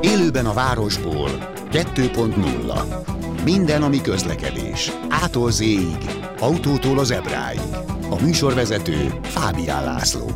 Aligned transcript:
Élőben 0.00 0.46
a 0.46 0.52
városból 0.52 1.30
2.0 1.72 3.44
Minden, 3.44 3.82
ami 3.82 4.00
közlekedés. 4.00 4.92
Ától 5.08 5.50
z 5.50 5.62
autótól 6.38 6.98
az 6.98 7.10
ebráig. 7.10 7.60
A 8.10 8.22
műsorvezető 8.22 9.20
Fábián 9.22 9.84
László. 9.84 10.30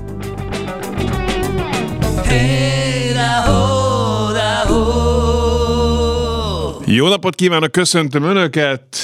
Jó 6.84 7.08
napot 7.08 7.34
kívánok, 7.34 7.72
köszöntöm 7.72 8.22
Önöket! 8.22 8.96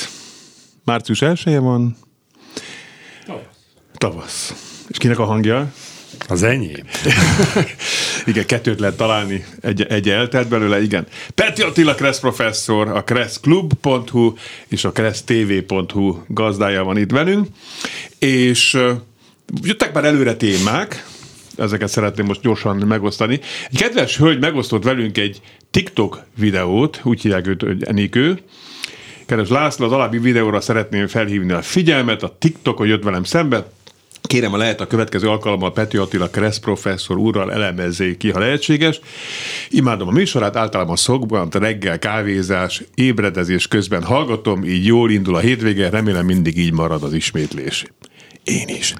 Március 0.84 1.22
1 1.22 1.58
van. 1.58 1.96
Tavasz. 3.26 3.42
Tavasz. 3.96 4.65
És 4.96 5.02
kinek 5.02 5.18
a 5.18 5.24
hangja? 5.24 5.72
Az 6.28 6.42
enyém. 6.42 6.84
igen, 8.26 8.46
kettőt 8.46 8.80
lehet 8.80 8.96
találni, 8.96 9.44
egy, 9.60 9.82
egy 9.82 10.08
eltelt 10.08 10.48
belőle, 10.48 10.82
igen. 10.82 11.06
Peti 11.34 11.62
Attila 11.62 11.94
Kressz 11.94 12.20
professzor, 12.20 12.88
a 12.88 13.04
kresszklub.hu 13.04 14.34
és 14.68 14.84
a 14.84 14.92
kressztv.hu 14.92 16.16
gazdája 16.26 16.84
van 16.84 16.96
itt 16.96 17.10
velünk, 17.10 17.48
és 18.18 18.74
uh, 18.74 18.90
jöttek 19.62 19.92
már 19.92 20.04
előre 20.04 20.34
témák, 20.34 21.06
ezeket 21.56 21.88
szeretném 21.88 22.26
most 22.26 22.40
gyorsan 22.40 22.76
megosztani. 22.76 23.40
Egy 23.70 23.78
kedves 23.78 24.16
hölgy 24.16 24.40
megosztott 24.40 24.84
velünk 24.84 25.18
egy 25.18 25.40
TikTok 25.70 26.24
videót, 26.38 27.00
úgy 27.02 27.20
hívják 27.20 27.46
őt, 27.46 27.62
hogy 27.62 27.84
Enikő, 27.84 28.38
Kedves 29.26 29.48
László, 29.48 29.86
az 29.86 29.92
alábbi 29.92 30.18
videóra 30.18 30.60
szeretném 30.60 31.06
felhívni 31.06 31.52
a 31.52 31.62
figyelmet, 31.62 32.22
a 32.22 32.36
TikTokon 32.38 32.86
jött 32.86 33.02
velem 33.02 33.24
szembe, 33.24 33.66
Kérem, 34.22 34.50
ha 34.50 34.56
lehet 34.56 34.80
a 34.80 34.86
következő 34.86 35.28
alkalommal 35.28 35.72
Peti 35.72 35.96
Attila 35.96 36.28
Kressz 36.28 36.58
professzor 36.58 37.16
úrral 37.16 37.52
elemezzék 37.52 38.16
ki, 38.16 38.30
ha 38.30 38.38
lehetséges. 38.38 39.00
Imádom 39.70 40.08
a 40.08 40.10
műsorát, 40.10 40.56
általában 40.56 40.96
szokban, 40.96 41.48
reggel 41.52 41.98
kávézás, 41.98 42.82
ébredezés 42.94 43.68
közben 43.68 44.02
hallgatom, 44.02 44.64
így 44.64 44.86
jól 44.86 45.10
indul 45.10 45.34
a 45.34 45.38
hétvége, 45.38 45.90
remélem 45.90 46.24
mindig 46.24 46.58
így 46.58 46.72
marad 46.72 47.02
az 47.02 47.12
ismétlés. 47.12 47.84
Én 48.44 48.68
is. 48.68 48.94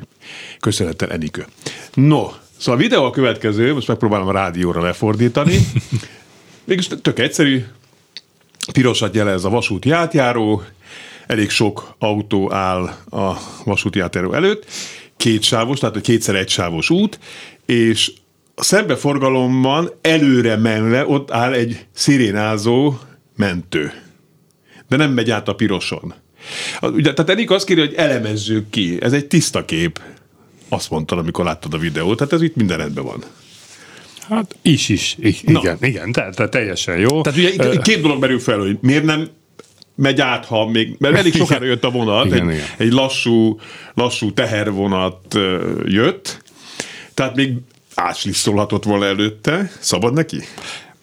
Köszönettel, 0.60 1.10
Enikő. 1.10 1.46
No, 1.94 2.30
szóval 2.56 2.80
a 2.80 2.82
videó 2.82 3.04
a 3.04 3.10
következő, 3.10 3.74
most 3.74 3.88
megpróbálom 3.88 4.28
a 4.28 4.32
rádióra 4.32 4.82
lefordítani. 4.82 5.58
Mégis 6.64 6.88
tök 7.02 7.18
egyszerű, 7.18 7.64
pirosat 8.72 9.14
jelez 9.14 9.44
a 9.44 9.48
vasúti 9.48 9.90
átjáró, 9.90 10.62
elég 11.26 11.50
sok 11.50 11.94
autó 11.98 12.52
áll 12.52 12.82
a 13.10 13.32
vasúti 13.64 14.00
átjáró 14.00 14.32
előtt, 14.32 14.66
kétsávos, 15.16 15.78
tehát 15.78 16.00
kétszer 16.00 16.34
egysávos 16.34 16.90
út, 16.90 17.18
és 17.66 18.12
a 18.54 18.62
szembeforgalomban 18.62 19.90
előre 20.00 20.56
menve 20.56 21.06
ott 21.06 21.30
áll 21.30 21.52
egy 21.52 21.86
szirénázó 21.92 22.94
mentő. 23.36 23.92
De 24.88 24.96
nem 24.96 25.12
megy 25.12 25.30
át 25.30 25.48
a 25.48 25.54
piroson. 25.54 26.14
Ugye, 26.82 27.12
tehát 27.12 27.30
Enik 27.30 27.50
azt 27.50 27.66
kéri, 27.66 27.80
hogy 27.80 27.94
elemezzük 27.94 28.70
ki. 28.70 28.98
Ez 29.00 29.12
egy 29.12 29.26
tiszta 29.26 29.64
kép. 29.64 30.00
Azt 30.68 30.90
mondtad, 30.90 31.18
amikor 31.18 31.44
láttad 31.44 31.74
a 31.74 31.78
videót. 31.78 32.16
Tehát 32.16 32.32
ez 32.32 32.42
itt 32.42 32.56
minden 32.56 32.76
rendben 32.76 33.04
van. 33.04 33.24
Hát 34.28 34.56
is, 34.62 34.88
is. 34.88 35.16
I- 35.20 35.36
igen, 35.42 35.76
Na. 35.80 35.86
igen, 35.86 36.12
tehát, 36.12 36.36
tehát 36.36 36.50
teljesen 36.50 36.98
jó. 36.98 37.20
Tehát 37.22 37.38
ugye 37.38 37.76
két 37.82 38.00
dolog 38.00 38.20
merül 38.20 38.38
fel, 38.40 38.58
hogy 38.58 38.78
miért 38.80 39.04
nem 39.04 39.28
megy 39.96 40.20
át, 40.20 40.44
ha 40.44 40.66
még, 40.66 40.94
mert 40.98 41.16
elég 41.16 41.34
sokára 41.34 41.64
jött 41.64 41.84
a 41.84 41.90
vonat, 41.90 42.26
igen, 42.26 42.48
egy, 42.48 42.54
igen. 42.54 42.66
egy 42.76 42.92
lassú, 42.92 43.58
lassú 43.94 44.32
tehervonat 44.32 45.38
jött, 45.84 46.42
tehát 47.14 47.36
még 47.36 47.52
áslisszolhatott 47.94 48.84
volna 48.84 49.04
előtte, 49.04 49.70
szabad 49.80 50.12
neki? 50.12 50.38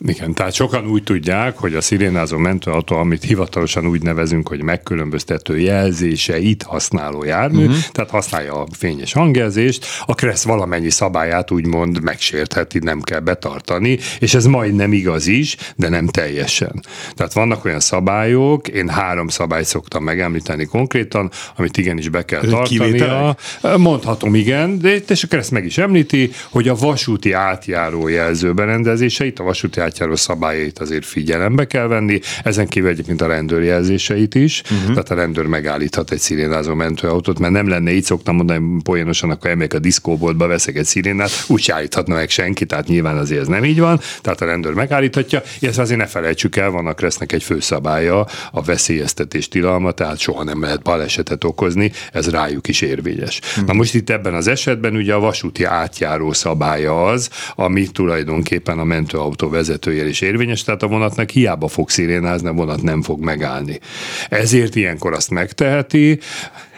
Igen, 0.08 0.34
tehát 0.34 0.54
sokan 0.54 0.88
úgy 0.88 1.04
tudják, 1.04 1.58
hogy 1.58 1.76
a 1.76 1.82
szirénázó 1.82 2.38
mentőautó, 2.38 2.96
amit 2.96 3.24
hivatalosan 3.24 3.88
úgy 3.88 4.02
nevezünk, 4.02 4.48
hogy 4.48 4.62
megkülönböztető 4.62 5.60
jelzéseit 5.60 6.64
használó 6.64 7.24
jármű, 7.24 7.64
uh-huh. 7.64 7.78
tehát 7.92 8.10
használja 8.10 8.54
a 8.54 8.68
fényes 8.72 9.14
hangjelzést, 9.14 9.86
a 10.06 10.16
Kressz 10.16 10.44
valamennyi 10.44 10.90
szabályát 10.90 11.52
úgymond 11.52 12.02
megsértheti, 12.02 12.80
nem 12.80 13.02
kell 13.02 13.20
betartani, 13.20 13.98
és 14.20 14.34
ez 14.34 14.46
majdnem 14.46 14.94
igaz 14.94 15.28
is, 15.28 15.56
de 15.76 15.90
nem 15.90 16.08
teljesen. 16.08 16.84
Tehát 17.14 17.34
vannak 17.34 17.66
olyan 17.66 17.80
szabályok, 17.80 18.68
én 18.68 18.90
három 18.90 19.28
szabályt 19.28 19.66
szoktam 19.66 20.04
megemlíteni 20.04 20.66
konkrétan, 20.66 21.32
amit 21.56 21.78
igenis 21.78 22.10
be 22.10 22.26
kell 22.26 22.42
tartania. 22.42 23.36
Mondhatom, 23.78 24.36
igen, 24.36 24.80
de 24.80 24.96
és 25.08 25.24
a 25.24 25.28
Kressz 25.28 25.50
meg 25.50 25.66
is 25.66 25.78
említi, 25.78 26.32
hogy 26.50 26.68
a 26.68 26.76
vasúti 26.76 27.32
átjáró 27.32 28.08
jelzőberendezéseit, 28.08 29.40
a 29.40 29.44
vasúti 29.44 29.80
átjáró 29.94 30.16
szabályait 30.16 30.80
azért 30.80 31.06
figyelembe 31.06 31.66
kell 31.66 31.88
venni, 31.88 32.20
ezen 32.44 32.68
kívül 32.68 32.90
egyébként 32.90 33.22
a 33.22 33.28
rendőrjelzéseit 33.28 34.36
is, 34.36 34.62
uh-huh. 34.62 34.90
tehát 34.90 35.12
a 35.12 35.16
rendőr 35.16 35.46
megállíthat 35.46 36.12
egy 36.12 36.20
szirénázó 36.20 36.74
mentőautót, 36.74 37.40
mert 37.40 37.54
nem 37.54 37.68
lenne 37.68 37.92
így 37.92 38.04
szoktam 38.04 38.36
mondani 38.36 38.82
poénosan, 38.84 39.30
akkor 39.30 39.50
elmegyek 39.50 39.74
a 39.74 39.80
diszkóboltba, 39.80 40.48
veszek 40.48 40.76
egy 40.76 40.86
szirénát, 40.86 41.30
úgy 41.48 41.72
állíthatna 41.72 42.16
meg 42.16 42.30
senki, 42.30 42.66
tehát 42.66 42.88
nyilván 42.88 43.18
azért 43.18 43.42
ez 43.42 43.48
nem 43.48 43.66
így 43.66 43.80
van, 43.80 44.00
tehát 44.22 44.42
a 44.42 44.46
rendőr 44.46 44.74
megállíthatja, 44.74 45.42
és 45.60 45.78
azért 45.78 46.00
ne 46.00 46.06
felejtsük 46.06 46.56
el, 46.56 46.70
vannak 46.70 47.02
lesznek 47.02 47.32
egy 47.32 47.44
főszabálya, 47.44 48.28
a 48.52 48.62
veszélyeztetés 48.62 49.48
tilalma, 49.48 49.92
tehát 49.92 50.20
soha 50.20 50.44
nem 50.44 50.62
lehet 50.62 50.82
balesetet 50.82 51.44
okozni, 51.44 51.92
ez 52.12 52.30
rájuk 52.30 52.68
is 52.68 52.82
érvényes. 52.82 53.40
Uh-huh. 53.40 53.66
Na 53.66 53.74
most 53.74 53.94
itt 53.94 54.10
ebben 54.10 54.34
az 54.34 54.48
esetben 54.48 54.96
ugye 54.96 55.14
a 55.14 55.20
vasúti 55.20 55.64
átjáró 55.64 56.34
szabálya 56.34 57.06
az, 57.06 57.30
ami 57.56 57.88
tulajdonképpen 57.88 58.80
a 58.80 58.84
mentőautó 58.84 59.50
vezető 59.50 59.83
vezetőjel 59.84 60.08
is 60.08 60.22
érvényes, 60.22 60.64
tehát 60.64 60.84
a 60.84 60.88
vonatnak 60.88 61.30
hiába 61.30 61.68
fog 61.68 61.90
szirénázni, 61.90 62.48
a 62.48 62.54
vonat 62.54 62.82
nem 62.82 63.02
fog 63.02 63.24
megállni. 63.24 63.80
Ezért 64.30 64.76
ilyenkor 64.76 65.14
azt 65.14 65.30
megteheti, 65.30 66.20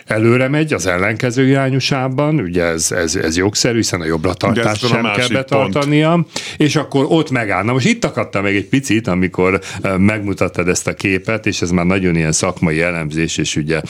előre 0.06 0.48
megy 0.48 0.74
az 0.74 0.86
ellenkező 0.86 1.48
irányúsában, 1.48 2.40
ugye 2.40 2.64
ez, 2.64 2.92
ez, 2.92 3.16
ez 3.16 3.38
jogszerű, 3.38 3.76
hiszen 3.76 4.02
a 4.02 4.06
jobbra-tartást 4.06 4.88
sem 4.88 5.04
kell 5.16 5.28
betartania, 5.28 6.10
pont. 6.10 6.28
és 6.58 6.76
akkor 6.76 7.06
ott 7.10 7.32
megáll. 7.32 7.64
Na 7.64 7.72
most 7.72 7.86
itt 7.86 8.06
akadtam 8.06 8.44
meg 8.44 8.56
egy 8.56 8.66
picit, 8.66 9.08
amikor 9.08 9.60
megmutattad 9.98 10.68
ezt 10.68 10.88
a 10.88 10.94
képet, 10.94 11.46
és 11.46 11.62
ez 11.62 11.70
már 11.70 11.86
nagyon 11.86 12.16
ilyen 12.16 12.32
szakmai 12.32 12.82
elemzés, 12.82 13.38
és 13.38 13.56
ugye 13.56 13.82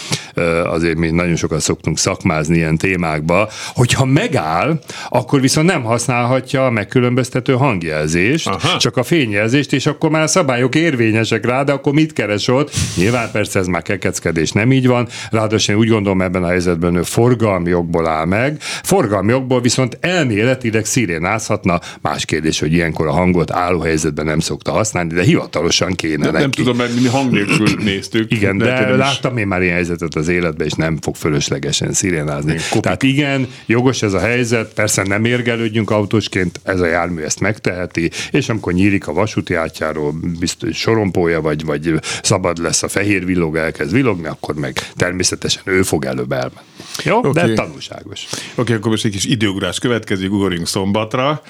azért 0.64 0.98
mi 0.98 1.10
nagyon 1.10 1.36
sokat 1.36 1.62
szoktunk 1.62 1.98
szakmázni 1.98 2.56
ilyen 2.56 2.78
témákba, 2.78 3.50
hogyha 3.74 4.06
megáll, 4.06 4.80
akkor 5.10 5.42
viszont 5.42 5.68
nem 5.68 5.84
használhatja 5.84 6.66
a 6.66 6.70
megkülönböztető 6.70 7.54
hangjelzést, 7.54 8.48
Aha. 8.48 8.78
csak 8.78 8.98
a 8.98 9.04
fényjelzést, 9.04 9.74
és 9.74 9.86
akkor 9.86 10.10
már 10.10 10.22
a 10.22 10.28
szabályok 10.28 10.76
érvényesek 10.76 11.46
rá, 11.46 11.64
de 11.64 11.72
akkor 11.72 11.94
mit 11.94 12.14
keres 12.14 12.48
ott? 12.48 12.72
Nyilván 12.96 13.32
persze 13.32 13.60
ez 13.60 13.68
már 13.68 13.82
kekeckedés, 13.82 14.52
nem 14.52 14.72
így 14.72 14.88
van, 14.88 15.08
ráadásul 15.32 15.76
úgy 15.76 15.88
gondolom, 15.88 16.04
gondolom 16.06 16.28
ebben 16.28 16.44
a 16.44 16.48
helyzetben 16.48 16.96
ő 16.96 17.04
forgalmi 17.04 17.70
jogból 17.70 18.08
áll 18.08 18.26
meg, 18.26 18.58
forgalmi 18.62 19.32
jogból 19.32 19.62
viszont 19.62 19.98
elméletileg 20.02 20.86
szirénázhatna, 20.86 21.80
más 22.02 22.26
kérdés, 22.26 22.60
hogy 22.60 22.74
ilyenkor 22.74 23.08
a 23.08 23.12
hangot 23.12 23.52
álló 23.52 23.80
helyzetben 23.80 24.26
nem 24.26 24.40
szokta 24.40 24.72
használni, 24.72 25.14
de 25.14 25.24
hivatalosan 25.24 25.94
kéne 25.94 26.24
nem, 26.24 26.32
neki. 26.32 26.44
Nem 26.44 26.52
tudom, 26.52 26.78
mert 26.78 26.96
mi 27.02 27.08
hang 27.08 27.32
nélkül 27.32 27.68
néztük. 27.92 28.32
Igen, 28.32 28.58
de, 28.58 28.66
de 28.66 28.96
láttam 28.96 29.38
én 29.38 29.48
már 29.48 29.62
ilyen 29.62 29.74
helyzetet 29.74 30.16
az 30.16 30.28
életben, 30.28 30.68
és 30.68 30.74
nem 30.74 30.98
fog 31.02 31.16
fölöslegesen 31.16 31.94
szirénázni. 31.94 32.56
Tehát 32.80 33.04
igen, 33.04 33.48
jogos 33.66 34.02
ez 34.02 34.14
a 34.14 34.20
helyzet, 34.20 34.74
persze 34.74 35.04
nem 35.04 35.26
érgelődjünk 35.26 35.92
autósként, 35.92 36.60
ez 36.64 36.80
a 36.80 36.86
jármű 36.86 37.22
ezt 37.22 37.40
megteheti, 37.40 38.12
és 38.32 38.50
amikor 38.50 38.74
nyílik 38.74 39.08
a 39.08 39.14
vasúti 39.14 39.54
átjáról, 39.54 40.14
biztos 40.40 40.78
sorompója, 40.78 41.42
vagy, 41.42 41.66
vagy 41.66 41.94
szabad 42.22 42.58
lesz 42.58 42.84
a 42.84 42.88
fehér 42.88 43.26
villog, 43.26 43.56
elkezd 43.56 43.94
villogni, 43.94 44.28
akkor 44.28 44.56
meg 44.56 44.80
természetesen 44.96 45.62
ő 45.66 45.82
fog 45.82 45.95
fog 45.96 46.06
előbb 46.06 46.32
elmenni. 46.32 46.68
Jó, 47.04 47.18
okay. 47.18 47.32
de 47.32 47.54
tanulságos. 47.54 48.28
Oké, 48.32 48.62
okay, 48.62 48.76
akkor 48.76 48.90
most 48.92 49.06
egy 49.06 49.12
kis 49.12 49.26
időugrás 49.26 49.80
következik, 49.80 50.32
ugorjunk 50.32 50.68
szombatra. 50.68 51.42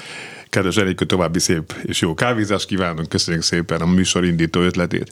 Kedves 0.49 0.77
Erikő, 0.77 1.05
további 1.05 1.39
szép 1.39 1.73
és 1.83 2.01
jó 2.01 2.13
kávézást 2.13 2.65
kívánunk, 2.65 3.09
köszönjük 3.09 3.43
szépen 3.43 3.81
a 3.81 3.85
műsor 3.85 4.25
indító 4.25 4.61
ötletét. 4.61 5.11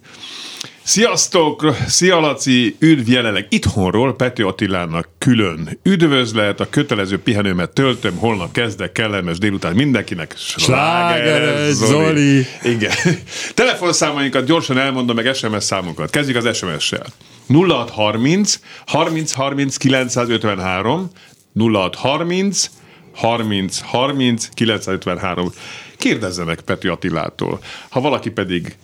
Sziasztok! 0.86 1.76
Szia 1.88 2.20
Laci! 2.20 2.76
Üdv 2.80 3.10
jelenleg 3.10 3.46
itthonról 3.50 4.16
Peti 4.16 4.42
Attilának 4.42 5.08
külön 5.18 5.80
üdvözlet, 5.84 6.60
a 6.60 6.70
kötelező 6.70 7.20
pihenőmet 7.20 7.70
töltöm, 7.70 8.18
holnap 8.18 8.52
kezdek, 8.52 8.92
kellemes 8.92 9.38
délután 9.38 9.76
mindenkinek. 9.76 10.34
Sláger, 10.38 11.72
Zoli. 11.72 11.92
Zoli! 11.92 12.46
Igen. 12.64 12.92
Telefonszámainkat 13.54 14.46
gyorsan 14.46 14.78
elmondom, 14.78 15.16
meg 15.16 15.34
SMS 15.34 15.64
számokat. 15.64 16.10
Kezdjük 16.10 16.46
az 16.46 16.58
SMS-sel. 16.58 17.06
0630 17.48 18.60
30 18.86 19.32
30 19.32 19.78
953 19.78 21.10
0630 21.54 22.70
30 23.14 23.80
30 23.80 24.50
953. 24.54 25.52
Kérdezzenek 25.98 26.62
Peti 26.62 26.88
Attilától. 26.88 27.60
Ha 27.90 28.02
valaki 28.02 28.30
pedig 28.30 28.76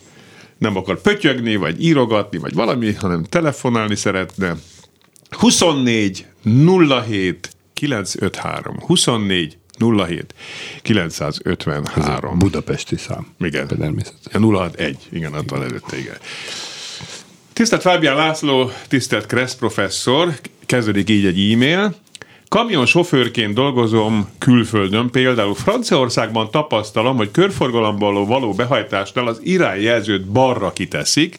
nem 0.60 0.76
akar 0.76 1.00
pötyögni, 1.00 1.56
vagy 1.56 1.84
írogatni, 1.84 2.38
vagy 2.38 2.54
valami, 2.54 2.92
hanem 2.92 3.24
telefonálni 3.24 3.94
szeretne, 3.94 4.56
24 5.30 6.26
07 7.06 7.50
953 7.74 8.80
24 8.80 9.58
07 9.78 10.34
953. 10.82 12.38
Budapesti 12.38 12.96
szám. 12.96 13.26
Igen. 13.38 13.66
Természetesen. 13.66 14.42
061, 14.42 14.96
igen, 15.12 15.34
ott 15.34 15.50
van 15.50 15.62
előtte, 15.62 15.98
igen. 15.98 16.16
Tisztelt 17.52 17.82
Fábián 17.82 18.16
László, 18.16 18.70
tisztelt 18.88 19.26
Kressz 19.26 19.54
professzor, 19.54 20.40
kezdődik 20.66 21.10
így 21.10 21.26
egy 21.26 21.52
e-mail. 21.52 21.94
Kamion 22.50 22.86
sofőrként 22.86 23.54
dolgozom 23.54 24.28
külföldön, 24.38 25.10
például 25.10 25.54
Franciaországban 25.54 26.50
tapasztalom, 26.50 27.16
hogy 27.16 27.30
körforgalomból 27.30 28.26
való 28.26 28.52
behajtásnál 28.52 29.26
az 29.26 29.40
irányjelzőt 29.42 30.26
balra 30.26 30.72
kiteszik, 30.72 31.38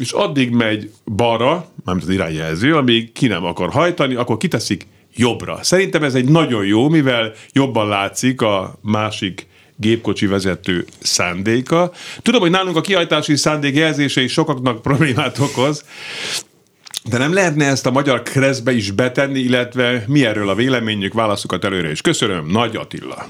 és 0.00 0.12
addig 0.12 0.50
megy 0.50 0.90
balra, 1.04 1.68
nem 1.84 1.98
az 2.00 2.08
irányjelző, 2.08 2.76
amíg 2.76 3.12
ki 3.12 3.26
nem 3.26 3.44
akar 3.44 3.70
hajtani, 3.70 4.14
akkor 4.14 4.36
kiteszik 4.36 4.86
jobbra. 5.14 5.58
Szerintem 5.62 6.02
ez 6.02 6.14
egy 6.14 6.28
nagyon 6.28 6.64
jó, 6.64 6.88
mivel 6.88 7.32
jobban 7.52 7.88
látszik 7.88 8.40
a 8.40 8.78
másik 8.82 9.46
gépkocsi 9.76 10.26
vezető 10.26 10.84
szándéka. 11.00 11.92
Tudom, 12.22 12.40
hogy 12.40 12.50
nálunk 12.50 12.76
a 12.76 12.80
kihajtási 12.80 13.36
szándék 13.36 13.74
jelzése 13.74 14.22
is 14.22 14.32
sokaknak 14.32 14.82
problémát 14.82 15.38
okoz, 15.38 15.84
de 17.08 17.18
nem 17.18 17.32
lehetne 17.32 17.66
ezt 17.66 17.86
a 17.86 17.90
magyar 17.90 18.22
kreszbe 18.22 18.72
is 18.72 18.90
betenni, 18.90 19.38
illetve 19.38 20.04
mi 20.06 20.24
erről 20.24 20.48
a 20.48 20.54
véleményük, 20.54 21.14
válaszokat 21.14 21.64
előre 21.64 21.90
is. 21.90 22.00
Köszönöm, 22.00 22.46
Nagy 22.46 22.76
Attila. 22.76 23.28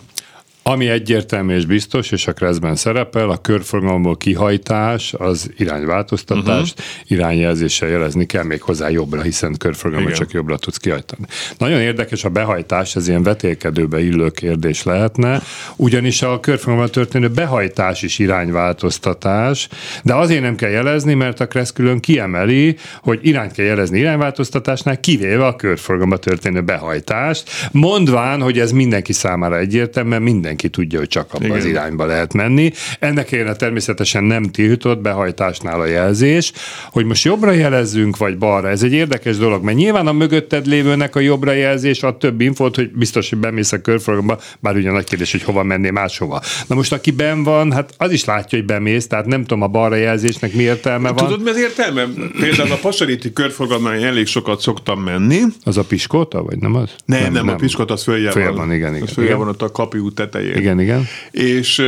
Ami 0.69 0.89
egyértelmű 0.89 1.55
és 1.55 1.67
biztos, 1.67 2.11
és 2.11 2.27
a 2.27 2.33
kreszben 2.33 2.77
szerepel, 2.77 3.31
a 3.31 3.37
körforgalomból 3.37 4.17
kihajtás, 4.17 5.15
az 5.19 5.51
irányváltoztatást, 5.57 6.79
uh-huh. 6.79 7.11
irányjelzéssel 7.11 7.89
jelezni 7.89 8.27
kell 8.27 8.43
még 8.43 8.63
hozzá 8.63 8.89
jobbra, 8.89 9.23
hiszen 9.23 9.57
körforgalomban 9.59 10.13
csak 10.13 10.31
jobbra 10.31 10.59
tudsz 10.59 10.77
kihajtani. 10.77 11.27
Nagyon 11.59 11.81
érdekes 11.81 12.25
a 12.25 12.29
behajtás, 12.29 12.97
ez 12.97 13.09
ilyen 13.09 13.23
vetélkedőbe 13.23 14.01
illő 14.01 14.31
kérdés 14.31 14.83
lehetne, 14.83 15.43
ugyanis 15.77 16.23
a 16.23 16.41
körforgalomban 16.41 16.91
történő 16.91 17.29
behajtás 17.29 18.03
is 18.03 18.19
irányváltoztatás, 18.19 19.69
de 20.03 20.15
azért 20.15 20.43
nem 20.43 20.57
kell 20.57 20.71
jelezni, 20.71 21.15
mert 21.15 21.41
a 21.41 21.47
kressz 21.47 21.73
külön 21.73 22.01
kiemeli, 22.01 22.77
hogy 23.03 23.19
irányt 23.23 23.53
kell 23.53 23.67
jelezni 23.67 23.99
irányváltoztatásnál, 23.99 25.01
kivéve 25.01 25.47
a 25.47 25.57
körforgalomban 25.57 26.21
történő 26.21 26.63
behajtást, 26.63 27.51
mondván, 27.73 28.41
hogy 28.41 28.59
ez 28.59 28.73
mindenki 28.73 29.13
számára 29.13 29.59
egyértelmű, 29.59 30.09
mert 30.09 30.23
minden 30.23 30.55
mindenki 30.57 30.69
tudja, 30.69 30.99
hogy 30.99 31.09
csak 31.09 31.35
abban 31.35 31.51
az 31.51 31.65
irányba 31.65 32.07
lehet 32.07 32.33
menni. 32.33 32.73
Ennek 32.99 33.33
érne 33.33 33.55
természetesen 33.55 34.25
nem 34.25 34.43
tiltott 34.43 35.01
behajtásnál 35.01 35.81
a 35.81 35.87
jelzés, 35.87 36.53
hogy 36.91 37.05
most 37.05 37.25
jobbra 37.25 37.51
jelezzünk, 37.51 38.17
vagy 38.17 38.39
balra. 38.39 38.69
Ez 38.69 38.83
egy 38.83 38.93
érdekes 38.93 39.37
dolog, 39.37 39.63
mert 39.63 39.77
nyilván 39.77 40.07
a 40.07 40.13
mögötted 40.13 40.67
lévőnek 40.67 41.17
a 41.17 41.21
jobbra 41.21 41.53
jelzés 41.53 42.03
ad 42.03 42.17
több 42.19 42.41
infót, 42.41 42.77
hogy 42.77 42.91
biztos, 42.91 43.29
hogy 43.29 43.39
bemész 43.39 43.73
a 43.73 43.81
körforgalomba, 43.81 44.39
bár 44.61 44.77
ugye 44.77 44.91
nagy 44.91 45.05
kérdés, 45.05 45.33
hogy 45.33 45.43
hova 45.43 45.63
menné 45.63 45.91
máshova. 45.91 46.43
Na 46.67 46.75
most 46.75 46.93
aki 46.93 47.11
ben 47.11 47.43
van, 47.43 47.73
hát 47.73 47.95
az 47.97 48.11
is 48.11 48.25
látja, 48.25 48.59
hogy 48.59 48.67
bemész, 48.67 49.07
tehát 49.07 49.27
nem 49.27 49.41
tudom 49.41 49.63
a 49.63 49.69
balra 49.69 49.97
jelzésnek 49.97 50.53
mi 50.53 50.63
értelme 50.63 51.11
van. 51.11 51.25
Tudod, 51.25 51.43
mi 51.43 51.51
az 51.51 51.59
értelme? 51.59 52.07
Például 52.41 52.73
a 52.73 52.79
Pasaréti 52.81 53.33
körforgalomban 53.33 53.93
elég 53.93 54.27
sokat 54.27 54.61
szoktam 54.61 55.01
menni. 55.01 55.41
Az 55.65 55.77
a 55.77 55.85
piskóta, 55.85 56.43
vagy 56.43 56.59
nem 56.59 56.75
az? 56.75 56.91
Nem, 57.05 57.23
nem, 57.23 57.33
nem, 57.33 57.49
a 57.49 57.55
piskóta 57.55 57.93
az 57.93 58.03
följel, 58.03 58.33
följel 58.33 58.53
van. 58.53 58.73
igen, 58.73 58.95
igen. 58.95 59.03
Az 59.03 59.13
följel 59.13 59.37
van 59.37 59.49
ott 59.49 59.63
a 59.63 59.71
kapi 59.71 59.99
út 59.99 60.15
tetején 60.15 60.46
tetején. 60.47 60.79
Igen, 60.79 60.81
igen. 60.81 61.07
És 61.31 61.83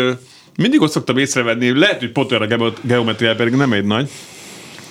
mindig 0.56 0.80
ott 0.80 0.90
szoktam 0.90 1.16
észrevenni, 1.16 1.78
lehet, 1.78 1.98
hogy 1.98 2.12
pont 2.12 2.32
olyan 2.32 2.50
a 2.50 2.72
geometria 2.82 3.34
pedig 3.34 3.54
nem 3.54 3.72
egy 3.72 3.84
nagy, 3.84 4.10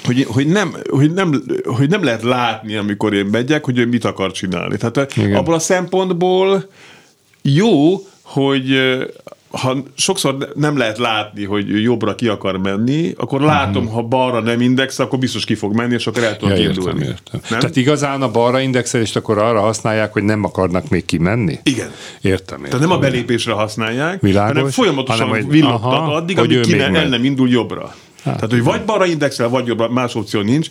hogy, 0.04 0.26
hogy, 0.30 0.48
nem, 0.48 0.76
hogy, 0.90 1.14
nem, 1.14 1.44
hogy 1.64 1.90
nem 1.90 2.04
lehet 2.04 2.24
látni, 2.24 2.76
amikor 2.76 3.14
én 3.14 3.26
megyek, 3.26 3.66
hogy 3.66 3.78
ő 3.78 3.86
mit 3.86 4.06
akar 4.06 4.32
csinálni. 4.32 4.78
Tehát 4.78 5.18
Igen. 5.18 5.36
abból 5.36 5.54
a 5.54 5.60
szempontból 5.60 6.70
jó, 7.42 8.02
hogy 8.22 8.78
ha 9.52 9.84
sokszor 9.96 10.52
nem 10.56 10.78
lehet 10.78 10.98
látni, 10.98 11.44
hogy 11.44 11.82
jobbra 11.82 12.16
ki 12.16 12.28
akar 12.28 12.58
menni, 12.58 13.14
akkor 13.18 13.42
látom, 13.42 13.84
uh-huh. 13.84 14.02
ha 14.02 14.08
balra 14.08 14.40
nem 14.40 14.62
index, 14.62 15.00
akkor 15.00 15.20
biztos 15.20 15.46
ki 15.46 15.56
fog 15.56 15.76
menni, 15.76 15.94
és 15.94 16.08
akkor 16.08 16.24
el 16.24 16.38
tudok 16.38 16.58
ja, 16.58 16.64
indulni. 16.64 17.00
Értem, 17.00 17.10
értem. 17.10 17.42
Nem? 17.50 17.60
Tehát 17.60 17.76
igazán 17.76 18.22
a 18.22 18.32
balra 18.32 18.60
indexelést 18.60 19.16
akkor 19.16 19.38
arra 19.38 19.60
használják, 19.60 20.14
hogy 20.14 20.24
nem 20.24 20.44
akarnak 20.44 20.90
még 20.90 21.06
kimenni? 21.06 21.60
Igen. 21.64 21.92
Értem, 22.22 22.58
értem. 22.58 22.80
Tehát 22.80 22.80
nem 22.80 22.92
a 22.92 22.98
belépésre 23.00 23.52
használják, 23.52 24.22
Világos, 24.22 24.56
hanem 24.56 24.70
folyamatosan 24.70 25.28
hanem, 25.28 25.48
villogtat 25.48 26.08
addig, 26.08 26.38
amíg 26.40 26.60
ki 26.60 26.76
ne, 26.76 26.86
el 26.86 27.08
nem 27.08 27.24
indul 27.24 27.50
jobbra. 27.50 27.96
Hát, 28.24 28.36
Tehát, 28.36 28.52
hogy 28.52 28.64
vagy 28.64 28.82
balra 28.82 29.06
indexel, 29.06 29.50
vagy 29.50 29.68
jobbra, 29.68 29.90
más 29.90 30.16
opció 30.16 30.42
nincs. 30.42 30.68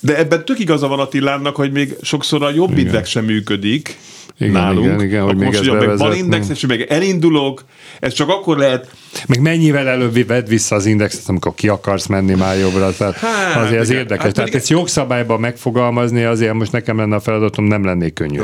De 0.00 0.18
ebben 0.18 0.44
tök 0.44 0.58
igaza 0.58 0.88
van 0.88 0.98
Attilának, 0.98 1.56
hogy 1.56 1.72
még 1.72 1.96
sokszor 2.02 2.42
a 2.42 2.50
jobb 2.50 2.70
Igen. 2.70 2.84
index 2.84 3.08
sem 3.08 3.24
működik, 3.24 3.96
igen, 4.38 4.52
nálunk. 4.52 4.86
Igen, 4.86 5.02
igen, 5.02 5.22
hogy 5.22 5.36
még 5.36 5.46
most, 5.46 5.68
hogy 5.68 5.98
meg 5.98 6.16
index, 6.16 6.48
és 6.48 6.66
meg 6.66 6.80
elindulok, 6.80 7.64
ez 8.00 8.12
csak 8.12 8.28
akkor 8.28 8.56
lehet... 8.56 8.90
Meg 9.28 9.40
mennyivel 9.40 9.88
előbb 9.88 10.26
vedd 10.26 10.48
vissza 10.48 10.74
az 10.74 10.86
indexet, 10.86 11.22
amikor 11.26 11.54
ki 11.54 11.68
akarsz 11.68 12.06
menni 12.06 12.34
már 12.34 12.58
jobbra. 12.58 12.92
Tehát 12.92 13.16
hát, 13.16 13.64
azért 13.64 13.80
ez 13.80 13.88
igen. 13.88 14.00
érdekes. 14.00 14.24
Hát, 14.24 14.34
Tehát 14.34 14.54
ezt 14.54 14.68
jogszabályban 14.68 15.40
megfogalmazni, 15.40 16.24
azért 16.24 16.52
most 16.52 16.72
nekem 16.72 16.96
lenne 16.96 17.16
a 17.16 17.20
feladatom, 17.20 17.64
nem 17.64 17.84
lennék 17.84 18.12
könnyű. 18.12 18.40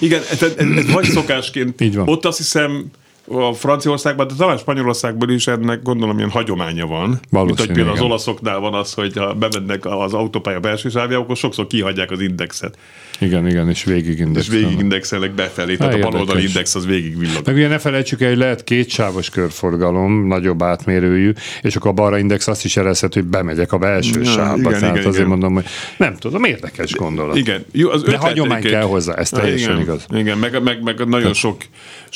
Igen, 0.00 0.22
ez, 0.30 0.42
ez, 0.42 0.52
ez 0.76 0.90
vagy 0.92 1.04
szokásként. 1.04 1.80
Így 1.80 1.96
van. 1.96 2.08
Ott 2.08 2.24
azt 2.24 2.36
hiszem, 2.36 2.90
a 3.28 3.52
Franciaországban, 3.52 4.26
de 4.26 4.34
talán 4.36 4.56
Spanyolországban 4.56 5.30
is 5.30 5.46
ennek 5.46 5.82
gondolom 5.82 6.18
ilyen 6.18 6.30
hagyománya 6.30 6.86
van. 6.86 7.20
Mint 7.30 7.58
hogy 7.58 7.66
például 7.66 7.86
igen. 7.86 7.88
az 7.88 8.00
olaszoknál 8.00 8.58
van 8.58 8.74
az, 8.74 8.92
hogy 8.92 9.16
ha 9.16 9.34
bemennek 9.34 9.84
az 9.84 10.14
autópálya 10.14 10.60
belső 10.60 10.88
sávjába, 10.88 11.22
akkor 11.22 11.36
sokszor 11.36 11.66
kihagyják 11.66 12.10
az 12.10 12.20
indexet. 12.20 12.78
Igen, 13.20 13.48
igen, 13.48 13.68
és 13.68 13.84
végig 13.84 14.18
indexelnek. 14.18 14.42
És 14.42 14.48
végig 14.48 14.78
indexelnek 14.78 15.34
befelé, 15.34 15.76
tehát 15.76 15.94
a 15.94 15.98
baloldali 15.98 16.42
index 16.46 16.74
az 16.74 16.86
végig 16.86 17.18
villog. 17.18 17.46
Meg 17.46 17.54
ugye 17.54 17.68
ne 17.68 17.78
felejtsük 17.78 18.20
el, 18.20 18.28
hogy 18.28 18.38
lehet 18.38 18.64
kétsávos 18.64 19.30
körforgalom, 19.30 20.26
nagyobb 20.26 20.62
átmérőjű, 20.62 21.32
és 21.62 21.76
akkor 21.76 21.90
a 21.90 21.94
balra 21.94 22.18
index 22.18 22.46
azt 22.46 22.64
is 22.64 22.76
jelezhet, 22.76 23.14
hogy 23.14 23.24
bemegyek 23.24 23.72
a 23.72 23.78
belső 23.78 24.22
ja, 24.22 24.30
sávba. 24.30 24.68
Igen, 24.68 24.80
tehát 24.80 24.94
igen, 24.94 25.08
azért 25.08 25.14
igen. 25.14 25.26
mondom, 25.26 25.54
hogy 25.54 25.64
nem 25.96 26.16
tudom, 26.16 26.44
érdekes 26.44 26.92
gondolat. 26.92 27.36
Igen. 27.36 27.64
Jó, 27.72 27.90
az 27.90 28.02
De 28.02 28.16
hagyomány 28.16 28.62
kell 28.62 28.82
hozzá, 28.82 29.14
ez 29.14 29.28
teljesen 29.28 29.70
igen, 29.70 29.82
igaz. 29.82 30.06
Igen, 30.14 30.38
meg, 30.38 30.62
meg, 30.62 30.82
meg 30.82 31.08
nagyon 31.08 31.32
sok, 31.32 31.56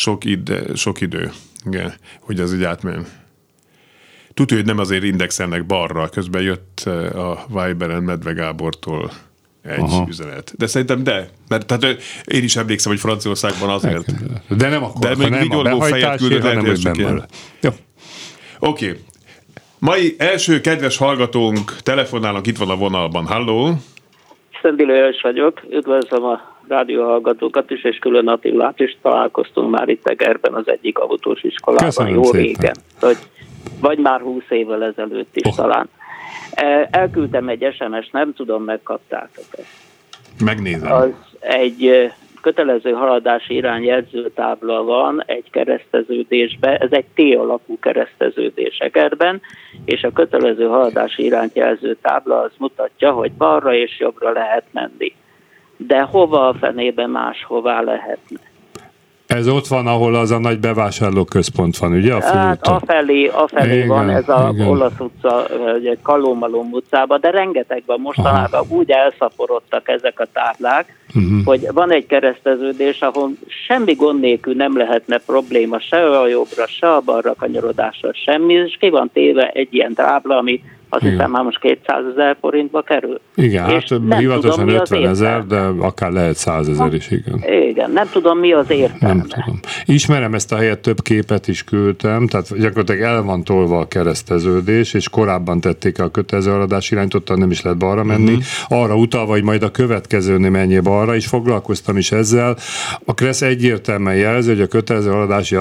sok, 0.00 0.25
ide, 0.25 0.75
sok 0.75 1.00
idő, 1.00 1.31
igen, 1.64 1.94
hogy 2.20 2.41
az 2.41 2.55
így 2.55 2.64
átmenjen. 2.64 3.06
Tudja, 4.35 4.56
hogy 4.56 4.67
nem 4.67 4.79
azért 4.79 5.05
indexelnek 5.05 5.67
balra, 5.67 6.08
közben 6.08 6.43
jött 6.43 6.82
eh, 6.85 7.29
a 7.31 7.44
Viberen 7.49 8.02
Medve 8.02 8.32
Gábortól 8.32 9.11
egy 9.62 9.79
Aha. 9.79 10.06
üzenet. 10.08 10.52
De 10.56 10.67
szerintem 10.67 11.02
de, 11.02 11.29
mert 11.49 11.67
tehát 11.67 12.02
én 12.25 12.43
is 12.43 12.56
emlékszem, 12.56 12.93
hogy 12.93 13.00
Franciaországban 13.00 13.69
azért. 13.69 14.05
De 14.56 14.69
nem 14.69 14.82
akkor, 14.82 15.00
de 15.00 15.16
még 15.16 15.49
nem 15.49 15.59
a 15.59 15.62
behajtásért, 15.62 16.42
hanem 16.42 16.66
hogy 16.66 16.83
Jó. 17.61 17.71
Oké. 18.59 18.88
Okay. 18.88 19.00
Mai 19.78 20.14
első 20.19 20.61
kedves 20.61 20.97
hallgatónk 20.97 21.76
telefonálnak, 21.83 22.47
itt 22.47 22.59
van 22.59 22.71
a 22.71 22.76
vonalban. 22.76 23.26
Halló! 23.26 23.75
Szentbilő 24.62 24.95
Jöls 24.95 25.21
vagyok, 25.23 25.61
üdvözlöm 25.71 26.25
a 26.25 26.50
rádióhallgatókat 26.69 27.71
is, 27.71 27.85
és 27.85 27.99
külön 27.99 28.29
Attilát 28.29 28.81
is 28.81 28.99
találkoztunk 29.02 29.71
már 29.71 29.88
itt 29.88 30.07
Egerben 30.07 30.55
az 30.55 30.69
egyik 30.69 30.99
autós 30.99 31.43
iskolában, 31.43 31.87
Köszönöm 31.87 32.14
jó 32.14 32.23
szépen. 32.23 32.40
régen. 32.40 32.75
Vagy, 33.00 33.17
vagy 33.81 33.99
már 33.99 34.21
húsz 34.21 34.50
évvel 34.50 34.85
ezelőtt 34.85 35.37
is 35.37 35.45
oh. 35.45 35.55
talán. 35.55 35.88
Elküldtem 36.90 37.49
egy 37.49 37.75
SMS, 37.75 38.11
nem 38.11 38.35
tudom, 38.35 38.64
megkaptátok-e. 38.64 39.62
Megnézem. 40.45 40.93
Az 40.93 41.11
egy 41.40 42.11
kötelező 42.40 42.93
haladási 42.93 43.55
irányjegyzőtábla 43.55 44.83
van 44.83 45.23
egy 45.26 45.50
kereszteződésbe, 45.50 46.76
ez 46.76 46.93
egy 46.93 47.05
T 47.14 47.37
alapú 47.37 47.79
kereszteződés 47.79 48.79
Egerben, 48.79 49.40
és 49.85 50.02
a 50.02 50.12
kötelező 50.12 50.67
haladási 50.67 51.25
irányjelző 51.25 51.97
tábla 52.02 52.40
az 52.40 52.50
mutatja, 52.59 53.12
hogy 53.12 53.33
balra 53.33 53.75
és 53.75 53.99
jobbra 53.99 54.33
lehet 54.33 54.64
menni. 54.73 55.14
De 55.87 56.00
hova 56.00 56.49
a 56.49 56.54
fenében 56.54 57.10
máshová 57.10 57.80
lehetne? 57.80 58.38
Ez 59.26 59.49
ott 59.49 59.66
van, 59.66 59.87
ahol 59.87 60.14
az 60.14 60.30
a 60.30 60.38
nagy 60.38 60.58
bevásárlóközpont 60.58 61.76
van, 61.76 61.92
ugye? 61.92 62.14
A 62.14 62.20
hát 62.22 62.66
afelé, 62.66 63.26
afelé 63.26 63.76
igen, 63.76 63.88
van 63.88 64.10
ez 64.10 64.28
a 64.28 64.50
igen. 64.52 64.66
olasz 64.66 64.99
utca, 64.99 65.46
ugye 65.78 65.96
Kalómalom 66.02 66.68
utcában, 66.72 67.20
de 67.20 67.30
rengetegben 67.30 68.00
mostanában 68.00 68.60
Aha. 68.60 68.75
úgy 68.75 68.90
elszaporodtak 68.90 69.88
ezek 69.88 70.20
a 70.20 70.26
táblák, 70.32 70.96
uh-huh. 71.14 71.44
hogy 71.44 71.66
van 71.72 71.92
egy 71.92 72.06
kereszteződés, 72.06 73.00
ahol 73.00 73.30
semmi 73.66 73.92
gond 73.94 74.20
nélkül 74.20 74.54
nem 74.54 74.76
lehetne 74.76 75.18
probléma 75.18 75.80
se 75.80 76.18
a 76.18 76.28
jobbra, 76.28 76.66
se 76.66 76.92
a 76.94 77.00
balra 77.00 77.34
kanyarodásra, 77.34 78.10
semmi, 78.12 78.52
és 78.52 78.76
ki 78.80 78.88
van 78.88 79.10
téve 79.12 79.49
egy 79.49 79.75
ilyen 79.75 79.94
tábla, 79.94 80.37
ami 80.37 80.62
azt 80.92 81.02
hiszem 81.02 81.30
már 81.30 81.42
most 81.42 81.61
200 81.61 82.04
ezer 82.12 82.37
forintba 82.40 82.82
kerül. 82.82 83.20
Igen, 83.35 83.70
és 83.70 83.85
hát 84.09 84.18
hivatalosan 84.18 84.68
50 84.68 85.06
ezer, 85.06 85.47
de 85.47 85.59
akár 85.78 86.12
lehet 86.12 86.37
100 86.37 86.68
ezer 86.68 86.94
is, 86.94 87.11
igen. 87.11 87.44
Igen, 87.68 87.90
nem 87.90 88.09
tudom 88.12 88.38
mi 88.38 88.52
az 88.52 88.70
értelme. 88.70 89.14
Nem 89.14 89.26
tudom. 89.26 89.61
Ismerem 89.85 90.35
ezt 90.35 90.52
a 90.52 90.56
helyet, 90.56 90.78
több 90.78 91.02
képet 91.02 91.49
is 91.49 91.64
küldtem, 91.64 92.26
tehát 92.26 92.59
gyakorlatilag 92.59 93.00
el 93.00 93.23
van 93.23 93.44
tolva 93.44 93.78
a 93.78 93.88
kereszteződés, 93.88 94.94
és 94.94 95.09
korábban 95.09 95.61
tették 95.61 96.00
a 96.00 96.09
kötelező 96.09 96.50
aladás 96.50 96.90
irányt, 96.90 97.14
ott 97.14 97.37
nem 97.37 97.50
is 97.50 97.62
lehet 97.62 97.78
balra 97.78 98.04
menni, 98.04 98.32
uh-huh. 98.32 98.82
arra 98.82 98.97
utalva, 98.97 99.32
hogy 99.32 99.42
majd 99.42 99.62
a 99.62 99.70
következőnél 99.70 100.50
menjél 100.50 100.82
balra, 100.82 101.14
és 101.14 101.26
foglalkoztam 101.26 101.97
is 101.97 102.12
ezzel. 102.12 102.56
A 103.04 103.14
Kressz 103.14 103.42
egyértelműen 103.42 104.16
jelzi, 104.16 104.49
hogy 104.49 104.61
a 104.61 104.66
kötelező 104.66 105.11
aladási 105.11 105.56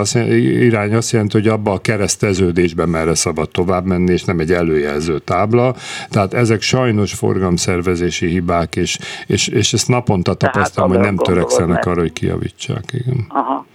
irány 0.65 0.93
azt 0.93 1.11
jelenti, 1.11 1.37
hogy 1.37 1.47
abba 1.47 1.71
a 1.71 1.77
kereszteződésben 1.77 2.89
merre 2.89 3.15
szabad 3.15 3.49
tovább 3.49 3.85
menni, 3.85 4.11
és 4.11 4.23
nem 4.23 4.39
egy 4.39 4.51
előjelző 4.51 5.18
tábla. 5.23 5.75
Tehát 6.09 6.33
ezek 6.33 6.61
sajnos 6.61 7.13
forgalomszervezési 7.13 8.27
hibák, 8.27 8.75
és, 8.75 8.97
és, 9.27 9.47
és 9.47 9.73
ezt 9.73 9.87
naponta 9.87 10.33
tapasztalom, 10.33 10.89
hogy 10.89 10.99
nem 10.99 11.17
törekszenek 11.17 11.85
arra, 11.85 12.01
hogy 12.01 12.13
kiavítsák. 12.13 12.83
Igen. 12.91 13.25
Aha 13.29 13.67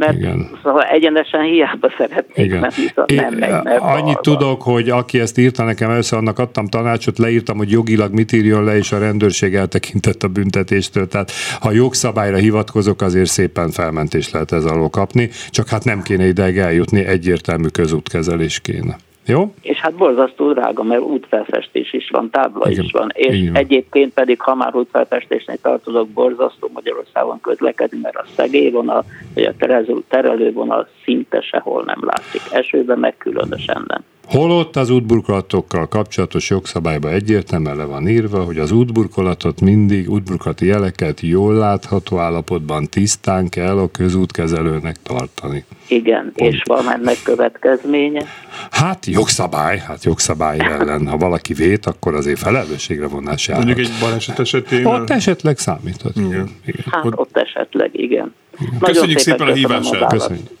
mert 0.00 0.18
Igen. 0.18 0.50
szóval 0.62 0.82
egyenesen 0.82 1.42
hiába 1.42 1.92
szeretnék 1.98 2.46
Igen. 2.46 2.70
szóval 2.70 3.04
nem 3.06 3.34
megy, 3.34 3.62
mert 3.62 3.80
Annyit 3.80 4.04
balba. 4.04 4.20
tudok, 4.20 4.62
hogy 4.62 4.88
aki 4.88 5.20
ezt 5.20 5.38
írta 5.38 5.64
nekem 5.64 5.90
először, 5.90 6.18
annak 6.18 6.38
adtam 6.38 6.66
tanácsot, 6.66 7.18
leírtam, 7.18 7.56
hogy 7.56 7.70
jogilag 7.70 8.12
mit 8.12 8.32
írjon 8.32 8.64
le, 8.64 8.76
és 8.76 8.92
a 8.92 8.98
rendőrség 8.98 9.54
eltekintett 9.54 10.22
a 10.22 10.28
büntetéstől. 10.28 11.08
Tehát 11.08 11.30
ha 11.60 11.72
jogszabályra 11.72 12.36
hivatkozok, 12.36 13.00
azért 13.02 13.30
szépen 13.30 13.70
felmentést 13.70 14.32
lehet 14.32 14.52
ez 14.52 14.64
alól 14.64 14.90
kapni, 14.90 15.30
csak 15.50 15.68
hát 15.68 15.84
nem 15.84 16.02
kéne 16.02 16.26
ideig 16.26 16.58
eljutni, 16.58 17.04
egyértelmű 17.04 17.66
közútkezelés 17.66 18.60
kéne. 18.60 18.96
Jó? 19.30 19.54
És 19.62 19.78
hát 19.78 19.94
borzasztó 19.94 20.52
drága, 20.52 20.82
mert 20.82 21.00
útfelfestés 21.00 21.92
is 21.92 22.08
van, 22.10 22.30
tábla 22.30 22.70
Igen. 22.70 22.84
is 22.84 22.92
van, 22.92 23.10
és 23.14 23.36
Igen. 23.36 23.56
egyébként 23.56 24.12
pedig, 24.12 24.40
ha 24.40 24.54
már 24.54 24.74
útfelfestésnél 24.74 25.56
tartozok, 25.62 26.08
borzasztó 26.08 26.70
Magyarországon 26.72 27.40
közlekedni, 27.40 27.98
mert 28.02 28.16
a 28.16 28.24
szegélyvonal, 28.36 29.04
vagy 29.34 29.44
a 29.44 29.54
terelő, 29.58 30.02
terelővonal 30.08 30.88
szinte 31.04 31.40
sehol 31.40 31.82
nem 31.84 31.98
látszik. 32.00 32.40
Esőben 32.52 32.98
meg 32.98 33.16
különösen 33.16 33.84
nem. 33.86 34.04
Holott 34.30 34.76
az 34.76 34.90
útburkolatokkal 34.90 35.88
kapcsolatos 35.88 36.50
jogszabályban 36.50 37.12
egyértelműen 37.12 37.76
le 37.76 37.84
van 37.84 38.08
írva, 38.08 38.42
hogy 38.42 38.58
az 38.58 38.72
útburkolatot 38.72 39.60
mindig, 39.60 40.10
útburkolati 40.10 40.66
jeleket 40.66 41.20
jól 41.20 41.54
látható 41.54 42.18
állapotban 42.18 42.88
tisztán 42.88 43.48
kell 43.48 43.78
a 43.78 43.90
közútkezelőnek 43.90 44.96
tartani. 45.02 45.64
Igen, 45.88 46.32
Pont. 46.34 46.52
és 46.52 46.62
van 46.64 46.92
ennek 46.92 47.16
következménye? 47.22 48.24
Hát 48.70 49.06
jogszabály, 49.06 49.78
hát 49.78 50.04
jogszabály 50.04 50.58
ellen. 50.58 51.06
Ha 51.06 51.16
valaki 51.16 51.52
vét, 51.52 51.86
akkor 51.86 52.14
azért 52.14 52.38
felelősségre 52.38 53.06
vonás 53.06 53.48
jár. 53.48 53.56
Mondjuk 53.56 53.78
egy 53.78 53.92
baleset 54.00 54.38
esetén? 54.38 54.86
Ott 54.86 55.10
esetleg 55.10 55.58
számíthat. 55.58 56.16
Igen. 56.16 56.50
igen. 56.66 56.84
Hát 56.90 57.04
ott, 57.04 57.18
ott 57.18 57.36
esetleg, 57.36 57.90
igen. 57.92 58.34
igen. 58.58 58.78
Köszönjük 58.78 59.18
szépen, 59.18 59.38
szépen 59.38 59.52
a 59.52 59.54
hívását. 59.54 60.10
Köszönjük 60.10 60.58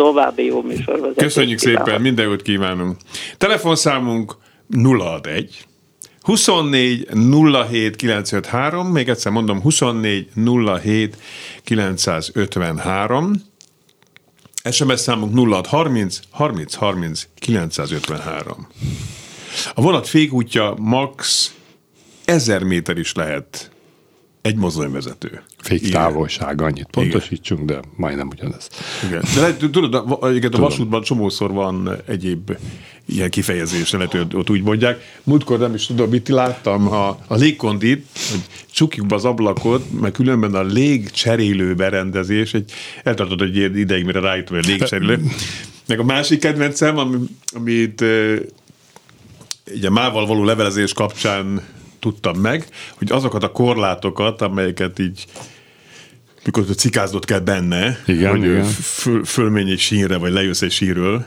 további 0.00 0.44
jó 0.44 0.62
műsorvezetést. 0.62 1.16
Köszönjük 1.16 1.58
kívánok. 1.58 1.86
szépen, 1.86 2.00
minden 2.00 2.26
jót 2.26 2.42
kívánunk. 2.42 2.96
Telefonszámunk 3.38 4.36
061 4.82 5.64
24 6.20 7.08
07 7.70 7.96
953, 7.96 8.86
még 8.86 9.08
egyszer 9.08 9.32
mondom, 9.32 9.60
24 9.60 10.28
07 10.82 11.16
953, 11.64 13.32
SMS 14.70 15.00
számunk 15.00 15.38
0630 15.48 16.20
30 16.30 16.74
30 16.74 17.26
953. 17.34 18.68
A 19.74 19.80
vonat 19.80 20.08
fékútja 20.08 20.74
max 20.78 21.50
1000 22.24 22.62
méter 22.62 22.98
is 22.98 23.14
lehet 23.14 23.70
egy 24.42 24.56
mozdonyvezető. 24.56 25.42
Fék 25.58 25.90
távolság, 25.90 26.62
annyit 26.62 26.86
pontosítsunk, 26.90 27.64
de 27.64 27.80
majdnem 27.96 28.28
ugyanez. 28.28 28.68
Igen. 29.06 29.22
De 29.34 29.56
tudod, 29.56 29.94
a, 29.94 30.18
a 30.20 30.58
vasútban 30.58 31.02
csomószor 31.02 31.52
van 31.52 31.96
egyéb 32.06 32.56
ilyen 33.06 33.30
kifejezés, 33.30 33.90
lehet, 33.90 34.10
hogy 34.10 34.26
ott 34.34 34.50
úgy 34.50 34.62
mondják. 34.62 35.20
Múltkor 35.24 35.58
nem 35.58 35.74
is 35.74 35.86
tudom, 35.86 36.10
mit 36.10 36.28
láttam, 36.28 36.92
a, 36.92 37.08
a 37.26 37.34
légkondit, 37.34 38.06
hogy 38.30 38.40
csukjuk 38.70 39.06
be 39.06 39.14
az 39.14 39.24
ablakot, 39.24 40.00
mert 40.00 40.14
különben 40.14 40.54
a 40.54 40.62
légcserélő 40.62 41.74
berendezés, 41.74 42.54
egy, 42.54 42.72
eltartott 43.04 43.40
egy 43.40 43.56
ideig, 43.56 44.04
mire 44.04 44.20
rájöttem, 44.20 44.54
hogy 44.56 44.64
a 44.64 44.68
légcserélő. 44.68 45.20
Meg 45.86 45.98
a 45.98 46.04
másik 46.04 46.40
kedvencem, 46.40 47.28
amit 47.52 48.04
ugye 49.74 49.90
mával 49.90 50.26
való 50.26 50.44
levelezés 50.44 50.92
kapcsán 50.92 51.62
tudtam 52.00 52.38
meg, 52.38 52.66
hogy 52.98 53.12
azokat 53.12 53.42
a 53.42 53.52
korlátokat, 53.52 54.42
amelyeket 54.42 54.98
így 54.98 55.24
mikor 56.44 56.64
cikázdott 56.64 57.24
kell 57.24 57.38
benne, 57.38 57.98
igen, 58.06 58.30
hogy 58.30 58.44
igen. 58.44 58.64
Föl, 58.64 59.24
fölmenj 59.24 59.70
egy 59.70 59.78
sínre, 59.78 60.16
vagy 60.16 60.32
lejössz 60.32 60.62
egy 60.62 60.70
sínről, 60.70 61.26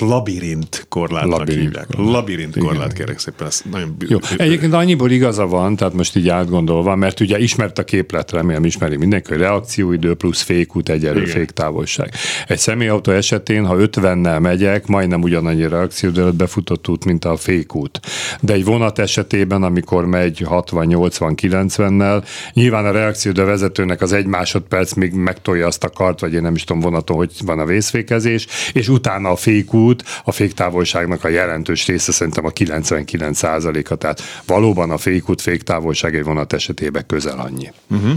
labirint 0.00 0.86
korlátnak 0.88 1.38
labirint. 1.38 1.62
hívják. 1.62 1.86
Labirint 1.96 2.58
korlát, 2.58 2.92
kérek 2.92 3.18
szépen. 3.18 3.46
Ez 3.46 3.62
nagyon 3.70 3.96
Jó. 3.98 4.18
Egyébként 4.36 4.72
annyiból 4.72 5.10
igaza 5.10 5.46
van, 5.46 5.76
tehát 5.76 5.94
most 5.94 6.16
így 6.16 6.28
átgondolva, 6.28 6.96
mert 6.96 7.20
ugye 7.20 7.38
ismert 7.38 7.78
a 7.78 7.84
képlet, 7.84 8.30
remélem 8.30 8.64
ismeri 8.64 8.96
mindenki, 8.96 9.28
hogy 9.28 9.38
reakcióidő 9.38 10.14
plusz 10.14 10.42
fékút 10.42 10.88
egyenlő 10.88 11.24
féktávolság. 11.24 12.12
Egy 12.46 12.58
személyautó 12.58 13.12
esetén, 13.12 13.66
ha 13.66 13.76
50-nel 13.78 14.40
megyek, 14.40 14.86
majdnem 14.86 15.22
ugyanannyi 15.22 15.68
reakcióidő 15.68 16.30
befutott 16.30 16.88
út, 16.88 17.04
mint 17.04 17.24
a 17.24 17.36
fékút. 17.36 18.00
De 18.40 18.52
egy 18.52 18.64
vonat 18.64 18.98
esetében, 18.98 19.62
amikor 19.62 20.06
megy 20.06 20.42
60-80-90-nel, 20.44 22.24
nyilván 22.52 22.86
a 22.86 22.90
reakcióidő 22.90 23.44
vezetőnek 23.44 24.00
az 24.00 24.12
egy 24.12 24.26
másodperc 24.26 24.92
még 24.92 25.12
megtolja 25.12 25.66
azt 25.66 25.84
a 25.84 25.88
kart, 25.88 26.20
vagy 26.20 26.32
én 26.32 26.42
nem 26.42 26.54
is 26.54 26.64
tudom 26.64 26.82
vonaton, 26.82 27.16
hogy 27.16 27.32
van 27.44 27.58
a 27.58 27.64
vészfékezés, 27.64 28.46
és 28.72 28.88
utána 28.88 29.30
a 29.30 29.36
fékút 29.36 29.77
út, 29.78 30.04
a 30.24 30.32
féktávolságnak 30.32 31.24
a 31.24 31.28
jelentős 31.28 31.86
része 31.86 32.12
szerintem 32.12 32.44
a 32.44 32.50
99%-a, 32.50 33.94
tehát 33.94 34.22
valóban 34.46 34.90
a 34.90 34.98
fékút 34.98 35.40
féktávolság 35.40 36.16
egy 36.16 36.24
vonat 36.24 36.52
esetében 36.52 37.06
közel 37.06 37.38
annyi. 37.38 37.72
Uh-huh. 37.90 38.12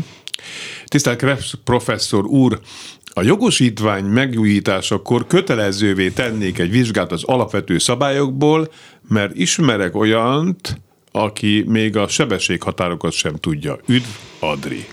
Tisztelt 0.85 1.17
Krebs 1.17 1.55
professzor 1.63 2.25
úr, 2.25 2.59
a 3.13 3.21
jogosítvány 3.21 4.05
megújításakor 4.05 5.27
kötelezővé 5.27 6.09
tennék 6.09 6.59
egy 6.59 6.71
vizsgát 6.71 7.11
az 7.11 7.23
alapvető 7.23 7.77
szabályokból, 7.77 8.71
mert 9.07 9.35
ismerek 9.35 9.95
olyant, 9.95 10.81
aki 11.11 11.63
még 11.67 11.97
a 11.97 12.07
sebességhatárokat 12.07 13.11
sem 13.11 13.35
tudja. 13.35 13.77
Üdv, 13.87 14.07
Adri! 14.39 14.85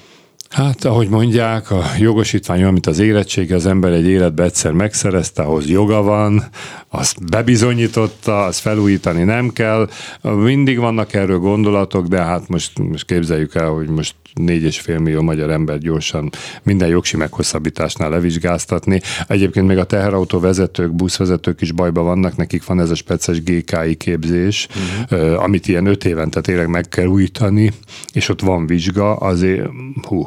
Hát, 0.51 0.85
ahogy 0.85 1.09
mondják, 1.09 1.71
a 1.71 1.85
jogosítvány 1.99 2.61
olyan, 2.61 2.73
mint 2.73 2.87
az 2.87 2.99
érettsége, 2.99 3.55
az 3.55 3.67
ember 3.67 3.93
egy 3.93 4.07
életbe 4.07 4.43
egyszer 4.43 4.73
megszerezte, 4.73 5.43
ahhoz 5.43 5.69
joga 5.69 6.03
van, 6.03 6.45
azt 6.89 7.31
bebizonyította, 7.31 8.45
azt 8.45 8.61
felújítani 8.61 9.23
nem 9.23 9.49
kell. 9.49 9.89
Mindig 10.23 10.79
vannak 10.79 11.15
erről 11.15 11.39
gondolatok, 11.39 12.07
de 12.07 12.23
hát 12.23 12.49
most, 12.49 12.79
most 12.79 13.05
képzeljük 13.05 13.55
el, 13.55 13.69
hogy 13.69 13.89
most 13.89 14.15
4,5 14.35 15.03
millió 15.03 15.23
magyar 15.23 15.51
ember 15.51 15.79
gyorsan 15.79 16.31
minden 16.63 16.89
jogsi 16.89 17.17
meghosszabbításnál 17.17 18.11
levizsgáztatni. 18.11 19.01
Egyébként 19.27 19.67
még 19.67 19.79
a 19.79 19.85
teherautó 19.85 20.41
vezetők, 20.41 20.95
buszvezetők 20.95 21.61
is 21.61 21.73
bajba 21.73 22.03
vannak, 22.03 22.37
nekik 22.37 22.65
van 22.65 22.81
ez 22.81 22.91
a 22.91 22.95
speciális 22.95 23.43
GKI 23.43 23.95
képzés, 23.95 24.69
uh-huh. 25.11 25.43
amit 25.43 25.69
ilyen 25.69 25.87
öt 25.87 26.05
évente 26.05 26.41
tényleg 26.41 26.69
meg 26.69 26.89
kell 26.89 27.07
újítani, 27.07 27.73
és 28.13 28.29
ott 28.29 28.41
van 28.41 28.67
vizsga, 28.67 29.17
azért 29.17 29.69
hú, 30.03 30.27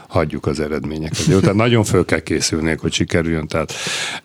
hagyjuk 0.11 0.45
az 0.45 0.59
eredményeket. 0.59 1.25
Jó? 1.25 1.39
Tehát 1.39 1.55
nagyon 1.55 1.83
föl 1.83 2.05
kell 2.05 2.19
készülni, 2.19 2.75
hogy 2.79 2.93
sikerüljön. 2.93 3.47
Tehát 3.47 3.73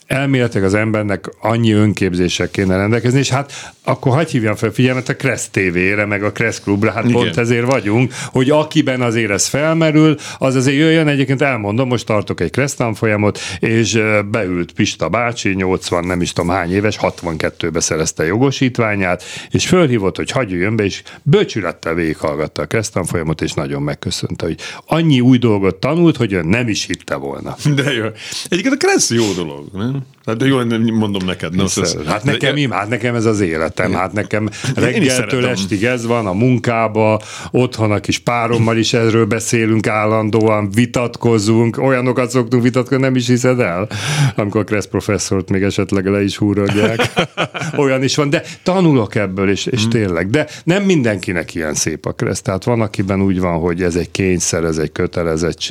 elméletek 0.07 0.63
az 0.63 0.75
embernek 0.75 1.31
annyi 1.41 1.73
önképzéssel 1.73 2.51
kéne 2.51 2.77
rendelkezni, 2.77 3.19
és 3.19 3.29
hát 3.29 3.53
akkor 3.85 4.13
hagyj 4.13 4.31
hívjam 4.31 4.55
fel 4.55 4.71
figyelmet 4.71 5.09
a 5.09 5.17
Kressz 5.17 5.49
TV-re, 5.49 6.05
meg 6.05 6.23
a 6.23 6.33
Kressz 6.33 6.61
Klubra, 6.61 6.91
hát 6.91 7.05
Igen. 7.05 7.15
pont 7.15 7.37
ezért 7.37 7.67
vagyunk, 7.67 8.13
hogy 8.25 8.51
akiben 8.51 9.03
azért 9.03 9.31
ez 9.31 9.47
felmerül, 9.47 10.17
az 10.39 10.55
azért 10.55 10.77
jöjjön, 10.77 11.09
egyébként 11.09 11.43
elmondom, 11.43 11.89
most 11.89 12.07
tartok 12.07 12.41
egy 12.41 12.51
Kressz 12.51 12.77
folyamot, 12.95 13.39
és 13.59 13.99
beült 14.31 14.73
Pista 14.73 15.09
bácsi, 15.09 15.55
80 15.55 16.05
nem 16.05 16.21
is 16.21 16.33
tudom 16.33 16.51
hány 16.51 16.73
éves, 16.73 16.99
62-be 17.01 17.81
szerezte 17.81 18.25
jogosítványát, 18.25 19.25
és 19.51 19.67
fölhívott, 19.67 20.17
hogy 20.17 20.31
hagyjon 20.31 20.77
be, 20.77 20.85
és 20.85 21.03
bölcsülettel 21.23 21.95
végighallgatta 21.95 22.63
a 22.63 22.67
Kressz 22.67 22.93
folyamot, 23.05 23.43
és 23.43 23.53
nagyon 23.53 23.83
megköszönte, 23.83 24.47
hogy 24.47 24.59
annyi 24.87 25.21
új 25.21 25.39
dolgot 25.39 25.76
akkor 25.77 25.95
tanult, 25.95 26.17
hogy 26.17 26.35
ön 26.35 26.47
nem 26.47 26.69
is 26.69 26.85
hitte 26.85 27.15
volna. 27.15 27.57
De 27.75 27.93
jó. 27.93 28.05
Egyébként 28.49 28.75
a 28.75 28.87
Kressz 28.87 29.11
jó 29.11 29.33
dolog, 29.33 29.67
nem? 29.73 30.03
Hát 30.27 30.37
de 30.37 30.47
jó, 30.47 30.63
nem 30.63 30.83
mondom 30.83 31.25
neked. 31.27 31.55
Nem, 31.55 31.65
ez, 31.65 31.97
hát 32.07 32.25
nekem, 32.25 32.55
de, 32.55 32.75
hát 32.75 32.89
nekem 32.89 33.15
ez 33.15 33.25
az 33.25 33.41
életem, 33.41 33.93
hát 33.93 34.13
nekem 34.13 34.49
reggeltől 34.75 35.47
estig 35.47 35.85
ez 35.85 36.07
van, 36.07 36.27
a 36.27 36.33
munkába, 36.33 37.21
otthon 37.51 37.93
a 37.93 38.01
kis 38.01 38.19
párommal 38.19 38.77
is 38.77 38.93
erről 38.93 39.25
beszélünk 39.25 39.87
állandóan, 39.87 40.71
vitatkozunk, 40.71 41.79
olyanokat 41.79 42.31
szoktunk 42.31 42.63
vitatkozni, 42.63 43.05
nem 43.05 43.17
is 43.17 43.27
hiszed 43.27 43.61
el, 43.61 43.89
amikor 44.37 44.61
a 44.61 44.65
Kressz 44.65 44.87
professzort 44.87 45.51
még 45.51 45.63
esetleg 45.63 46.07
le 46.07 46.23
is 46.23 46.37
húrogják. 46.37 47.13
Olyan 47.77 48.03
is 48.03 48.17
van, 48.17 48.31
de 48.31 48.43
tanulok 48.63 49.15
ebből, 49.15 49.51
és, 49.51 49.67
és 49.67 49.81
hmm. 49.81 49.91
tényleg. 49.91 50.31
De 50.31 50.47
nem 50.65 50.83
mindenkinek 50.83 51.55
ilyen 51.55 51.75
szép 51.75 52.07
a 52.07 52.13
Kressz, 52.13 52.41
tehát 52.41 52.65
van, 52.65 52.81
akiben 52.81 53.23
úgy 53.23 53.41
van, 53.41 53.59
hogy 53.59 53.83
ez 53.83 53.97
egy 53.97 54.11
kényszer, 54.11 54.65
ez 54.65 54.79
egy 54.79 54.93
kötelezettség. 54.93 55.66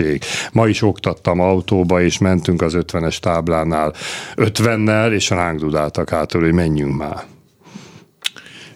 Ma 0.52 0.68
is 0.68 0.82
oktattam 0.82 1.40
autóba, 1.40 2.02
és 2.02 2.18
mentünk 2.18 2.62
az 2.62 2.74
50-es 2.78 3.18
táblánál 3.18 3.94
50-nel, 4.36 5.12
és 5.12 5.30
ránk 5.30 5.60
dudáltak 5.60 6.10
hátul, 6.10 6.42
hogy 6.42 6.54
menjünk 6.54 6.98
már. 6.98 7.35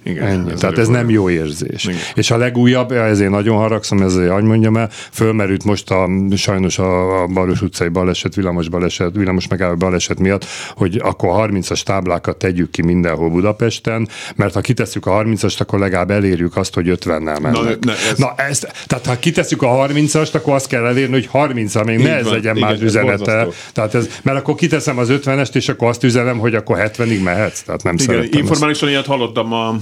Igen, 0.09 0.27
Ennyi. 0.27 0.51
Ez 0.51 0.59
Tehát 0.59 0.77
ez 0.77 0.87
nem 0.87 1.09
jó 1.09 1.29
érzés. 1.29 1.83
Igen. 1.83 1.99
És 2.13 2.31
a 2.31 2.37
legújabb, 2.37 2.91
ezért 2.91 3.29
nagyon 3.29 3.57
haragszom, 3.57 4.01
ezért 4.01 4.31
hogy 4.31 4.43
mondjam 4.43 4.77
el, 4.77 4.89
fölmerült 5.11 5.63
most 5.63 5.91
a, 5.91 6.09
sajnos 6.35 6.79
a, 6.79 7.21
a 7.21 7.27
Baros 7.27 7.61
utcai 7.61 7.87
baleset, 7.87 8.35
villamos 8.35 8.69
baleset, 8.69 9.15
villamos 9.15 9.47
megálló 9.47 9.75
baleset 9.75 10.19
miatt, 10.19 10.45
hogy 10.75 11.01
akkor 11.03 11.29
a 11.29 11.47
30-as 11.47 11.81
táblákat 11.81 12.37
tegyük 12.37 12.71
ki 12.71 12.81
mindenhol 12.81 13.29
Budapesten, 13.29 14.07
mert 14.35 14.53
ha 14.53 14.61
kitesszük 14.61 15.05
a 15.05 15.11
30-ast, 15.11 15.59
akkor 15.59 15.79
legalább 15.79 16.11
elérjük 16.11 16.57
azt, 16.57 16.73
hogy 16.73 16.97
50-nel 16.99 17.41
mennek. 17.41 17.51
Na, 17.51 17.61
ne, 17.79 17.93
ez... 18.11 18.17
Na 18.17 18.33
ezt, 18.35 18.73
tehát 18.87 19.05
ha 19.05 19.19
kitesszük 19.19 19.61
a 19.61 19.67
30-ast, 19.67 20.33
akkor 20.33 20.53
azt 20.53 20.67
kell 20.67 20.85
elérni, 20.85 21.13
hogy 21.13 21.27
30 21.27 21.83
még 21.85 21.99
ne 21.99 22.15
ez 22.15 22.25
legyen 22.25 22.55
igen, 22.55 22.69
más 22.69 22.81
üzenete. 22.81 23.47
Tehát 23.73 23.95
ez, 23.95 24.09
mert 24.23 24.37
akkor 24.37 24.55
kiteszem 24.55 24.97
az 24.97 25.07
50-est, 25.11 25.55
és 25.55 25.69
akkor 25.69 25.87
azt 25.87 26.03
üzenem, 26.03 26.37
hogy 26.37 26.55
akkor 26.55 26.77
70-ig 26.79 27.23
mehetsz. 27.23 27.61
Tehát 27.61 27.83
nem 27.83 27.95
igen, 27.97 28.27
informálisan 28.31 28.89
ilyet 28.89 29.05
hallottam 29.05 29.53
a 29.53 29.75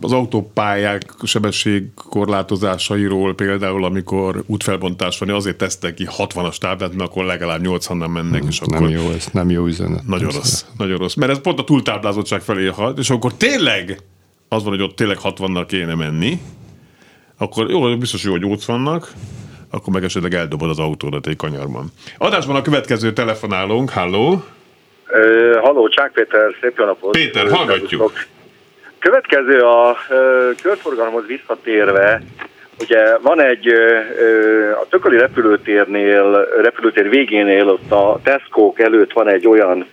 az 0.00 0.12
autópályák 0.12 1.02
sebességkorlátozásairól 1.22 3.34
például, 3.34 3.84
amikor 3.84 4.42
útfelbontás 4.46 5.18
van, 5.18 5.30
azért 5.30 5.56
tesztek 5.56 5.94
ki 5.94 6.06
60-as 6.18 6.56
táblát, 6.56 6.94
mert 6.94 7.10
akkor 7.10 7.24
legalább 7.24 7.60
80-an 7.62 8.12
mennek. 8.12 8.40
Hmm, 8.40 8.48
és 8.48 8.60
nem 8.60 8.82
akkor 8.82 8.90
jó, 8.90 9.10
ez 9.10 9.28
nem 9.32 9.50
jó 9.50 9.66
üzenet. 9.66 10.06
Nagyon 10.06 10.26
nem 10.26 10.36
rossz, 10.36 10.52
szeret. 10.52 10.74
nagyon 10.78 10.98
rossz. 10.98 11.14
Mert 11.14 11.32
ez 11.32 11.40
pont 11.40 11.58
a 11.58 11.64
túltáblázottság 11.64 12.40
felé 12.40 12.66
hat, 12.66 12.98
és 12.98 13.10
akkor 13.10 13.34
tényleg 13.34 13.98
az 14.48 14.62
van, 14.62 14.72
hogy 14.72 14.82
ott 14.82 14.96
tényleg 14.96 15.18
60-nal 15.22 15.64
kéne 15.68 15.94
menni, 15.94 16.40
akkor 17.38 17.70
jó, 17.70 17.96
biztos 17.96 18.24
jó, 18.24 18.30
hogy 18.30 18.42
80-nak, 18.44 19.06
akkor 19.70 19.92
meg 19.92 20.04
esetleg 20.04 20.34
eldobod 20.34 20.70
az 20.70 20.78
autódat 20.78 21.26
egy 21.26 21.36
kanyarban. 21.36 21.92
Adásban 22.18 22.56
a 22.56 22.62
következő 22.62 23.12
telefonálónk, 23.12 23.90
halló! 23.90 24.42
Halló, 25.62 25.88
Csák 25.88 26.12
Péter, 26.12 26.54
szép 26.60 26.78
jó 26.78 26.84
napot! 26.84 27.10
Péter, 27.10 27.50
hallgatjuk! 27.50 28.12
Következő 29.02 29.58
a 29.58 29.96
körforgalomhoz 30.62 31.26
visszatérve, 31.26 32.22
ugye 32.80 33.18
van 33.18 33.40
egy 33.40 33.68
a 34.82 34.86
Tököli 34.88 35.18
repülőtérnél, 35.18 36.48
repülőtér 36.62 37.08
végénél 37.08 37.68
ott 37.68 37.90
a 37.90 38.20
tesco 38.22 38.72
előtt 38.76 39.12
van 39.12 39.28
egy 39.28 39.46
olyan 39.46 39.86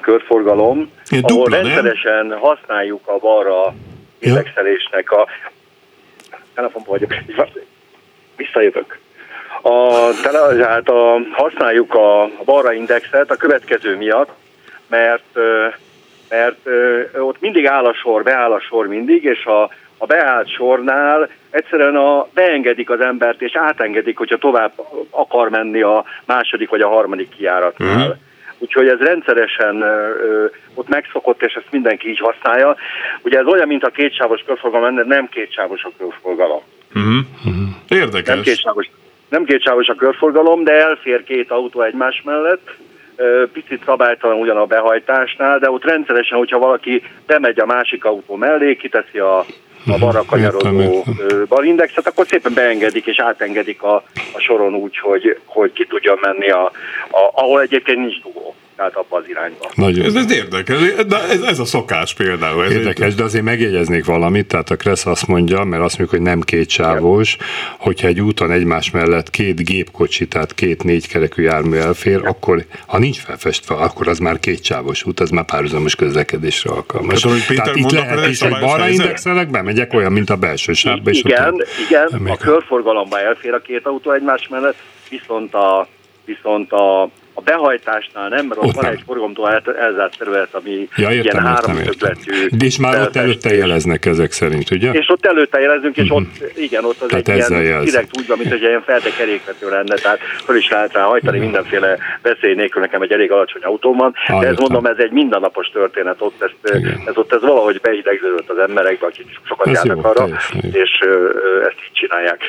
körforgalom, 0.00 0.90
Ilyen 1.10 1.24
ahol 1.24 1.44
dupla, 1.44 1.56
rendszeresen 1.56 2.26
nem? 2.26 2.38
használjuk 2.38 3.08
a 3.08 3.18
balra 3.18 3.74
indexelésnek 4.18 5.10
a 5.10 5.28
telefonban 6.54 6.98
vagyok, 6.98 7.14
visszajövök. 8.36 8.98
A, 9.62 10.08
tehát 10.22 10.88
a, 10.88 11.20
használjuk 11.32 11.94
a 11.94 12.30
balra 12.44 12.72
indexet 12.72 13.30
a 13.30 13.36
következő 13.36 13.96
miatt, 13.96 14.30
mert 14.86 15.38
mert 16.28 16.58
ott 17.18 17.40
mindig 17.40 17.66
áll 17.66 17.84
a 17.84 17.94
sor, 17.94 18.22
beáll 18.22 18.52
a 18.52 18.60
sor 18.60 18.86
mindig, 18.86 19.24
és 19.24 19.44
a, 19.44 19.62
a 19.98 20.06
beállt 20.06 20.48
sornál 20.50 21.28
egyszerűen 21.50 21.96
a, 21.96 22.26
beengedik 22.34 22.90
az 22.90 23.00
embert, 23.00 23.42
és 23.42 23.56
átengedik, 23.56 24.18
hogyha 24.18 24.36
tovább 24.36 24.72
akar 25.10 25.48
menni 25.48 25.82
a 25.82 26.04
második 26.26 26.68
vagy 26.68 26.80
a 26.80 26.88
harmadik 26.88 27.28
kijáratnál. 27.28 27.96
Uh-huh. 27.96 28.16
Úgyhogy 28.58 28.88
ez 28.88 28.98
rendszeresen 28.98 29.80
ö, 29.82 30.46
ott 30.74 30.88
megszokott, 30.88 31.42
és 31.42 31.54
ezt 31.54 31.70
mindenki 31.70 32.08
így 32.08 32.18
használja. 32.18 32.76
Ugye 33.22 33.38
ez 33.38 33.46
olyan, 33.46 33.66
mint 33.66 33.84
a 33.84 33.90
kétsávos 33.90 34.42
körforgalom, 34.46 34.94
nem 35.06 35.28
kétsávos 35.28 35.84
a 35.84 35.90
körforgalom. 35.98 36.62
Uh-huh. 36.94 37.54
Érdekes. 37.88 38.34
Nem 38.34 38.42
kétsávos, 38.42 38.90
nem 39.28 39.44
kétsávos 39.44 39.88
a 39.88 39.94
körforgalom, 39.94 40.64
de 40.64 40.72
elfér 40.72 41.24
két 41.24 41.50
autó 41.50 41.82
egymás 41.82 42.22
mellett, 42.24 42.70
picit 43.52 43.82
szabálytalan 43.84 44.38
ugyan 44.38 44.56
a 44.56 44.64
behajtásnál, 44.64 45.58
de 45.58 45.70
ott 45.70 45.84
rendszeresen, 45.84 46.38
hogyha 46.38 46.58
valaki 46.58 47.02
bemegy 47.26 47.60
a 47.60 47.66
másik 47.66 48.04
autó 48.04 48.34
mellé, 48.34 48.76
kiteszi 48.76 49.18
a, 49.18 49.38
a 49.38 49.44
mhm, 49.84 50.00
balra 50.00 50.24
kanyarodó 50.24 51.04
balindexet, 51.48 52.06
akkor 52.06 52.26
szépen 52.26 52.54
beengedik 52.54 53.06
és 53.06 53.18
átengedik 53.18 53.82
a, 53.82 53.94
a 54.32 54.38
soron 54.38 54.74
úgy, 54.74 54.98
hogy, 54.98 55.38
hogy 55.44 55.72
ki 55.72 55.86
tudja 55.86 56.18
menni, 56.20 56.50
a, 56.50 56.64
a, 57.10 57.30
ahol 57.32 57.60
egyébként 57.60 57.98
nincs 57.98 58.22
dugó 58.22 58.54
tehát 58.76 58.94
abba 58.94 59.16
az 59.16 59.28
irányba. 59.28 59.70
Nagyon. 59.74 60.04
Ez, 60.04 60.14
ez 60.14 60.32
érdekes, 60.32 60.78
de 61.06 61.22
ez, 61.22 61.40
ez 61.40 61.58
a 61.58 61.64
szokás 61.64 62.14
például. 62.14 62.64
Ez 62.64 62.72
érdekes, 62.72 63.06
egy... 63.06 63.14
de 63.14 63.22
azért 63.22 63.44
megjegyeznék 63.44 64.04
valamit, 64.04 64.46
tehát 64.46 64.70
a 64.70 64.76
Kressz 64.76 65.06
azt 65.06 65.26
mondja, 65.26 65.64
mert 65.64 65.82
azt 65.82 65.98
mondjuk, 65.98 66.20
hogy 66.20 66.28
nem 66.28 66.40
kétsávos, 66.40 67.36
hogyha 67.78 68.08
egy 68.08 68.20
úton 68.20 68.50
egymás 68.50 68.90
mellett 68.90 69.30
két 69.30 69.64
gépkocsi, 69.64 70.28
tehát 70.28 70.54
két 70.54 70.82
négykerekű 70.82 71.42
jármű 71.42 71.76
elfér, 71.76 72.18
Igen. 72.18 72.30
akkor 72.30 72.64
ha 72.86 72.98
nincs 72.98 73.18
felfestve, 73.18 73.74
akkor 73.74 74.08
az 74.08 74.18
már 74.18 74.38
kétsávos 74.38 75.04
út, 75.04 75.20
az 75.20 75.30
már 75.30 75.44
párhuzamos 75.44 75.94
közlekedésre 75.96 76.70
alkalmas. 76.70 77.20
Tehát, 77.20 77.46
tehát 77.46 77.76
itt 77.76 77.90
lehet 77.90 78.28
is, 78.28 78.42
hogy 78.42 78.58
balra 78.60 78.88
indexelek, 78.88 79.50
bemegyek 79.50 79.92
olyan, 79.92 80.12
mint 80.12 80.30
a 80.30 80.36
belső 80.36 80.72
sávba. 80.72 81.10
Igen, 81.10 81.64
igen, 81.88 82.26
a 82.26 82.36
körforgalomba 82.36 83.20
elfér 83.20 83.52
a 83.52 83.60
két 83.60 83.86
autó 83.86 84.12
egymás 84.12 84.48
mellett, 84.48 84.76
viszont 85.08 85.54
a, 85.54 85.88
viszont 86.24 86.72
a 86.72 87.10
a 87.34 87.40
behajtásnál 87.40 88.28
nem, 88.28 88.46
mert 88.46 88.60
ott, 88.60 88.66
ott 88.66 88.74
van 88.74 88.84
nem. 88.84 88.92
egy 88.92 89.02
forgalomtól 89.06 89.62
elzárt 89.78 90.18
terület, 90.18 90.54
ami 90.54 90.88
ja, 90.96 91.10
értem, 91.10 91.40
ilyen 91.40 91.54
három 91.54 91.76
többletű. 91.76 92.32
És 92.58 92.78
már 92.78 93.00
ott 93.00 93.16
előtte 93.16 93.54
jeleznek 93.54 94.06
ezek 94.06 94.32
szerint, 94.32 94.70
ugye? 94.70 94.90
És 94.90 95.08
ott 95.08 95.26
előtte 95.26 95.60
jelezünk, 95.60 95.96
és 95.96 96.02
uh-huh. 96.02 96.18
ott, 96.18 96.56
igen, 96.56 96.84
ott 96.84 97.00
az 97.00 97.08
tehát 97.08 97.28
egy 97.28 97.50
ilyen 97.50 97.62
jelz. 97.62 97.84
direkt 97.84 98.18
úgy 98.18 98.26
van, 98.26 98.38
mint 98.38 98.52
egy 98.52 98.60
ilyen 98.62 98.82
feltekerékvető 98.82 99.70
lenne, 99.70 99.94
tehát 99.94 100.18
föl 100.44 100.56
is 100.56 100.68
lehet 100.68 100.92
rá 100.92 101.02
hajtani 101.02 101.38
uh-huh. 101.38 101.52
mindenféle 101.52 101.98
veszély 102.22 102.54
nélkül, 102.54 102.80
nekem 102.80 103.02
egy 103.02 103.12
elég 103.12 103.30
alacsony 103.30 103.62
autóm 103.62 103.96
van, 103.96 104.14
ah, 104.26 104.40
de 104.40 104.46
ez 104.46 104.56
mondom, 104.56 104.86
ez 104.86 104.98
egy 104.98 105.10
mindennapos 105.10 105.68
történet, 105.68 106.16
ott 106.18 106.42
ezt, 106.42 106.74
ez 107.06 107.16
ott 107.16 107.32
ez 107.32 107.40
valahogy 107.40 107.80
beidegződött 107.80 108.50
az 108.50 108.58
emberekbe, 108.58 109.06
akik 109.06 109.26
sokat 109.42 109.66
ez 109.66 109.74
járnak 109.74 110.04
jó, 110.04 110.10
arra, 110.10 110.28
és 110.72 110.90
ezt 111.68 111.78
így 111.84 111.92
csinálják. 111.92 112.42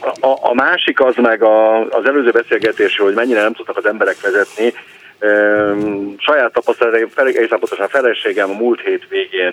A, 0.00 0.48
a 0.50 0.54
másik 0.54 1.00
az 1.00 1.14
meg 1.16 1.42
a, 1.42 1.80
az 1.80 2.04
előző 2.04 2.30
beszélgetés, 2.30 2.96
hogy 2.98 3.14
mennyire 3.14 3.42
nem 3.42 3.52
tudtak 3.52 3.76
az 3.76 3.86
emberek 3.86 4.20
vezetni. 4.20 4.72
Üm, 5.20 6.14
saját 6.18 6.52
tapasztalatom, 6.52 7.08
egészen 7.14 7.58
pontosan 7.58 7.88
feleségem 7.88 8.50
a 8.50 8.56
múlt 8.56 8.80
hét 8.80 9.08
végén 9.08 9.52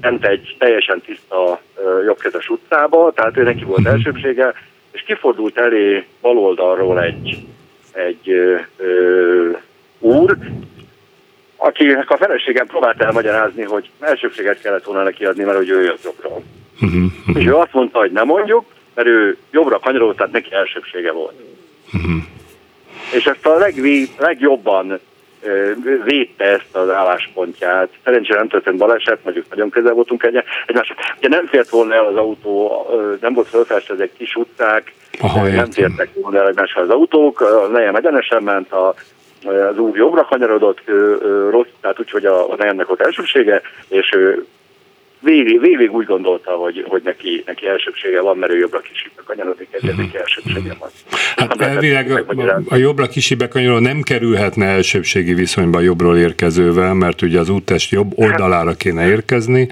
ment 0.00 0.24
egy 0.24 0.56
teljesen 0.58 1.00
tiszta 1.00 1.60
jobbkezes 2.04 2.48
utcába, 2.48 3.12
tehát 3.14 3.36
ő 3.36 3.42
neki 3.42 3.64
volt 3.64 3.80
mhm. 3.80 3.88
elsőbsége, 3.88 4.54
és 4.92 5.02
kifordult 5.02 5.58
elé 5.58 6.04
baloldalról 6.20 7.02
egy, 7.02 7.46
egy 7.92 8.30
ö, 8.30 8.56
ö, 8.76 9.50
úr, 9.98 10.36
akinek 11.56 12.10
a 12.10 12.16
feleségem 12.16 12.66
próbált 12.66 13.00
elmagyarázni, 13.00 13.62
hogy 13.62 13.90
elsőbséget 14.00 14.60
kellett 14.60 14.84
volna 14.84 15.02
neki 15.02 15.24
adni, 15.24 15.44
mert 15.44 15.56
hogy 15.56 15.68
ő 15.68 15.82
jött 15.82 16.04
jobbról. 16.04 16.42
Uh-huh, 16.80 17.02
uh-huh. 17.26 17.36
És 17.36 17.46
ő 17.46 17.54
azt 17.54 17.72
mondta, 17.72 17.98
hogy 17.98 18.12
nem 18.12 18.26
mondjuk, 18.26 18.64
mert 18.94 19.08
ő 19.08 19.36
jobbra 19.50 19.78
kanyarodott, 19.78 20.16
tehát 20.16 20.32
neki 20.32 20.52
elsőbsége 20.52 21.12
volt. 21.12 21.34
Uh-huh. 21.94 22.22
És 23.12 23.24
ezt 23.24 23.46
a 23.46 23.58
legvé, 23.58 24.08
legjobban 24.18 25.00
védte 26.04 26.44
ezt 26.44 26.76
az 26.76 26.90
álláspontját. 26.90 27.88
Szerencsére 28.04 28.38
nem 28.38 28.48
történt 28.48 28.76
baleset, 28.76 29.24
mondjuk 29.24 29.48
nagyon 29.50 29.70
közel 29.70 29.92
voltunk 29.92 30.22
egy, 30.22 30.42
egymáshoz. 30.66 30.96
Ugye 31.18 31.28
nem 31.28 31.46
fért 31.46 31.68
volna 31.68 31.94
el 31.94 32.04
az 32.04 32.16
autó, 32.16 32.86
nem 33.20 33.34
volt 33.34 33.48
fölfestve 33.48 33.94
ezek 33.94 34.10
kis 34.16 34.34
utcák, 34.34 34.94
Aha, 35.20 35.42
nem 35.42 35.50
értem. 35.50 35.70
fértek 35.70 36.08
volna 36.14 36.38
el 36.38 36.48
egymáshoz 36.48 36.82
az 36.82 36.90
autók, 36.90 37.40
a 37.40 37.66
nejem 37.72 37.94
egyenesen 37.94 38.42
ment, 38.42 38.72
a, 38.72 38.94
az 39.44 39.78
úr 39.78 39.96
jobbra 39.96 40.24
kanyarodott, 40.24 40.80
rossz, 41.50 41.68
tehát 41.80 42.00
úgyhogy 42.00 42.24
a, 42.26 42.52
a 42.52 42.54
nejemnek 42.56 42.86
volt 42.86 43.00
elsőbsége, 43.00 43.62
és 43.88 44.12
ő 44.12 44.46
végig, 45.24 45.60
végig 45.60 45.92
úgy 45.92 46.06
gondolta, 46.06 46.50
hogy, 46.50 46.84
hogy 46.88 47.02
neki, 47.04 47.42
neki 47.46 47.66
elsőbsége 47.66 48.20
van, 48.20 48.36
mert 48.36 48.52
ő 48.52 48.58
jobbra 48.58 48.80
kisibe 48.80 49.22
kanyarodik, 49.26 49.68
ezért 49.70 49.96
neki 49.96 50.16
elsőbsége 50.18 50.76
van. 50.78 50.88
Hát 51.36 51.60
elvileg 51.60 52.10
a, 52.10 52.60
a 52.68 52.76
jobbra 52.76 53.06
kisibe 53.06 53.48
kanyaró 53.48 53.78
nem 53.78 54.02
kerülhetne 54.02 54.66
elsőbségi 54.66 55.34
viszonyba 55.34 55.80
jobbról 55.80 56.16
érkezővel, 56.16 56.94
mert 56.94 57.22
ugye 57.22 57.38
az 57.38 57.48
úttest 57.48 57.90
jobb 57.90 58.12
oldalára 58.14 58.72
kéne 58.74 59.06
érkezni, 59.06 59.68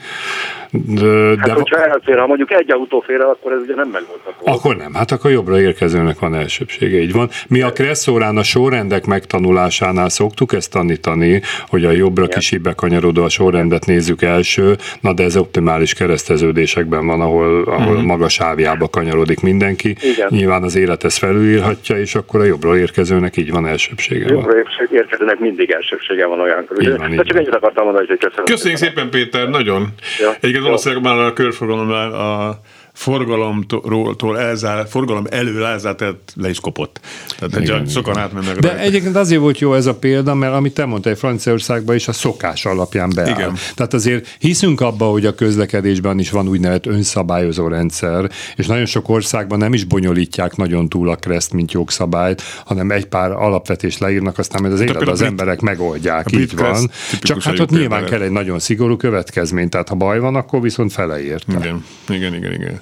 De, 0.72 1.06
hát, 1.06 1.46
de... 1.46 1.52
hogyha 1.52 1.86
elfér, 1.86 2.18
ha 2.18 2.26
mondjuk 2.26 2.52
egy 2.52 2.72
autó 2.72 3.00
fér, 3.00 3.20
akkor 3.20 3.52
ez 3.52 3.60
ugye 3.60 3.74
nem 3.74 3.88
megoldható. 3.88 4.52
Akkor 4.52 4.76
nem, 4.76 4.94
hát 4.94 5.10
akkor 5.10 5.30
jobbra 5.30 5.60
érkezőnek 5.60 6.18
van 6.18 6.34
elsőbsége, 6.34 6.98
így 6.98 7.12
van. 7.12 7.28
Mi 7.48 7.60
a 7.60 7.72
kresszórán 7.72 8.36
a 8.36 8.42
sorrendek 8.42 9.06
megtanulásánál 9.06 10.08
szoktuk 10.08 10.52
ezt 10.52 10.72
tanítani, 10.72 11.42
hogy 11.68 11.84
a 11.84 11.90
jobbra 11.90 12.26
kisibe 12.26 12.72
kanyarodó 12.72 13.22
a 13.22 13.28
sorrendet 13.28 13.86
nézzük 13.86 14.22
első, 14.22 14.76
na 15.00 15.12
de 15.12 15.22
ez 15.22 15.36
optimális 15.36 15.94
kereszteződésekben 15.94 17.06
van, 17.06 17.20
ahol, 17.20 17.62
ahol 17.62 17.92
uh-huh. 17.92 18.02
magas 18.02 18.32
sávjába 18.32 18.88
kanyarodik 18.88 19.40
mindenki. 19.40 19.96
Igen. 20.00 20.28
Nyilván 20.30 20.62
az 20.62 20.76
élet 20.76 21.04
ezt 21.04 21.18
felülírhatja, 21.18 21.96
és 21.98 22.14
akkor 22.14 22.40
a 22.40 22.44
jobbra 22.44 22.78
érkezőnek 22.78 23.36
így 23.36 23.50
van 23.50 23.66
elsőbsége. 23.66 24.26
Jobbra 24.28 24.52
érkezőnek 24.90 25.38
mindig 25.38 25.70
elsőbsége 25.70 26.26
van 26.26 26.40
olyankor. 26.40 26.82
Így 26.82 26.96
van, 26.96 27.12
így 27.12 27.20
csak 27.22 27.36
ennyit 27.36 27.54
akartam 27.54 27.84
mondani, 27.84 28.06
hogy 28.06 28.18
köszönöm. 28.18 28.44
Köszönjük 28.44 28.78
szépen, 28.78 29.10
Péter, 29.10 29.48
nagyon. 29.48 29.88
Ja. 30.20 30.30
Egyébként 30.40 30.61
valószínűleg 30.62 31.04
már 31.04 31.18
a 31.18 31.32
körforgalomnál 31.32 32.12
a 32.12 32.60
forgalomtól 32.92 34.38
elzárt, 34.38 34.90
forgalom 34.90 35.26
elől 35.30 35.64
elzárt, 35.64 36.04
le 36.34 36.48
is 36.48 36.60
kopott. 36.60 37.00
Tehát 37.38 37.60
igen, 37.60 37.86
sokan 37.86 38.18
átmennek. 38.18 38.58
De 38.58 38.68
rajta. 38.68 38.82
egyébként 38.82 39.16
azért 39.16 39.40
volt 39.40 39.58
jó 39.58 39.74
ez 39.74 39.86
a 39.86 39.94
példa, 39.94 40.34
mert 40.34 40.52
amit 40.52 40.74
te 40.74 40.84
mondtál, 40.84 41.14
Franciaországban 41.14 41.94
is 41.94 42.08
a 42.08 42.12
szokás 42.12 42.64
alapján 42.64 43.10
beáll. 43.14 43.28
Igen. 43.28 43.56
Tehát 43.74 43.94
azért 43.94 44.36
hiszünk 44.38 44.80
abba, 44.80 45.04
hogy 45.04 45.26
a 45.26 45.34
közlekedésben 45.34 46.18
is 46.18 46.30
van 46.30 46.48
úgynevezett 46.48 46.86
önszabályozó 46.86 47.68
rendszer, 47.68 48.30
és 48.56 48.66
nagyon 48.66 48.86
sok 48.86 49.08
országban 49.08 49.58
nem 49.58 49.72
is 49.72 49.84
bonyolítják 49.84 50.56
nagyon 50.56 50.88
túl 50.88 51.08
a 51.08 51.16
kreszt, 51.16 51.52
mint 51.52 51.72
jogszabályt, 51.72 52.42
hanem 52.64 52.90
egy 52.90 53.06
pár 53.06 53.30
alapvetést 53.30 53.98
leírnak, 53.98 54.38
aztán 54.38 54.60
majd 54.60 54.72
az 54.72 54.80
élet 54.80 55.08
az 55.08 55.18
brit, 55.18 55.30
emberek 55.30 55.60
megoldják, 55.60 56.32
így 56.32 56.56
van. 56.56 56.90
Csak 57.20 57.42
hát 57.42 57.58
ott 57.58 57.70
nyilván 57.70 58.04
kell 58.04 58.20
egy 58.20 58.30
nagyon 58.30 58.58
szigorú 58.58 58.96
következmény, 58.96 59.68
tehát 59.68 59.88
ha 59.88 59.94
baj 59.94 60.18
van, 60.18 60.34
akkor 60.34 60.60
viszont 60.60 60.92
feleért. 60.92 61.44
Igen, 61.48 61.84
igen, 62.08 62.34
igen, 62.34 62.52
igen. 62.52 62.81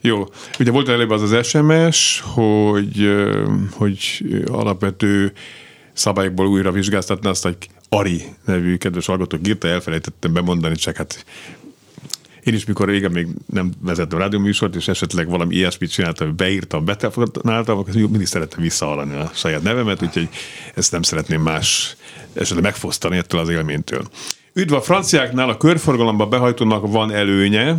Jó, 0.00 0.26
ugye 0.58 0.70
volt 0.70 0.88
előbb 0.88 1.10
az 1.10 1.32
az 1.32 1.46
SMS, 1.46 2.22
hogy, 2.34 3.10
hogy 3.72 4.24
alapvető 4.46 5.32
szabályokból 5.92 6.46
újra 6.46 6.72
vizsgáztatni 6.72 7.28
azt, 7.28 7.42
hogy 7.42 7.56
Ari 7.88 8.22
nevű 8.44 8.76
kedves 8.76 9.06
hallgató 9.06 9.38
írta, 9.46 9.68
elfelejtettem 9.68 10.32
bemondani, 10.32 10.74
csak 10.74 10.96
hát 10.96 11.24
én 12.44 12.54
is, 12.54 12.64
mikor 12.64 12.88
régen 12.88 13.10
még 13.10 13.26
nem 13.46 13.72
vezettem 13.82 14.18
rádióműsort, 14.18 14.74
és 14.74 14.88
esetleg 14.88 15.28
valami 15.28 15.54
ilyesmit 15.54 15.90
csináltam, 15.90 16.36
beírtam, 16.36 16.84
betelefonáltam, 16.84 17.78
akkor 17.78 17.94
mindig 17.94 18.26
szerettem 18.26 18.62
visszahallani 18.62 19.14
a 19.14 19.30
saját 19.34 19.62
nevemet, 19.62 20.02
úgyhogy 20.02 20.28
ezt 20.74 20.92
nem 20.92 21.02
szeretném 21.02 21.42
más 21.42 21.96
esetleg 22.32 22.62
megfosztani 22.62 23.16
ettől 23.16 23.40
az 23.40 23.48
élménytől. 23.48 24.02
Üdv 24.52 24.72
a 24.72 24.82
franciáknál 24.82 25.48
a 25.48 25.56
körforgalomba 25.56 26.26
behajtónak 26.26 26.90
van 26.90 27.10
előnye, 27.12 27.76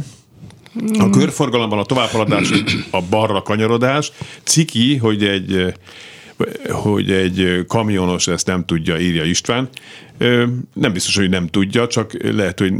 a 0.99 1.09
körforgalomban 1.09 1.79
a 1.79 1.83
továbbhaladás, 1.83 2.51
a 2.91 3.01
balra 3.09 3.41
kanyarodás. 3.41 4.11
Ciki, 4.43 4.95
hogy 4.95 5.23
egy 5.23 5.73
hogy 6.69 7.11
egy 7.11 7.65
kamionos 7.67 8.27
ezt 8.27 8.47
nem 8.47 8.65
tudja, 8.65 8.99
írja 8.99 9.23
István. 9.23 9.69
Nem 10.73 10.93
biztos, 10.93 11.17
hogy 11.17 11.29
nem 11.29 11.47
tudja, 11.47 11.87
csak 11.87 12.11
lehet, 12.21 12.59
hogy 12.59 12.73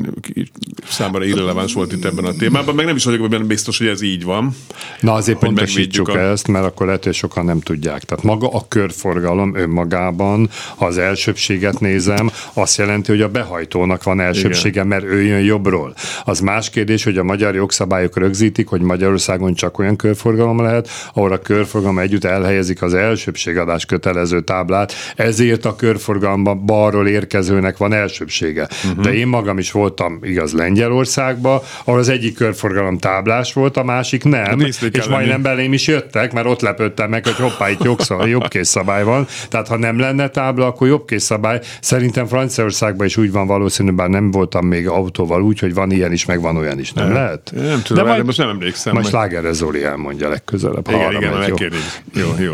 számára 0.88 1.25
irreleváns 1.25 1.73
volt 1.73 1.91
itt 1.91 2.06
ebben 2.06 2.25
a 2.25 2.34
témában, 2.34 2.75
meg 2.75 2.86
nem 2.86 2.95
is 2.95 3.04
vagyok 3.04 3.30
benne 3.30 3.43
biztos, 3.43 3.77
hogy 3.77 3.88
ez 3.88 4.01
így 4.01 4.23
van. 4.23 4.56
Na 4.99 5.13
azért 5.13 5.39
pontosítsuk 5.39 6.08
a... 6.08 6.19
ezt, 6.19 6.47
mert 6.47 6.65
akkor 6.65 6.86
lehet, 6.86 7.04
hogy 7.04 7.13
sokan 7.13 7.45
nem 7.45 7.60
tudják. 7.60 8.04
Tehát 8.04 8.23
maga 8.23 8.47
a 8.47 8.65
körforgalom 8.67 9.56
önmagában, 9.56 10.49
ha 10.75 10.86
az 10.86 10.97
elsőbséget 10.97 11.80
nézem, 11.80 12.32
azt 12.54 12.77
jelenti, 12.77 13.12
hogy 13.12 13.21
a 13.21 13.30
behajtónak 13.30 14.04
van 14.04 14.19
elsőbsége, 14.19 14.69
Igen. 14.69 14.88
mert 14.88 15.04
ő 15.04 15.21
jön 15.21 15.41
jobbról. 15.43 15.93
Az 16.25 16.39
más 16.39 16.69
kérdés, 16.69 17.04
hogy 17.04 17.17
a 17.17 17.23
magyar 17.23 17.56
jogszabályok 17.56 18.17
rögzítik, 18.17 18.67
hogy 18.67 18.82
Magyarországon 18.82 19.54
csak 19.54 19.80
olyan 19.80 19.95
körforgalom 19.95 20.62
lehet, 20.62 20.89
ahol 21.13 21.32
a 21.32 21.38
körforgalom 21.38 21.99
együtt 21.99 22.23
elhelyezik 22.23 22.82
az 22.82 22.93
elsőbségadás 22.93 23.86
kötelező 23.86 24.41
táblát, 24.41 24.93
ezért 25.15 25.65
a 25.65 25.75
körforgalomban 25.75 26.65
balról 26.65 27.08
ér 27.08 27.27
érkezőnek 27.31 27.77
van 27.77 27.93
elsőbsége. 27.93 28.67
Uh-huh. 28.83 29.03
De 29.03 29.13
én 29.13 29.27
magam 29.27 29.57
is 29.57 29.71
voltam, 29.71 30.19
igaz, 30.21 30.53
Lengyelországba, 30.53 31.63
ahol 31.83 31.99
az 31.99 32.09
egyik 32.09 32.35
körforgalom 32.35 32.97
táblás 32.97 33.53
volt, 33.53 33.77
a 33.77 33.83
másik 33.83 34.23
nem, 34.23 34.59
és 34.91 35.05
majdnem 35.09 35.41
belém 35.41 35.73
is 35.73 35.87
jöttek, 35.87 36.33
mert 36.33 36.47
ott 36.47 36.61
lepődtem 36.61 37.09
meg, 37.09 37.23
hogy 37.23 37.35
hoppá, 37.35 37.69
itt 37.69 37.83
jobb 38.25 38.49
szabály 38.61 39.03
van. 39.03 39.27
Tehát 39.49 39.67
ha 39.67 39.77
nem 39.77 39.99
lenne 39.99 40.27
tábla, 40.27 40.65
akkor 40.65 40.87
jobb 40.87 41.07
szabály. 41.15 41.59
Szerintem 41.81 42.25
Franciaországban 42.25 43.05
is 43.05 43.17
úgy 43.17 43.31
van 43.31 43.47
valószínű, 43.47 43.91
bár 43.91 44.09
nem 44.09 44.31
voltam 44.31 44.65
még 44.65 44.87
autóval 44.87 45.41
úgy, 45.41 45.59
hogy 45.59 45.73
van 45.73 45.91
ilyen 45.91 46.11
is, 46.11 46.25
meg 46.25 46.41
van 46.41 46.57
olyan 46.57 46.79
is. 46.79 46.93
Nem, 46.93 47.05
nem 47.05 47.13
lehet? 47.13 47.51
Nem 47.55 47.81
tudom, 47.81 48.03
de, 48.03 48.09
majd, 48.09 48.25
most 48.25 48.37
nem 48.37 48.49
emlékszem. 48.49 48.93
Most 48.93 49.11
Láger 49.11 49.53
Zoli 49.53 49.83
elmondja 49.83 50.29
legközelebb. 50.29 50.87
Igen, 50.89 51.11
igen, 51.11 51.37
megkérdezik. 51.37 52.03
Jó, 52.13 52.27
jó. 52.39 52.53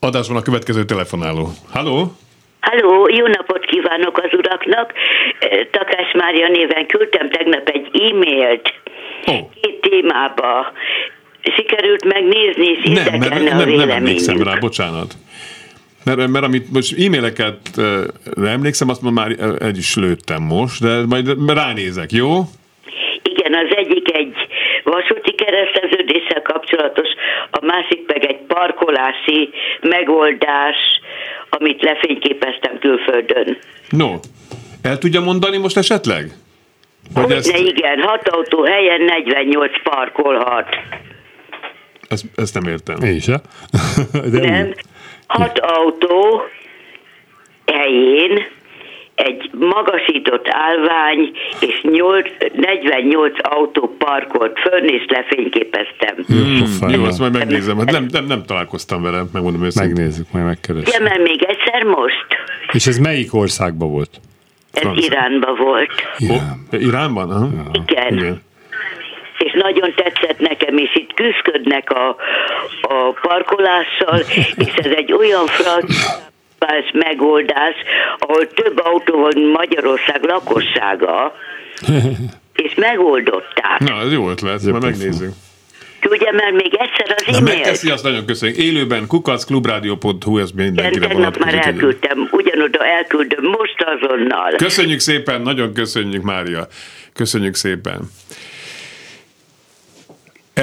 Adásban 0.00 0.36
a 0.36 0.42
következő 0.42 0.84
telefonáló. 0.84 1.52
Halló? 1.70 2.12
Halló, 2.60 3.08
jó 3.08 3.26
napot 3.26 3.57
kívánok 3.88 4.18
az 4.18 4.38
uraknak. 4.38 4.92
Takás 5.70 6.12
Mária 6.12 6.48
néven 6.48 6.86
küldtem 6.86 7.30
tegnap 7.30 7.68
egy 7.68 7.88
e-mailt 7.92 8.74
oh. 9.26 9.34
két 9.60 9.80
témába. 9.80 10.72
Sikerült 11.56 12.04
megnézni, 12.04 12.66
és 12.66 12.84
nem, 12.84 13.18
mert, 13.18 13.42
nem, 13.42 13.58
nem, 13.58 13.68
nem 13.68 13.90
emlékszem 13.90 14.42
rá, 14.42 14.54
bocsánat. 14.60 15.14
Mert, 16.04 16.26
mert 16.26 16.44
amit 16.44 16.72
most 16.72 16.98
e-maileket 16.98 17.58
uh, 17.76 18.48
emlékszem, 18.50 18.88
azt 18.88 19.02
már 19.02 19.30
egy 19.58 19.76
is 19.76 19.96
lőttem 19.96 20.42
most, 20.42 20.82
de 20.82 21.06
majd 21.06 21.50
ránézek, 21.54 22.12
jó? 22.12 22.40
Igen, 23.22 23.54
az 23.54 23.76
egyik 23.76 24.16
egy 24.16 24.34
vasúti 24.82 25.34
kereszteződéssel 25.34 26.42
kapcsolatos, 26.42 27.08
a 27.50 27.64
másik 27.64 28.06
meg 28.06 28.24
egy 28.24 28.38
parkolási 28.46 29.50
megoldás, 29.80 30.76
amit 31.50 31.82
lefényképeztem 31.82 32.78
külföldön. 32.78 33.58
No, 33.90 34.14
el 34.82 34.98
tudja 34.98 35.20
mondani 35.20 35.56
most 35.56 35.76
esetleg? 35.76 36.32
Hogy 37.14 37.32
ezt... 37.32 37.52
ne, 37.52 37.58
igen, 37.58 38.00
hat 38.00 38.28
autó 38.28 38.64
helyen 38.64 39.00
48 39.00 39.82
parkolhat. 39.82 40.76
Ezt, 42.08 42.24
ezt 42.34 42.54
nem 42.54 42.66
értem. 42.66 43.02
Én 43.02 43.20
se. 43.20 43.40
De 44.32 44.40
nem, 44.40 44.74
hat 45.26 45.58
autó 45.58 46.42
helyén 47.66 48.46
egy 49.18 49.50
magasított 49.52 50.46
állvány 50.48 51.30
és 51.60 51.80
8, 51.82 52.28
48 52.54 53.32
autó 53.42 53.94
parkolt 53.98 54.58
fönn, 54.58 54.84
és 54.84 55.04
lefényképeztem. 55.08 56.14
Hmm, 56.26 56.90
jó, 56.90 57.04
azt 57.04 57.18
majd 57.18 57.32
megnézem. 57.32 57.76
Hát 57.76 57.90
nem, 57.90 58.06
nem, 58.10 58.24
nem 58.24 58.42
találkoztam 58.42 59.02
vele, 59.02 59.22
megmondom 59.32 59.64
őszintén. 59.64 59.92
Megnézzük, 59.92 60.26
majd 60.32 60.44
megkeresem. 60.44 60.86
Igen, 60.86 61.02
mert 61.02 61.28
még 61.28 61.42
egyszer 61.42 61.82
most. 61.82 62.26
És 62.72 62.86
ez 62.86 62.98
melyik 62.98 63.34
országban 63.34 63.90
volt? 63.90 64.10
Ez 64.72 64.80
Francia. 64.80 65.06
Iránban 65.06 65.56
volt. 65.56 65.92
Irán. 66.18 66.66
Oh, 66.72 66.82
Iránban? 66.82 67.30
Aha. 67.30 67.48
Ja. 67.54 67.82
Igen. 67.86 68.16
Igen 68.16 68.46
és 69.38 69.52
nagyon 69.52 69.94
tetszett 69.94 70.38
nekem, 70.38 70.76
és 70.76 70.94
itt 70.94 71.12
küzdködnek 71.14 71.90
a, 71.90 72.08
a 72.80 73.18
parkolással, 73.20 74.18
és 74.56 74.74
ez 74.76 74.90
egy 74.90 75.12
olyan 75.12 75.46
francia 75.46 76.26
más 76.58 76.90
megoldás, 76.92 77.74
ahol 78.18 78.46
több 78.46 78.80
autó 78.84 79.20
van 79.20 79.40
Magyarország 79.52 80.22
lakossága, 80.24 81.34
és 82.64 82.74
megoldották. 82.74 83.78
Na, 83.78 84.00
ez 84.00 84.12
jó 84.12 84.30
ötlet, 84.30 84.62
majd 84.62 84.82
megnézzük. 84.82 85.32
Ugye, 86.10 86.32
mert 86.32 86.52
még 86.52 86.74
egyszer 86.74 87.16
az 87.16 87.36
e-mail. 87.36 87.54
Megteszi, 87.54 87.90
azt 87.90 88.02
nagyon 88.02 88.26
köszönjük. 88.26 88.58
Élőben 88.58 89.06
kukacklubrádió.hu, 89.06 90.38
ez 90.38 90.50
mindenkire 90.50 91.08
vonatkozik. 91.08 91.54
már 91.54 91.66
elküldtem, 91.66 92.28
ugyanoda 92.30 92.86
elküldöm, 92.86 93.44
most 93.44 93.84
azonnal. 93.84 94.52
Köszönjük 94.56 95.00
szépen, 95.00 95.40
nagyon 95.40 95.72
köszönjük, 95.72 96.22
Mária. 96.22 96.66
Köszönjük 97.12 97.54
szépen. 97.54 98.00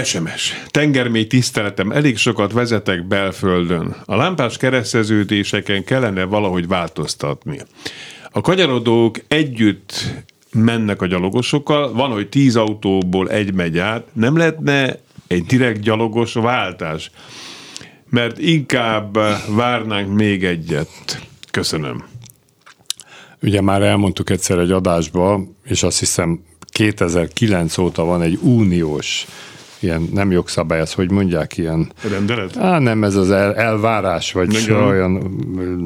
SMS. 0.04 0.54
Tengermély 0.68 1.28
tiszteletem, 1.28 1.92
elég 1.92 2.18
sokat 2.18 2.52
vezetek 2.52 3.08
belföldön. 3.08 3.96
A 4.06 4.16
lámpás 4.16 4.58
kereszteződéseken 4.58 5.84
kellene 5.84 6.24
valahogy 6.24 6.68
változtatni. 6.68 7.60
A 8.32 8.42
kanyarodók 8.42 9.18
együtt 9.28 10.14
mennek 10.52 11.02
a 11.02 11.06
gyalogosokkal, 11.06 11.94
van, 11.94 12.12
hogy 12.12 12.30
tíz 12.30 12.56
autóból 12.56 13.30
egy 13.30 13.54
megy 13.54 13.78
át, 13.78 14.04
nem 14.14 14.38
lehetne 14.38 15.00
egy 15.28 15.46
direkt 15.46 15.80
gyalogos 15.80 16.34
váltás? 16.34 17.12
Mert 18.10 18.40
inkább 18.40 19.18
várnánk 19.56 20.14
még 20.14 20.44
egyet. 20.44 20.90
Köszönöm. 21.52 22.04
Ugye 23.42 23.62
már 23.62 23.82
elmondtuk 23.82 24.30
egyszer 24.30 24.58
egy 24.58 24.72
adásba, 24.72 25.42
és 25.66 25.84
azt 25.84 26.00
hiszem 26.00 26.44
2009 26.70 27.78
óta 27.78 28.04
van 28.04 28.22
egy 28.22 28.40
uniós 28.42 29.26
ilyen 29.80 30.10
nem 30.14 30.32
jogszabály, 30.32 30.80
ez 30.80 30.94
hogy 30.94 31.12
mondják, 31.12 31.58
ilyen... 31.58 31.92
Rendelet? 32.10 32.58
Á, 32.58 32.80
nem, 32.80 33.04
ez 33.04 33.16
az 33.16 33.32
el, 33.32 33.56
elvárás, 33.56 34.32
vagy 34.32 34.54
Igen. 34.54 34.82
olyan 34.82 35.40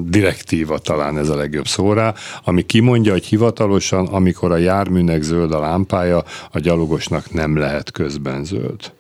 direktíva 0.09 0.77
talán 0.77 1.17
ez 1.17 1.29
a 1.29 1.35
legjobb 1.35 1.67
szóra, 1.67 2.13
ami 2.43 2.61
kimondja, 2.61 3.11
hogy 3.11 3.25
hivatalosan, 3.25 4.05
amikor 4.05 4.51
a 4.51 4.57
járműnek 4.57 5.21
zöld 5.21 5.51
a 5.51 5.59
lámpája, 5.59 6.23
a 6.51 6.59
gyalogosnak 6.59 7.33
nem 7.33 7.57
lehet 7.57 7.91
közben 7.91 8.43
zöld. 8.43 8.91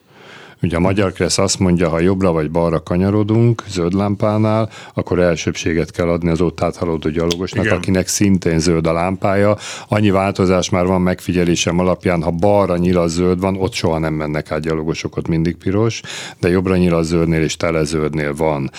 Ugye 0.61 0.75
a 0.75 0.79
Magyar 0.79 1.11
Kressz 1.11 1.37
azt 1.37 1.59
mondja, 1.59 1.89
ha 1.89 1.99
jobbra 1.99 2.31
vagy 2.31 2.51
balra 2.51 2.83
kanyarodunk 2.83 3.63
zöld 3.67 3.93
lámpánál, 3.93 4.69
akkor 4.93 5.19
elsőbséget 5.19 5.91
kell 5.91 6.09
adni 6.09 6.29
az 6.29 6.41
ott 6.41 6.61
áthaladó 6.61 7.09
gyalogosnak, 7.09 7.65
Igen. 7.65 7.77
akinek 7.77 8.07
szintén 8.07 8.59
zöld 8.59 8.87
a 8.87 8.93
lámpája. 8.93 9.57
Annyi 9.87 10.09
változás 10.09 10.69
már 10.69 10.85
van 10.85 11.01
megfigyelésem 11.01 11.79
alapján, 11.79 12.23
ha 12.23 12.31
balra 12.31 12.77
nyilas 12.77 13.09
zöld 13.09 13.39
van, 13.39 13.55
ott 13.55 13.73
soha 13.73 13.97
nem 13.97 14.13
mennek 14.13 14.51
át 14.51 14.61
gyalogosok, 14.61 15.17
ott 15.17 15.27
mindig 15.27 15.57
piros, 15.57 16.01
de 16.39 16.49
jobbra 16.49 16.75
nyilas 16.75 17.05
zöldnél 17.05 17.41
és 17.41 17.57
telezöldnél 17.57 18.33
van. 18.33 18.71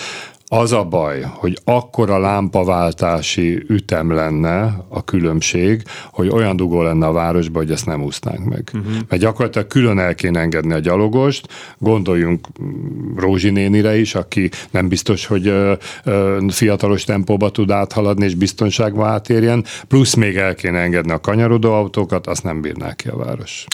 Az 0.53 0.71
a 0.71 0.83
baj, 0.83 1.21
hogy 1.33 1.57
akkora 1.63 2.19
lámpaváltási 2.19 3.63
ütem 3.67 4.11
lenne 4.11 4.85
a 4.89 5.03
különbség, 5.03 5.83
hogy 6.11 6.29
olyan 6.29 6.55
dugó 6.55 6.81
lenne 6.81 7.05
a 7.05 7.11
városban, 7.11 7.63
hogy 7.63 7.71
ezt 7.71 7.85
nem 7.85 8.03
úsznánk 8.03 8.49
meg. 8.49 8.69
Uh-huh. 8.73 8.93
Mert 9.07 9.21
gyakorlatilag 9.21 9.67
külön 9.67 9.99
el 9.99 10.15
kéne 10.15 10.39
engedni 10.39 10.73
a 10.73 10.79
gyalogost, 10.79 11.47
gondoljunk 11.77 12.47
Rózsi 13.15 13.49
nénire 13.49 13.97
is, 13.97 14.15
aki 14.15 14.49
nem 14.71 14.87
biztos, 14.87 15.25
hogy 15.25 15.47
ö, 15.47 15.73
ö, 16.03 16.45
fiatalos 16.49 17.03
tempóba 17.03 17.49
tud 17.49 17.71
áthaladni 17.71 18.25
és 18.25 18.35
biztonságba 18.35 19.07
átérjen, 19.07 19.65
plusz 19.87 20.13
még 20.13 20.35
el 20.35 20.55
kéne 20.55 20.79
engedni 20.79 21.11
a 21.11 21.19
kanyarodó 21.19 21.73
autókat, 21.73 22.27
azt 22.27 22.43
nem 22.43 22.61
bírná 22.61 22.93
ki 22.93 23.07
a 23.07 23.15
város. 23.17 23.65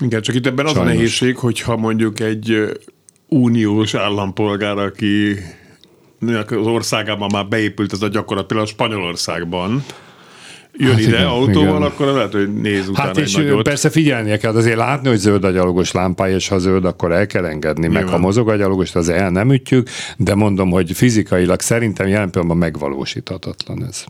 Igen, 0.00 0.22
csak 0.22 0.34
itt 0.34 0.46
ebben 0.46 0.66
Sajnos. 0.66 0.82
az 0.82 0.88
a 0.88 0.94
nehézség, 0.94 1.36
hogyha 1.36 1.76
mondjuk 1.76 2.20
egy 2.20 2.72
uniós 3.28 3.94
állampolgár, 3.94 4.78
aki 4.78 5.36
az 6.46 6.66
országában 6.66 7.28
már 7.32 7.46
beépült 7.46 7.92
ez 7.92 8.02
a 8.02 8.08
gyakorlat, 8.08 8.46
például 8.46 8.68
Spanyolországban, 8.68 9.84
jön 10.72 10.90
hát 10.90 11.00
ide 11.00 11.08
igen, 11.08 11.26
autóval, 11.26 11.76
igen. 11.76 11.82
akkor 11.82 12.06
lehet, 12.06 12.32
hogy 12.32 12.54
néz 12.54 12.88
utána 12.88 13.06
Hát 13.06 13.18
és 13.18 13.34
nagyot. 13.34 13.62
persze 13.62 13.90
figyelnie 13.90 14.36
kell, 14.36 14.54
azért 14.54 14.76
látni, 14.76 15.08
hogy 15.08 15.18
zöld 15.18 15.44
a 15.44 15.50
gyalogos 15.50 15.92
lámpája, 15.92 16.34
és 16.34 16.48
ha 16.48 16.58
zöld, 16.58 16.84
akkor 16.84 17.12
el 17.12 17.26
kell 17.26 17.44
engedni, 17.44 17.86
Nyilván. 17.86 18.04
meg 18.04 18.12
ha 18.12 18.18
mozog 18.18 18.48
a 18.48 18.56
gyalogos, 18.56 18.94
az 18.94 19.08
el 19.08 19.30
nem 19.30 19.52
ütjük, 19.52 19.88
de 20.16 20.34
mondom, 20.34 20.70
hogy 20.70 20.92
fizikailag 20.92 21.60
szerintem 21.60 22.06
jelen 22.06 22.30
pillanatban 22.30 22.60
megvalósíthatatlan 22.62 23.84
ez. 23.84 24.04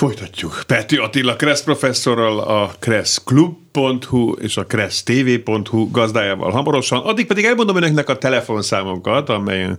Folytatjuk. 0.00 0.62
Peti 0.66 0.96
Attila 0.96 1.36
Kressz 1.36 1.62
professzorral, 1.62 2.38
a 2.38 2.74
kresszklub.hu 2.78 4.32
és 4.32 4.56
a 4.56 4.64
kressztv.hu 4.64 5.90
gazdájával 5.90 6.50
hamarosan. 6.50 6.98
Addig 6.98 7.26
pedig 7.26 7.44
elmondom 7.44 7.76
önöknek 7.76 8.08
a 8.08 8.18
telefonszámokat, 8.18 9.28
amelyen 9.28 9.78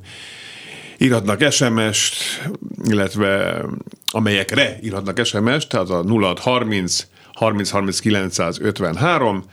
írhatnak 0.97 1.51
SMS-t, 1.51 2.13
illetve 2.83 3.61
amelyekre 4.05 4.79
írhatnak 4.83 5.25
SMS-t, 5.25 5.69
tehát 5.69 5.89
a 5.89 6.03
0630 6.03 7.07
30 7.33 7.69
30 7.69 7.99
953, 7.99 9.43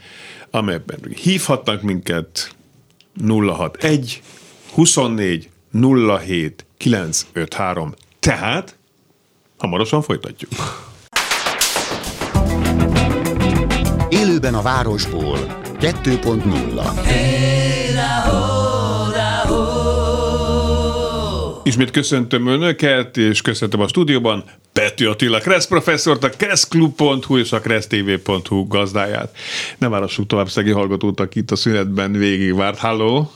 amelyben 0.51 1.01
hívhatnak 1.23 1.83
minket 1.83 2.55
061 3.29 4.23
24 4.73 5.49
07 6.27 6.67
953. 6.77 7.95
Tehát 8.21 8.78
Hamarosan 9.59 10.03
folytatjuk. 10.03 10.53
Élőben 14.09 14.55
a 14.55 14.63
városból 14.63 15.39
2.0 15.81 17.67
Ismét 21.69 21.91
köszöntöm 21.91 22.47
Önöket, 22.47 23.17
és 23.17 23.43
köszöntöm 23.43 23.81
a 23.81 23.89
stúdióban 23.89 24.45
Peti 24.73 25.05
Attila 25.05 25.39
Kressz 25.39 25.67
professzort, 25.67 26.25
a 26.25 26.29
kresszklub.hu 26.29 27.39
és 27.39 27.53
a 27.53 27.61
kressztv.hu 27.61 28.67
gazdáját. 28.67 29.37
Ne 29.79 29.89
válassuk 29.89 30.27
tovább 30.27 30.49
szegi 30.49 30.71
hallgatót, 30.71 31.21
aki 31.21 31.39
itt 31.39 31.51
a 31.51 31.57
szünetben 31.57 32.13
végigvárt. 32.13 32.79
Halló! 32.79 33.31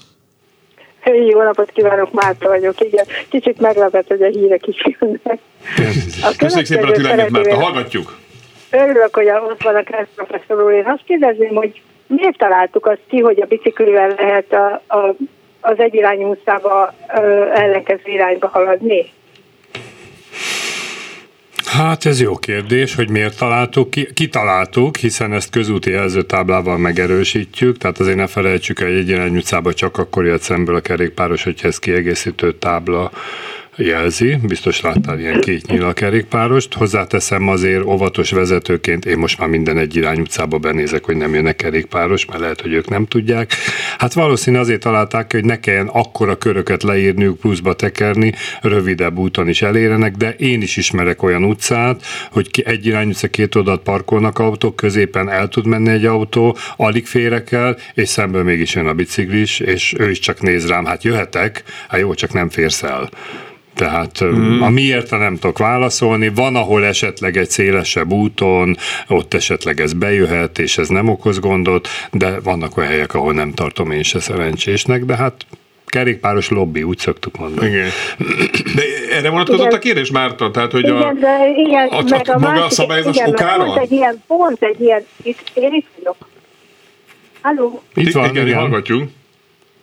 Jó 1.05 1.43
napot 1.43 1.71
kívánok, 1.71 2.12
Márta 2.12 2.49
vagyok. 2.49 2.81
Igen, 2.81 3.05
kicsit 3.29 3.61
meglepett, 3.61 4.09
hogy 4.09 4.23
a 4.23 4.27
hírek 4.27 4.67
is 4.67 4.83
jönnek. 4.99 5.38
Köszönjük 6.38 6.67
szépen 6.67 6.88
a 6.88 6.93
türelmet, 6.93 7.31
Márta, 7.31 7.55
hallgatjuk. 7.55 8.19
Örülök, 8.71 9.15
hogy 9.15 9.29
ott 9.29 9.62
van 9.62 9.75
a 9.75 9.83
Kressz 9.83 10.15
professzor 10.15 10.65
úr. 10.65 10.73
Én 10.73 10.87
azt 10.87 11.05
kérdezném, 11.05 11.55
hogy 11.55 11.83
miért 12.07 12.38
találtuk 12.38 12.87
azt 12.87 13.01
ki, 13.09 13.19
hogy 13.19 13.41
a 13.41 13.47
biciklivel 13.47 14.15
lehet 14.19 14.53
a, 14.53 14.83
a, 14.97 15.15
az 15.61 15.79
egyirányú 15.79 16.31
utcába 16.31 16.95
ellenkező 17.55 18.03
irányba 18.05 18.49
haladni? 18.49 19.12
Hát 21.72 22.06
ez 22.06 22.20
jó 22.20 22.37
kérdés, 22.37 22.94
hogy 22.94 23.08
miért 23.08 23.38
találtuk 23.38 23.90
ki. 23.90 24.08
Kitaláltuk, 24.14 24.96
hiszen 24.96 25.32
ezt 25.32 25.50
közúti 25.50 25.90
jelzőtáblával 25.90 26.78
megerősítjük, 26.78 27.78
tehát 27.78 27.98
azért 27.98 28.16
ne 28.16 28.26
felejtsük 28.26 28.80
el, 28.80 28.87
hogy 28.87 28.96
egy 28.96 29.08
irányú 29.08 29.37
utcába 29.37 29.72
csak 29.72 29.98
akkor 29.98 30.24
jött 30.24 30.40
szemből 30.40 30.74
a 30.74 30.80
kerékpáros, 30.80 31.42
hogyha 31.42 31.68
ez 31.68 31.78
kiegészítő 31.78 32.52
tábla 32.52 33.11
jelzi, 33.76 34.38
biztos 34.42 34.80
láttál 34.80 35.18
ilyen 35.18 35.40
két 35.40 35.66
nyíla 35.66 35.92
kerékpárost. 35.92 36.74
Hozzáteszem 36.74 37.48
azért 37.48 37.85
óvatos 37.85 38.30
vezetőként, 38.30 39.04
én 39.04 39.18
most 39.18 39.38
már 39.38 39.48
minden 39.48 39.78
egy 39.78 39.96
irány 39.96 40.20
utcába 40.20 40.58
benézek, 40.58 41.04
hogy 41.04 41.16
nem 41.16 41.35
jönnek 41.35 41.56
kerékpáros, 41.56 42.24
mert 42.24 42.40
lehet, 42.40 42.61
hogy 42.61 42.72
ők 42.72 42.88
nem 42.88 43.06
tudják. 43.06 43.52
Hát 43.98 44.12
valószínű 44.12 44.58
azért 44.58 44.80
találták 44.80 45.26
ki, 45.26 45.37
hogy 45.37 45.44
ne 45.44 45.61
kelljen 45.61 45.87
akkora 45.87 46.37
köröket 46.37 46.82
leírniuk, 46.82 47.38
pluszba 47.38 47.72
tekerni, 47.72 48.32
rövidebb 48.61 49.18
úton 49.18 49.48
is 49.48 49.62
elérnek, 49.62 50.14
de 50.16 50.30
én 50.30 50.62
is 50.62 50.76
ismerek 50.76 51.22
olyan 51.22 51.44
utcát, 51.44 52.02
hogy 52.30 52.62
egy 52.64 52.87
irány 52.87 53.08
utca 53.08 53.28
két 53.28 53.54
oldalt 53.54 53.82
parkolnak 53.82 54.38
autók, 54.38 54.76
középen 54.76 55.30
el 55.30 55.48
tud 55.48 55.66
menni 55.66 55.90
egy 55.90 56.04
autó, 56.04 56.56
alig 56.76 57.06
férek 57.06 57.52
el, 57.52 57.76
és 57.94 58.08
szemből 58.08 58.42
mégis 58.42 58.74
jön 58.74 58.87
a 58.87 58.92
biciklis, 58.92 59.61
és 59.61 59.94
ő 59.98 60.11
is 60.11 60.18
csak 60.18 60.40
néz 60.40 60.68
rám, 60.68 60.85
hát 60.85 61.04
jöhetek, 61.04 61.62
hát 61.88 62.00
jó, 62.00 62.14
csak 62.14 62.32
nem 62.32 62.48
férsz 62.48 62.82
el. 62.82 63.11
Tehát 63.74 64.24
mm. 64.24 64.62
a 64.62 64.68
miért 64.68 65.11
nem 65.11 65.37
tudok 65.38 65.58
válaszolni, 65.58 66.28
van, 66.28 66.56
ahol 66.56 66.85
esetleg 66.85 67.37
egy 67.37 67.50
szélesebb 67.50 68.12
úton, 68.12 68.76
ott 69.08 69.35
esetleg 69.35 69.80
ez 69.80 69.92
bejöhet, 69.92 70.58
és 70.58 70.78
ez 70.78 70.88
nem 70.88 71.08
okoz 71.08 71.38
gondot, 71.38 71.88
de 72.11 72.40
vannak 72.40 72.76
olyan 72.76 72.90
helyek, 72.90 73.14
ahol 73.14 73.32
nem 73.32 73.52
tartom 73.52 73.90
én 73.90 74.02
se 74.02 74.20
szerencsésnek, 74.20 75.04
de 75.04 75.16
hát 75.16 75.46
kerékpáros 75.87 76.48
lobby, 76.48 76.82
úgy 76.82 76.98
szoktuk 76.98 77.38
mondani. 77.38 77.68
Igen. 77.68 77.88
De 78.74 78.82
erre 79.11 79.30
vonatkozott 79.30 79.66
igen. 79.66 79.78
a 79.78 79.78
kérdés, 79.78 80.11
Márta? 80.11 80.50
Tehát, 80.50 80.72
hogy 80.72 80.85
igen, 80.85 80.96
a, 80.96 81.12
de 81.12 81.52
igen, 81.56 81.88
a, 81.88 82.02
meg 82.02 82.28
a, 82.28 82.32
a 82.32 82.38
maga 82.38 82.52
másik, 82.52 82.64
a 82.64 82.70
szabályozás 82.70 83.16
igen, 83.16 83.28
okára? 83.28 83.64
Pont 83.64 83.78
egy 83.78 83.92
ilyen, 83.92 84.22
pont 84.26 84.62
egy 84.62 84.80
ilyen, 84.80 85.06
itt, 85.22 85.50
én 85.54 85.72
itt 85.72 85.87
vagyok. 85.96 86.16
Halló? 87.40 87.82
Itt 87.94 88.12
van, 88.12 88.30
igen, 88.30 88.46
igen. 88.46 88.58
hallgatjuk. 88.58 89.11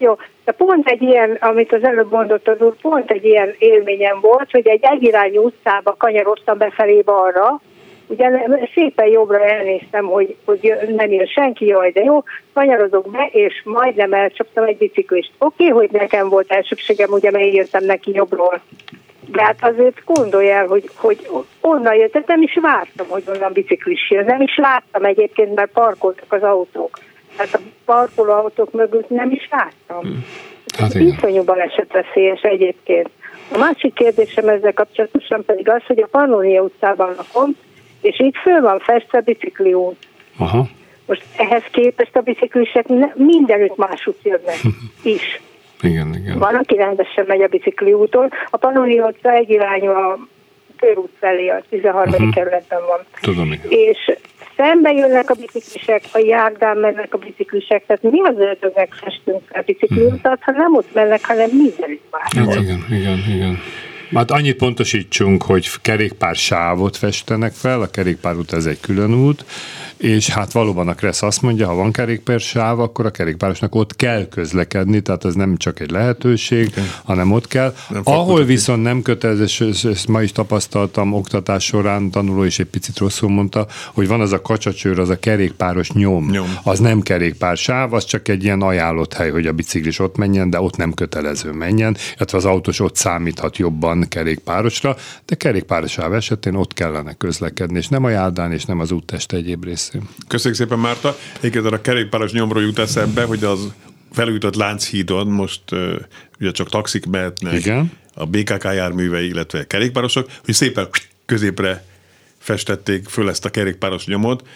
Jó, 0.02 0.16
de 0.46 0.52
pont 0.52 0.88
egy 0.88 1.02
ilyen, 1.02 1.38
amit 1.40 1.74
az 1.74 1.84
előbb 1.84 2.12
mondott 2.12 2.48
az 2.48 2.62
úr, 2.62 2.76
pont 2.82 3.12
egy 3.12 3.26
ilyen 3.26 3.56
élményem 3.58 4.20
volt, 4.22 4.52
hogy 4.52 4.68
egy 4.68 4.84
egyirányú 4.84 5.44
utcába 5.44 5.96
kanyarodtam 5.98 6.58
befelé 6.58 7.02
balra, 7.02 7.62
ugye 8.08 8.32
szépen 8.74 9.08
jobbra 9.08 9.46
elnéztem, 9.46 10.06
hogy, 10.06 10.36
hogy 10.46 10.74
nem 10.96 11.12
jön 11.12 11.26
senki, 11.26 11.66
jaj, 11.66 11.92
de 11.92 12.04
jó, 12.04 12.24
kanyarodok 12.54 13.12
be, 13.12 13.30
és 13.32 13.62
majdnem 13.64 14.14
elcsaptam 14.14 14.64
egy 14.64 14.78
biciklist. 14.78 15.32
Oké, 15.38 15.64
okay, 15.64 15.78
hogy 15.78 15.92
nekem 15.92 16.30
volt 16.30 16.52
elsőbségem, 16.52 17.12
ugye, 17.12 17.32
mert 17.32 17.54
jöttem 17.54 17.86
neki 17.86 18.12
jobbról. 18.14 18.62
De 19.32 19.44
hát 19.44 19.58
azért 19.62 20.04
gondolj 20.06 20.50
el, 20.52 20.68
hogy, 20.68 20.90
hogy 20.96 21.28
onnan 21.62 21.96
jött, 21.96 22.28
nem 22.28 22.42
is 22.42 22.58
vártam, 22.62 23.08
hogy 23.08 23.24
onnan 23.28 23.54
biciklis 23.54 24.10
jön. 24.10 24.26
Nem 24.26 24.42
is 24.42 24.58
láttam 24.58 25.06
egyébként, 25.06 25.56
mert 25.56 25.72
parkoltak 25.72 26.34
az 26.34 26.44
autók. 26.44 27.00
Tehát 27.40 27.54
a 27.54 27.60
parkoló 27.86 28.32
autók 28.32 28.72
mögött 28.72 29.10
nem 29.10 29.32
is 29.32 29.50
láttam. 29.52 30.02
Hmm. 30.02 30.26
Hát 30.78 30.94
Iszonyú 30.94 31.44
balesetveszélyes 31.44 32.42
egyébként. 32.42 33.10
A 33.52 33.58
másik 33.58 33.94
kérdésem 33.94 34.48
ezzel 34.48 34.74
kapcsolatosan 34.74 35.46
pedig 35.46 35.70
az, 35.70 35.82
hogy 35.88 36.02
a 36.02 36.08
Pannonia 36.08 36.62
utcában 36.62 37.14
lakom, 37.18 37.56
és 38.02 38.20
itt 38.20 38.36
föl 38.36 38.62
van 38.62 38.80
festve 38.80 39.22
bicikliút. 39.22 39.98
Aha. 40.38 40.68
Most 41.06 41.24
ehhez 41.38 41.64
képest 41.72 42.16
a 42.16 42.22
biciklisek 42.22 42.86
mindenütt 43.16 43.78
másút 43.78 44.18
jönnek 44.24 44.60
is. 45.18 45.42
Igen, 45.82 46.16
igen. 46.16 46.38
Van, 46.40 46.56
aki 46.56 46.76
rendesen 46.76 47.26
megy 47.28 47.42
a 47.42 47.48
bicikliúton. 47.48 48.30
A 48.50 48.58
Pannonia 48.58 49.08
utca 49.08 49.32
egyirányú 49.32 49.90
a 49.90 50.20
körút 50.78 51.12
felé, 51.20 51.48
a 51.48 51.64
13. 51.70 52.14
Uh-huh. 52.14 52.34
kerületben 52.34 52.80
van. 52.88 53.00
Tudom, 53.22 53.52
igen. 53.52 53.66
És 53.70 54.12
szembe 54.60 54.92
jönnek 54.92 55.30
a 55.30 55.34
biciklisek, 55.34 56.04
a 56.12 56.18
járdán 56.18 56.78
mennek 56.78 57.14
a 57.14 57.18
biciklisek, 57.18 57.86
tehát 57.86 58.02
mi 58.02 58.22
az 58.22 58.36
ördögnek 58.38 58.94
festünk 58.94 59.42
fel 59.52 59.64
bicikliutat, 59.64 60.40
ha 60.42 60.52
nem 60.52 60.76
ott 60.76 60.94
mennek, 60.94 61.26
hanem 61.26 61.50
mindenütt 61.50 62.04
máshol. 62.12 62.54
Hát 62.54 62.64
igen, 62.64 62.86
igen, 62.90 63.20
igen. 63.36 63.58
Hát 64.14 64.32
annyit 64.32 64.56
pontosítsunk, 64.56 65.44
hogy 65.44 65.70
kerékpár 65.82 66.36
sávot 66.36 66.98
festenek 66.98 67.54
fel, 67.54 67.82
a 67.82 67.88
kerékpárút 67.88 68.54
ez 68.54 68.66
egy 68.66 68.80
külön 68.80 69.14
út, 69.14 69.46
és 70.00 70.30
hát 70.30 70.52
valóban 70.52 70.88
a 70.88 70.94
Kressz 70.94 71.22
azt 71.22 71.42
mondja, 71.42 71.68
ha 71.68 71.74
van 71.74 71.92
kerékpársáv, 71.92 72.80
akkor 72.80 73.06
a 73.06 73.12
kerékpárosnak 73.12 73.76
ott 73.76 73.96
kell 73.96 74.28
közlekedni, 74.28 75.02
tehát 75.02 75.26
ez 75.26 75.34
nem 75.34 75.58
csak 75.58 75.80
egy 75.80 75.92
lehetőség, 75.92 76.68
okay. 76.68 76.84
hanem 77.04 77.32
ott 77.32 77.48
kell. 77.48 77.74
Nem 77.90 78.02
Ahol 78.04 78.44
viszont 78.44 78.84
nem 78.84 79.02
kötelező, 79.02 79.70
ezt 79.84 80.08
ma 80.08 80.22
is 80.22 80.32
tapasztaltam 80.32 81.14
oktatás 81.14 81.64
során, 81.64 82.10
tanuló 82.12 82.44
is 82.44 82.60
egy 82.60 82.66
picit 82.66 82.98
rosszul 82.98 83.30
mondta, 83.30 83.68
hogy 83.94 84.08
van 84.08 84.22
az 84.22 84.32
a 84.32 84.42
kacsacsőr, 84.42 85.00
az 85.00 85.10
a 85.10 85.20
kerékpáros 85.20 85.92
nyom. 85.92 86.30
nyom. 86.30 86.58
Az 86.64 86.80
nem 86.80 87.02
kerékpársáv, 87.02 87.94
az 87.94 88.06
csak 88.06 88.28
egy 88.28 88.44
ilyen 88.44 88.62
ajánlott 88.62 89.14
hely, 89.14 89.30
hogy 89.30 89.48
a 89.48 89.52
biciklis 89.52 90.00
ott 90.00 90.18
menjen, 90.18 90.50
de 90.50 90.62
ott 90.62 90.76
nem 90.76 90.94
kötelező 90.94 91.52
menjen, 91.52 91.98
illetve 92.16 92.38
az 92.38 92.46
autós 92.46 92.80
ott 92.80 92.96
számíthat 92.96 93.58
jobban 93.58 93.99
kerékpárosra, 94.08 94.96
de 95.26 95.36
kerékpársáv 95.36 96.14
esetén 96.14 96.56
ott 96.56 96.74
kellene 96.74 97.14
közlekedni, 97.14 97.78
és 97.78 97.88
nem 97.88 98.04
a 98.04 98.10
járdán, 98.10 98.52
és 98.52 98.66
nem 98.66 98.80
az 98.80 98.92
úttest 98.92 99.34
egyéb 99.34 99.64
rész 99.64 99.78
részén. 99.92 100.10
Köszönjük 100.28 100.60
szépen, 100.60 100.80
Márta. 100.80 101.18
Egyébként 101.38 101.66
a 101.66 101.82
kerékpáros 101.82 102.32
nyomról 102.32 102.62
jut 102.62 102.80
eszembe, 102.80 103.24
hogy 103.24 103.44
az 103.44 103.74
felújított 104.12 104.56
Lánchídon 104.56 105.28
most 105.28 105.62
ugye 106.40 106.52
csak 106.52 106.70
taxik 106.70 107.06
mehetnek, 107.06 107.54
Igen. 107.54 107.92
a 108.14 108.26
BKK 108.26 108.64
járművei, 108.64 109.28
illetve 109.28 109.68
kerékpárosok, 109.68 110.30
hogy 110.46 110.54
szépen 110.54 110.88
középre 111.26 111.86
festették 112.38 113.08
föl 113.08 113.30
ezt 113.30 113.46
a 113.46 113.50
kerékpáros 113.50 114.06
nyomot. 114.06 114.48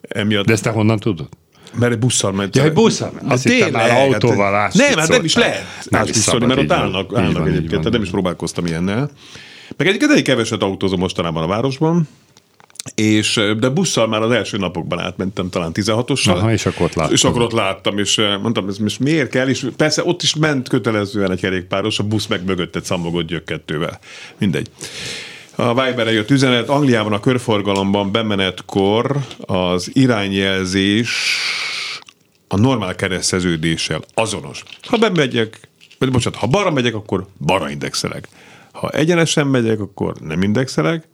Emiatt... 0.00 0.46
De 0.46 0.52
ezt 0.52 0.62
te 0.62 0.70
honnan 0.70 0.98
tudod? 0.98 1.28
Mert 1.78 1.92
egy 1.92 1.98
busszal 1.98 2.32
ment. 2.32 2.56
Ja, 2.56 2.62
egy 2.62 2.72
busszal 2.72 3.10
ment. 3.14 3.32
Azt 3.32 3.48
hittem 3.48 3.70
már 3.70 3.90
autóval 3.90 4.52
hát, 4.52 4.74
Nem, 4.74 4.98
hát 4.98 5.08
nem 5.08 5.24
is 5.24 5.34
lehet 5.34 5.66
átviszolni, 5.90 6.46
mert 6.46 6.60
ott 6.60 6.72
állnak, 6.72 7.16
állnak 7.16 7.46
egyébként, 7.46 7.70
tehát 7.70 7.92
nem 7.92 8.02
is 8.02 8.10
próbálkoztam 8.10 8.66
ilyennel. 8.66 9.10
Meg 9.76 9.86
egyébként 9.86 10.10
elég 10.10 10.24
keveset 10.24 10.62
autózom 10.62 10.98
mostanában 10.98 11.42
a 11.42 11.46
városban, 11.46 12.08
és, 12.94 13.40
de 13.58 13.68
busszal 13.68 14.08
már 14.08 14.22
az 14.22 14.30
első 14.30 14.56
napokban 14.56 14.98
átmentem, 14.98 15.48
talán 15.48 15.70
16-ossal. 15.74 16.36
Aha, 16.36 16.52
és 16.52 16.66
akkor 16.66 16.86
ott 16.86 16.94
láttam. 16.94 17.12
És 17.12 17.24
akkor 17.24 17.42
ott 17.42 17.52
láttam, 17.52 17.98
és 17.98 18.20
mondtam, 18.42 18.68
ez 18.68 18.78
most 18.78 19.00
miért 19.00 19.30
kell, 19.30 19.48
és 19.48 19.66
persze 19.76 20.04
ott 20.04 20.22
is 20.22 20.34
ment 20.34 20.68
kötelezően 20.68 21.30
egy 21.30 21.40
kerékpáros, 21.40 21.98
a 21.98 22.02
busz 22.02 22.26
meg 22.26 22.44
mögött 22.44 22.76
egy 22.76 22.84
szamogott 22.84 23.26
gyökkettővel. 23.26 23.98
Mindegy. 24.38 24.68
A 25.56 25.84
Viberre 25.84 26.12
jött 26.12 26.30
üzenet, 26.30 26.68
Angliában 26.68 27.12
a 27.12 27.20
körforgalomban 27.20 28.12
bemenetkor 28.12 29.16
az 29.46 29.90
irányjelzés 29.92 31.38
a 32.48 32.56
normál 32.56 32.94
kereszteződéssel 32.94 34.00
azonos. 34.14 34.62
Ha 34.82 34.96
bemegyek, 34.96 35.60
vagy 35.98 36.10
bocsánat, 36.10 36.38
ha 36.38 36.46
balra 36.46 36.70
megyek, 36.70 36.94
akkor 36.94 37.26
balra 37.40 37.70
indexelek. 37.70 38.28
Ha 38.72 38.88
egyenesen 38.88 39.46
megyek, 39.46 39.80
akkor 39.80 40.14
nem 40.20 40.42
indexelek, 40.42 41.06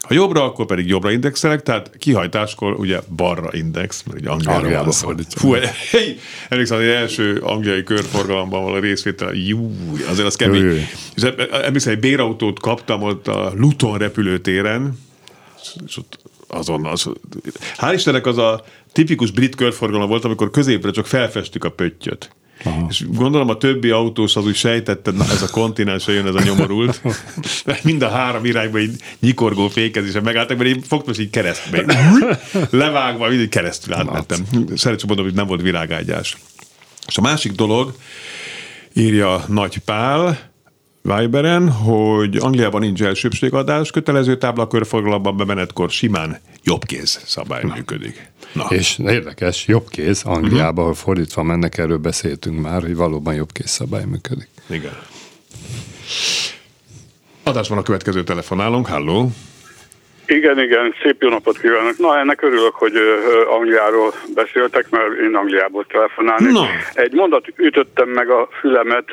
ha 0.00 0.14
jobbra, 0.14 0.44
akkor 0.44 0.66
pedig 0.66 0.86
jobbra 0.86 1.10
indexelek, 1.10 1.62
tehát 1.62 1.90
kihajtáskor 1.98 2.72
ugye 2.72 3.00
balra 3.16 3.48
index, 3.52 4.02
mert 4.02 4.20
ugye 4.20 4.30
Angliára 4.30 4.84
van 4.84 4.92
Fú, 5.28 5.52
hey, 5.90 6.18
emlékszem, 6.48 6.76
az 6.76 6.84
első 6.84 7.36
angliai 7.36 7.82
körforgalomban 7.82 8.62
való 8.62 8.78
részvétel, 8.78 9.34
jú, 9.34 9.70
azért 10.08 10.26
az 10.26 10.36
kemény. 10.36 10.86
És 11.14 11.22
emlékszem, 11.50 11.92
egy 11.92 11.98
bérautót 11.98 12.60
kaptam 12.60 13.02
ott 13.02 13.28
a 13.28 13.52
Luton 13.56 13.98
repülőtéren, 13.98 14.98
és 15.86 15.96
ott 15.96 16.18
azonnal. 16.46 16.92
Az, 16.92 17.08
hál' 17.76 17.92
Istennek 17.94 18.26
az 18.26 18.38
a 18.38 18.64
tipikus 18.92 19.30
brit 19.30 19.54
körforgalom 19.54 20.08
volt, 20.08 20.24
amikor 20.24 20.50
középre 20.50 20.90
csak 20.90 21.06
felfestük 21.06 21.64
a 21.64 21.70
pöttyöt. 21.70 22.30
Aha. 22.64 22.86
És 22.90 23.04
gondolom 23.08 23.48
a 23.48 23.56
többi 23.56 23.90
autós 23.90 24.36
az 24.36 24.46
úgy 24.46 24.54
sejtette, 24.54 25.10
na 25.10 25.24
ez 25.24 25.42
a 25.42 25.50
kontinensre 25.50 26.12
jön 26.12 26.26
ez 26.26 26.34
a 26.34 26.42
nyomorult. 26.42 27.02
Mind 27.82 28.02
a 28.02 28.08
három 28.08 28.44
irányba 28.44 28.78
így 28.78 28.96
nyikorgó 29.20 29.68
fékezése 29.68 30.20
megálltak, 30.20 30.56
mert 30.56 30.70
én 30.70 30.82
fogtam, 30.82 31.12
és 31.12 31.18
így 31.18 31.30
keresztbe. 31.30 31.84
Levágva, 32.70 33.32
így 33.32 33.48
keresztül 33.48 33.94
átmentem. 33.94 34.44
Szeretném 34.74 35.06
mondom, 35.06 35.24
hogy 35.24 35.34
nem 35.34 35.46
volt 35.46 35.62
virágágyás. 35.62 36.36
És 37.06 37.18
a 37.18 37.20
másik 37.20 37.52
dolog, 37.52 37.94
írja 38.92 39.44
Nagy 39.48 39.78
Pál, 39.78 40.53
Viberen, 41.08 41.70
hogy 41.70 42.36
Angliában 42.36 42.80
nincs 42.80 43.02
elsőbségadás, 43.02 43.90
kötelező 43.90 44.36
tábla 44.36 44.66
körforgalomban 44.66 45.36
bemenetkor 45.36 45.90
simán 45.90 46.36
jobbkéz 46.62 47.22
szabály 47.26 47.62
Na. 47.62 47.74
működik. 47.74 48.30
Na. 48.52 48.64
És 48.68 48.98
érdekes, 48.98 49.66
jobbkéz 49.66 50.22
Angliában, 50.24 50.68
uh-huh. 50.68 50.78
ahol 50.78 50.94
fordítva 50.94 51.42
mennek, 51.42 51.78
erről 51.78 51.96
beszéltünk 51.96 52.60
már, 52.60 52.80
hogy 52.80 52.96
valóban 52.96 53.34
jobbkéz 53.34 53.70
szabály 53.70 54.04
működik. 54.04 54.48
Igen. 54.70 54.98
Adásban 57.42 57.78
a 57.78 57.82
következő 57.82 58.22
telefonálunk, 58.24 58.86
halló. 58.86 59.30
Igen, 60.26 60.58
igen, 60.58 60.94
szép 61.02 61.22
jó 61.22 61.28
napot 61.28 61.60
kívánok. 61.60 61.98
Na, 61.98 62.18
ennek 62.18 62.42
örülök, 62.42 62.74
hogy 62.74 62.92
Angliáról 63.58 64.14
beszéltek, 64.34 64.90
mert 64.90 65.18
én 65.24 65.34
Angliából 65.34 65.86
telefonálnék. 65.86 66.52
No. 66.52 66.62
Egy 66.92 67.12
mondat 67.12 67.46
ütöttem 67.56 68.08
meg 68.08 68.28
a 68.30 68.48
fülemet, 68.60 69.10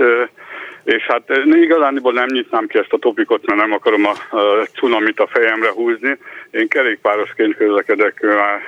és 0.84 1.04
hát 1.04 1.24
igazániból 1.46 2.14
nem 2.14 2.28
nyitnám 2.32 2.68
ki 2.68 2.78
ezt 2.78 2.94
a 2.94 2.98
topikot, 2.98 3.46
mert 3.46 3.60
nem 3.60 3.72
akarom 3.72 4.06
a, 4.06 4.38
a 4.38 4.66
cunamit 4.76 5.20
a 5.20 5.28
fejemre 5.28 5.72
húzni. 5.72 6.18
Én 6.52 6.68
kerékpárosként 6.68 7.56
közlekedek 7.56 8.22
már 8.22 8.62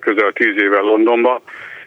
közel 0.00 0.32
tíz 0.32 0.56
éve 0.56 0.80
Londonba, 0.80 1.42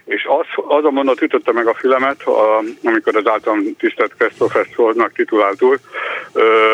és 0.06 0.26
az, 0.28 0.66
az 0.68 0.86
a 0.86 0.92
mondat 0.92 1.22
ütötte 1.22 1.52
meg 1.52 1.68
a 1.68 1.74
fülemet, 1.74 2.22
a, 2.22 2.64
amikor 2.84 3.16
az 3.16 3.28
általam 3.28 3.76
tisztelt 3.78 4.14
Kresz 4.18 4.38
professzornak 4.38 5.14
titulált 5.14 5.62
úr, 5.62 5.80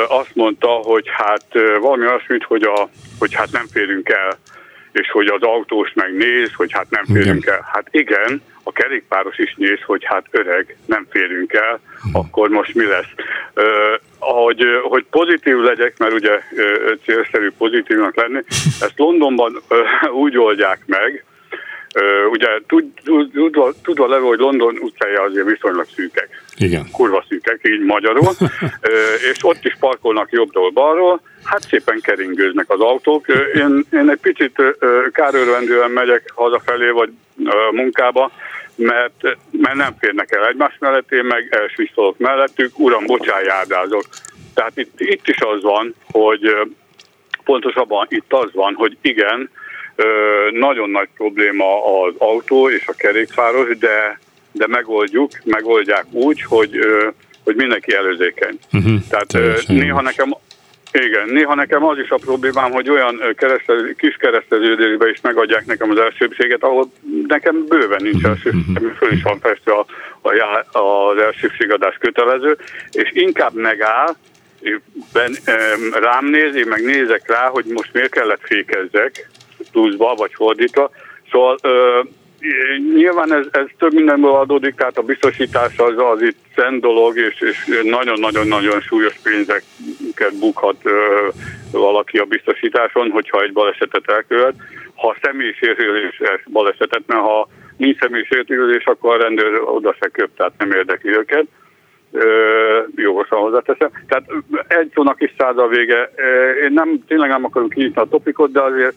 azt 0.08 0.36
mondta, 0.36 0.68
hogy 0.68 1.06
hát 1.12 1.46
valami 1.80 2.06
olyasmit, 2.06 2.44
hogy, 2.44 2.64
a, 2.64 2.90
hogy 3.20 3.34
hát 3.34 3.52
nem 3.52 3.66
férünk 3.68 4.10
el 4.10 4.38
és 4.92 5.12
hogy 5.12 5.28
az 5.28 5.42
autós 5.42 5.94
megnéz, 5.94 6.54
hogy 6.54 6.72
hát 6.72 6.90
nem 6.90 7.06
férünk 7.06 7.44
igen. 7.44 7.54
el. 7.54 7.70
Hát 7.74 7.88
igen, 7.92 8.42
a 8.70 8.82
kerékpáros 8.82 9.38
is 9.38 9.56
néz, 9.58 9.82
hogy 9.86 10.06
hát 10.06 10.26
öreg, 10.32 10.78
nem 10.86 11.08
férünk 11.10 11.54
el, 11.54 11.80
hmm. 12.02 12.16
akkor 12.16 12.50
most 12.50 12.76
mi 12.76 12.86
lesz? 12.86 13.14
Uh, 13.56 13.66
ahogy, 14.20 14.64
hogy 14.84 15.06
pozitív 15.10 15.56
legyek, 15.56 15.98
mert 15.98 16.14
ugye 16.14 16.40
célszerű 17.06 17.52
pozitívnak 17.58 18.16
lenni, 18.16 18.40
ezt 18.86 18.94
Londonban 18.96 19.62
uh, 19.70 20.14
úgy 20.14 20.38
oldják 20.38 20.80
meg, 20.86 21.24
Uh, 21.96 22.32
ugye 22.32 22.48
tud, 22.68 22.86
tud, 23.04 23.32
tudva, 23.32 23.74
tudva 23.84 24.08
levő, 24.08 24.26
hogy 24.26 24.40
London 24.40 24.78
utcája 24.80 25.22
azért 25.22 25.48
viszonylag 25.48 25.86
szűkek. 25.96 26.30
Igen. 26.58 26.88
Kurva 26.92 27.26
szűkek, 27.30 27.60
így 27.64 27.80
magyarul. 27.80 28.28
uh, 28.40 28.70
és 29.32 29.38
ott 29.42 29.66
is 29.66 29.76
parkolnak 29.80 30.32
jobbról 30.32 30.72
balról, 30.72 31.22
hát 31.44 31.62
szépen 31.62 32.00
keringőznek 32.02 32.70
az 32.70 32.80
autók. 32.80 33.26
Én, 33.56 33.86
én 33.92 34.10
egy 34.10 34.20
picit 34.22 34.62
kárőrvendően 35.12 35.92
megyek 35.92 36.32
hazafelé, 36.36 36.90
vagy 36.90 37.10
munkába, 37.72 38.32
mert, 38.80 39.38
mert 39.52 39.76
nem 39.76 39.96
férnek 40.00 40.32
el 40.32 40.48
egymás 40.48 40.78
mellett, 40.80 41.12
én 41.12 41.26
meg 41.26 41.48
elsviszolok 41.50 42.18
mellettük, 42.18 42.80
uram, 42.80 43.06
bocsánat, 43.06 43.46
járdázok. 43.46 44.04
Tehát 44.54 44.78
itt, 44.78 45.00
itt 45.00 45.28
is 45.28 45.40
az 45.40 45.62
van, 45.62 45.96
hogy 46.12 46.56
pontosabban 47.44 48.06
itt 48.10 48.34
az 48.34 48.50
van, 48.54 48.74
hogy 48.74 48.98
igen, 49.02 49.50
nagyon 50.52 50.90
nagy 50.90 51.08
probléma 51.18 52.02
az 52.04 52.14
autó 52.18 52.70
és 52.70 52.88
a 52.88 52.94
kerékpáros, 52.98 53.78
de, 53.78 54.20
de 54.52 54.68
megoldjuk, 54.68 55.32
megoldják 55.44 56.06
úgy, 56.12 56.42
hogy, 56.42 56.80
hogy 57.44 57.56
mindenki 57.56 57.94
előzékeny. 57.94 58.60
Uh-huh. 58.72 59.00
Tehát 59.10 59.68
néha 59.68 60.02
nekem 60.02 60.36
igen, 60.92 61.30
néha 61.30 61.56
nekem 61.56 61.84
az 61.86 61.98
is 61.98 62.10
a 62.10 62.16
problémám, 62.16 62.72
hogy 62.72 62.90
olyan 62.90 63.22
keresztező, 63.36 63.94
kis 63.98 64.16
kereszteződésbe 64.16 65.10
is 65.10 65.22
megadják 65.22 65.66
nekem 65.66 65.90
az 65.90 65.98
elsőbséget, 65.98 66.64
ahol 66.64 66.92
nekem 67.28 67.66
bőven 67.68 68.02
nincs 68.04 68.22
mhm, 68.22 68.26
elsőbség, 68.26 68.64
mhm. 68.68 68.88
föl 68.88 69.12
is 69.12 69.22
van 69.22 69.40
festve 69.40 69.74
a, 69.74 69.86
a, 70.22 70.80
az 70.80 71.18
elsőbségadás 71.18 71.98
kötelező, 72.00 72.58
és 72.92 73.10
inkább 73.14 73.54
megáll, 73.54 74.16
ben, 75.14 75.36
rám 75.92 76.26
néz, 76.26 76.56
én 76.56 76.68
meg 76.68 76.84
nézek 76.84 77.28
rá, 77.28 77.48
hogy 77.48 77.66
most 77.66 77.94
miért 77.94 78.12
kellett 78.12 78.42
fékezzek 78.42 79.30
pluszba, 79.72 80.16
vagy 80.16 80.32
fordítva. 80.34 80.92
Szóval 81.32 81.58
nyilván 82.96 83.34
ez, 83.34 83.46
ez 83.52 83.66
több 83.78 83.94
mindenből 83.94 84.32
adódik, 84.32 84.76
tehát 84.76 84.98
a 84.98 85.02
biztosítás 85.02 85.78
az, 85.78 85.94
az 85.98 86.22
itt 86.22 86.38
szent 86.56 86.82
dolog, 86.82 87.18
és, 87.18 87.44
nagyon-nagyon-nagyon 87.84 88.82
súlyos 88.82 89.20
pénzeket 89.24 90.40
bukhat 90.40 90.76
ö, 90.84 91.28
valaki 91.72 92.18
a 92.18 92.26
biztosításon, 92.26 93.12
hogyha 93.12 93.42
egy 93.42 93.54
balesetet 93.54 94.10
elkövet. 94.10 94.56
Ha 94.96 95.16
személyi 95.22 95.54
sérülés 95.54 96.22
balesetet, 96.52 97.02
mert 97.08 97.22
ha 97.22 97.48
nincs 97.78 98.00
személyi 98.00 98.26
sérülés, 98.26 98.86
akkor 98.86 99.16
a 99.16 99.22
rendőr 99.22 99.62
oda 99.66 99.96
se 100.00 100.08
köp, 100.08 100.30
tehát 100.38 100.54
nem 100.58 100.72
érdekli 100.72 101.10
őket. 101.10 101.46
Ö, 102.12 102.82
jogosan 102.96 103.40
hozzáteszem. 103.40 103.90
Tehát 104.08 104.26
egy 104.68 104.92
szónak 104.94 105.22
is 105.22 105.34
száz 105.38 105.58
a 105.58 105.68
vége. 105.68 106.12
Én 106.64 106.72
nem, 106.74 107.04
tényleg 107.08 107.30
nem 107.30 107.46
akarunk 107.46 107.74
kinyitni 107.74 108.02
a 108.02 108.08
topikot, 108.10 108.52
de 108.52 108.62
azért 108.62 108.96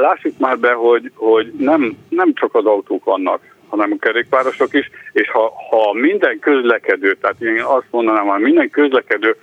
Lássuk 0.00 0.38
már 0.38 0.58
be, 0.58 0.72
hogy, 0.72 1.10
hogy 1.14 1.52
nem, 1.58 1.96
nem 2.08 2.34
csak 2.34 2.54
az 2.54 2.64
autók 2.64 3.04
vannak, 3.04 3.40
hanem 3.68 3.92
a 3.92 3.96
kerékpárosok 4.00 4.74
is, 4.74 4.90
és 5.12 5.30
ha, 5.30 5.52
ha 5.70 5.92
minden 5.92 6.38
közlekedő, 6.38 7.16
tehát 7.20 7.40
én 7.40 7.62
azt 7.62 7.86
mondanám, 7.90 8.26
hogy 8.26 8.40
minden 8.40 8.70
közlekedő 8.70 9.36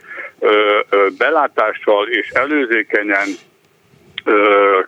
belátással 1.18 2.08
és 2.08 2.30
előzékenyen 2.30 3.28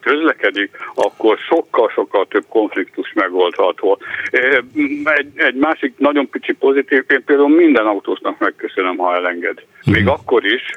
közlekedik, 0.01 0.77
akkor 0.95 1.37
sokkal-sokkal 1.37 2.27
több 2.27 2.45
konfliktus 2.49 3.13
megoldható. 3.13 3.99
Egy, 4.31 5.27
egy 5.35 5.55
másik 5.55 5.93
nagyon 5.97 6.29
pici 6.29 6.53
pozitív, 6.53 7.03
én 7.07 7.23
például 7.25 7.49
minden 7.49 7.85
autósnak 7.85 8.39
megköszönöm, 8.39 8.97
ha 8.97 9.15
elenged. 9.15 9.63
Még 9.85 10.03
mm. 10.03 10.07
akkor 10.07 10.45
is, 10.45 10.73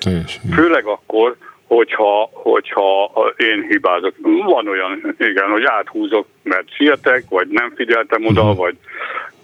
főleg 0.55 0.85
akkor, 0.85 1.37
hogyha, 1.77 2.31
hogyha 2.33 3.13
én 3.37 3.67
hibázok. 3.69 4.15
Van 4.45 4.69
olyan, 4.69 5.15
igen, 5.19 5.51
hogy 5.51 5.65
áthúzok, 5.65 6.27
mert 6.43 6.75
sietek, 6.75 7.25
vagy 7.29 7.49
nem 7.49 7.73
figyeltem 7.77 8.27
oda, 8.27 8.41
uh-huh. 8.41 8.57
vagy 8.57 8.75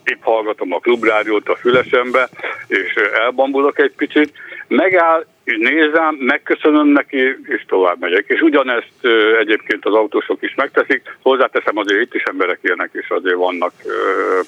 épp 0.03 0.21
hallgatom 0.21 0.73
a 0.73 0.79
klubrádiót 0.79 1.49
a 1.49 1.55
fülesembe, 1.55 2.29
és 2.67 2.93
elbambulok 2.93 3.79
egy 3.79 3.93
picit, 3.97 4.31
megáll, 4.67 5.25
nézem, 5.43 6.15
megköszönöm 6.15 6.87
neki, 6.87 7.17
és 7.43 7.65
tovább 7.67 7.99
megyek. 7.99 8.25
És 8.27 8.41
ugyanezt 8.41 9.07
egyébként 9.39 9.85
az 9.85 9.93
autósok 9.93 10.41
is 10.41 10.55
megteszik. 10.55 11.17
Hozzáteszem, 11.21 11.77
azért 11.77 12.01
itt 12.01 12.13
is 12.13 12.23
emberek 12.23 12.59
élnek, 12.61 12.89
és 12.93 13.09
azért 13.09 13.35
vannak 13.35 13.71
ö, 13.85 13.91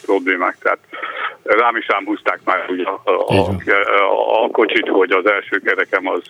problémák. 0.06 0.58
Tehát 0.62 0.80
rám 1.44 1.76
is 1.76 1.86
ám 1.90 2.06
húzták 2.06 2.40
már 2.46 2.66
ugye 2.70 2.84
a, 2.84 3.02
a, 3.04 3.50
a, 4.10 4.44
a 4.44 4.50
kocsit, 4.50 4.88
hogy 4.88 5.12
az 5.12 5.26
első 5.26 5.60
kerekem 5.60 6.08
az 6.08 6.22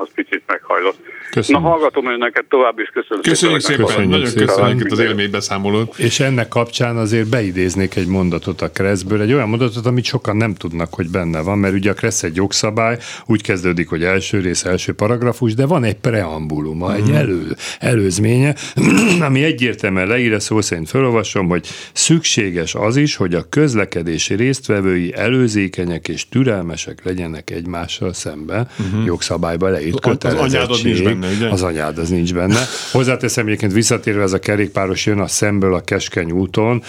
az 0.00 0.08
picit 0.14 0.42
meghajlott. 0.46 0.98
Köszönöm. 1.30 1.62
Na 1.62 1.68
hallgatom 1.68 2.06
önöket 2.06 2.44
tovább 2.48 2.78
is, 2.78 2.88
köszönöm 2.88 3.22
Köszönjük 3.22 3.60
szépen, 3.60 3.86
szépen. 3.86 4.08
nagyon 4.08 4.26
szépen. 4.26 4.46
köszönjük 4.46 4.92
az 4.92 4.98
élménybeszámolót. 4.98 5.98
És 5.98 6.20
ennek 6.20 6.48
kapcsán 6.48 6.96
azért 6.96 7.28
beidéznék 7.28 7.96
egy 7.96 8.06
mondatot 8.06 8.60
a 8.60 8.70
Kresszből, 8.70 9.20
egy 9.20 9.32
olyan 9.32 9.48
mondatot, 9.48 9.86
amit 9.86 10.04
sokan 10.04 10.36
nem 10.36 10.54
tudnak, 10.54 10.94
hogy 10.94 11.10
benne 11.10 11.40
van, 11.40 11.58
mert 11.58 11.74
ugye 11.74 11.90
a 11.90 11.94
Kressz 11.94 12.22
egy 12.22 12.36
jogszabály, 12.36 12.98
úgy 13.26 13.42
kezdődik, 13.42 13.88
hogy 13.88 14.04
első 14.04 14.40
rész, 14.40 14.64
első 14.64 14.92
paragrafus, 14.92 15.54
de 15.54 15.66
van 15.66 15.84
egy 15.84 15.96
preambuluma, 15.96 16.88
mm. 16.88 16.94
egy 16.94 17.06
mhm. 17.06 17.14
elő, 17.14 17.56
előzménye, 17.78 18.54
ami 19.28 19.44
egyértelműen 19.44 20.06
leír, 20.06 20.40
szó 20.40 20.60
szerint 20.60 20.88
felolvasom, 20.88 21.48
hogy 21.48 21.66
szükséges 21.92 22.74
az 22.74 22.96
is, 22.96 23.16
hogy 23.16 23.34
a 23.34 23.48
közlekedési 23.48 24.34
résztvevői 24.34 25.14
előzékenyek 25.14 26.08
és 26.08 26.28
türelmesek 26.28 27.04
legyenek 27.04 27.50
egymással 27.50 28.12
szemben, 28.12 28.68
mm-hmm. 28.82 29.04
jogszabályba 29.04 29.68
leír 29.68 29.89
itt 29.94 30.00
kötelezettség. 30.00 30.60
Az 30.60 30.68
anyád 30.68 30.84
nincs 30.84 31.02
benne, 31.02 31.28
ugye? 31.36 31.48
Az 31.48 31.62
anyád 31.62 31.98
az 31.98 32.08
nincs 32.08 32.34
benne. 32.34 32.64
Hozzáteszem 32.92 33.46
egyébként 33.46 33.72
visszatérve 33.72 34.22
ez 34.22 34.32
a 34.32 34.38
kerékpáros 34.38 35.06
jön 35.06 35.18
a 35.18 35.26
szemből 35.26 35.74
a 35.74 35.80
Keskeny 35.80 36.30
úton. 36.30 36.82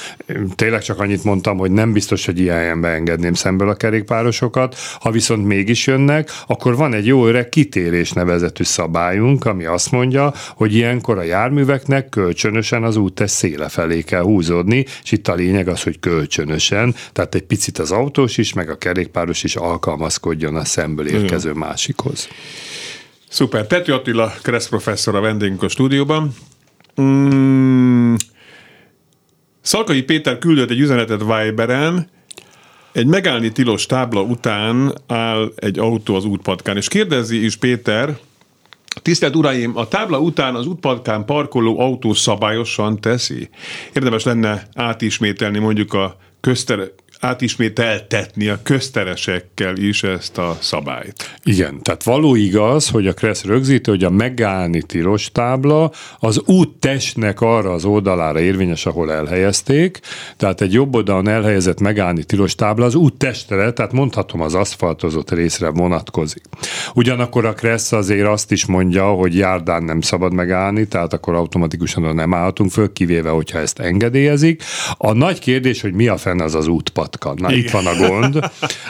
Tényleg 0.56 0.82
csak 0.82 1.00
annyit 1.00 1.24
mondtam, 1.24 1.58
hogy 1.58 1.72
nem 1.72 1.92
biztos, 1.94 2.26
hogy 2.26 2.40
ilyen 2.40 2.56
helyen 2.56 2.82
beengedném 2.82 3.34
szemből 3.34 3.70
a 3.70 3.74
kerékpárosokat. 3.74 4.76
Ha 5.00 5.12
viszont 5.12 5.46
mégis 5.46 5.88
jönnek, 5.88 6.32
akkor 6.48 6.76
van 6.76 6.94
egy 6.94 7.06
jó 7.06 7.28
öreg 7.28 7.50
kitérés 7.50 8.12
nevezetű 8.12 8.64
szabályunk, 8.64 9.46
ami 9.46 9.66
azt 9.66 9.92
mondja, 9.92 10.34
hogy 10.56 10.76
ilyenkor 10.76 11.18
a 11.18 11.24
járműveknek 11.24 12.10
kölcsönösen 12.10 12.84
az 12.84 12.96
úttest 12.96 13.34
széle 13.34 13.70
felé 13.70 14.02
kell 14.02 14.22
húzódni, 14.22 14.86
és 15.04 15.12
itt 15.12 15.28
a 15.28 15.34
lényeg 15.34 15.68
az, 15.68 15.84
hogy 15.84 16.00
kölcsönösen, 16.00 16.96
tehát 17.12 17.36
egy 17.36 17.44
picit 17.44 17.78
az 17.78 17.92
autós 17.92 18.38
is, 18.38 18.54
meg 18.54 18.70
a 18.70 18.78
kerékpáros 18.78 19.44
is 19.44 19.56
alkalmazkodjon 19.56 20.56
a 20.56 20.66
szemből 20.66 21.08
érkező 21.08 21.54
másikhoz. 21.54 22.28
Szuper. 23.32 23.68
Pető 23.68 23.94
Attila, 23.94 24.34
Kressz 24.42 24.68
professzor 24.68 25.16
a 25.16 25.20
vendégünk 25.20 25.64
a 25.64 25.68
stúdióban. 25.68 26.34
Mm. 27.02 28.14
Szalkai 29.62 30.02
Péter 30.02 30.38
küldött 30.38 30.70
egy 30.70 30.80
üzenetet 30.80 31.20
Viberen, 31.20 32.10
egy 32.92 33.06
megállni 33.06 33.52
tilos 33.52 33.86
tábla 33.86 34.22
után 34.22 34.94
áll 35.08 35.52
egy 35.56 35.80
autó 35.80 36.16
az 36.16 36.26
útpatkán, 36.26 36.78
és 36.78 36.88
kérdezi 36.88 37.44
is 37.44 37.56
Péter, 37.56 38.18
Tisztelt 39.02 39.36
Uraim, 39.36 39.78
a 39.78 39.88
tábla 39.88 40.20
után 40.20 40.56
az 40.56 40.66
útpatkán 40.66 41.26
parkoló 41.26 41.80
autó 41.80 42.14
szabályosan 42.14 43.02
teszi? 43.02 43.50
Érdemes 43.94 44.24
lenne 44.24 44.68
átismételni 44.74 45.60
mondjuk 45.60 45.94
a 45.94 46.18
közter, 46.42 46.92
átismételtetni 47.22 48.48
a 48.48 48.60
közteresekkel 48.64 49.78
is 49.78 50.04
ezt 50.04 50.38
a 50.38 50.58
szabályt. 50.60 51.36
Igen, 51.44 51.82
tehát 51.82 52.04
való 52.04 52.36
igaz, 52.36 52.90
hogy 52.90 53.08
a 53.08 53.14
Kressz 53.14 53.44
rögzíti, 53.44 53.90
hogy 53.90 54.04
a 54.04 54.10
megállni 54.10 54.82
tilos 54.82 55.32
tábla 55.32 55.92
az 56.20 56.42
úttestnek 56.46 57.42
arra 57.42 57.72
az 57.72 57.86
oldalára 57.86 58.40
érvényes, 58.40 58.86
ahol 58.86 59.12
elhelyezték, 59.12 60.00
tehát 60.38 60.62
egy 60.62 60.74
jobb 60.74 60.96
oldalon 60.96 61.28
elhelyezett 61.28 61.80
megállni 61.80 62.24
tilos 62.24 62.56
tábla 62.56 62.86
az 62.86 62.96
úttestre, 62.96 63.72
tehát 63.72 63.92
mondhatom 63.92 64.42
az 64.42 64.54
aszfaltozott 64.54 65.32
részre 65.32 65.70
vonatkozik. 65.70 66.44
Ugyanakkor 66.94 67.46
a 67.46 67.54
Kressz 67.54 67.92
azért 67.92 68.28
azt 68.28 68.52
is 68.52 68.66
mondja, 68.66 69.06
hogy 69.06 69.36
járdán 69.36 69.84
nem 69.84 70.02
szabad 70.02 70.34
megállni, 70.34 70.88
tehát 70.88 71.14
akkor 71.14 71.34
automatikusan 71.36 72.16
nem 72.16 72.34
állhatunk 72.34 72.72
föl, 72.72 72.94
kivéve, 72.94 73.30
hogyha 73.30 73.60
ezt 73.60 73.80
engedélyezik. 73.80 74.64
A 74.98 75.14
nagy 75.14 75.40
kérdés, 75.40 75.82
hogy 75.82 75.94
mi 75.94 76.08
a 76.08 76.18
fenn 76.18 76.42
az 76.42 76.56
az 76.56 76.68
útpad 76.68 77.11
útpatka. 77.12 77.48
Na 77.48 77.52
Igen. 77.52 77.64
itt 77.64 77.72
van 77.72 77.86
a 77.86 78.08
gond, 78.08 78.40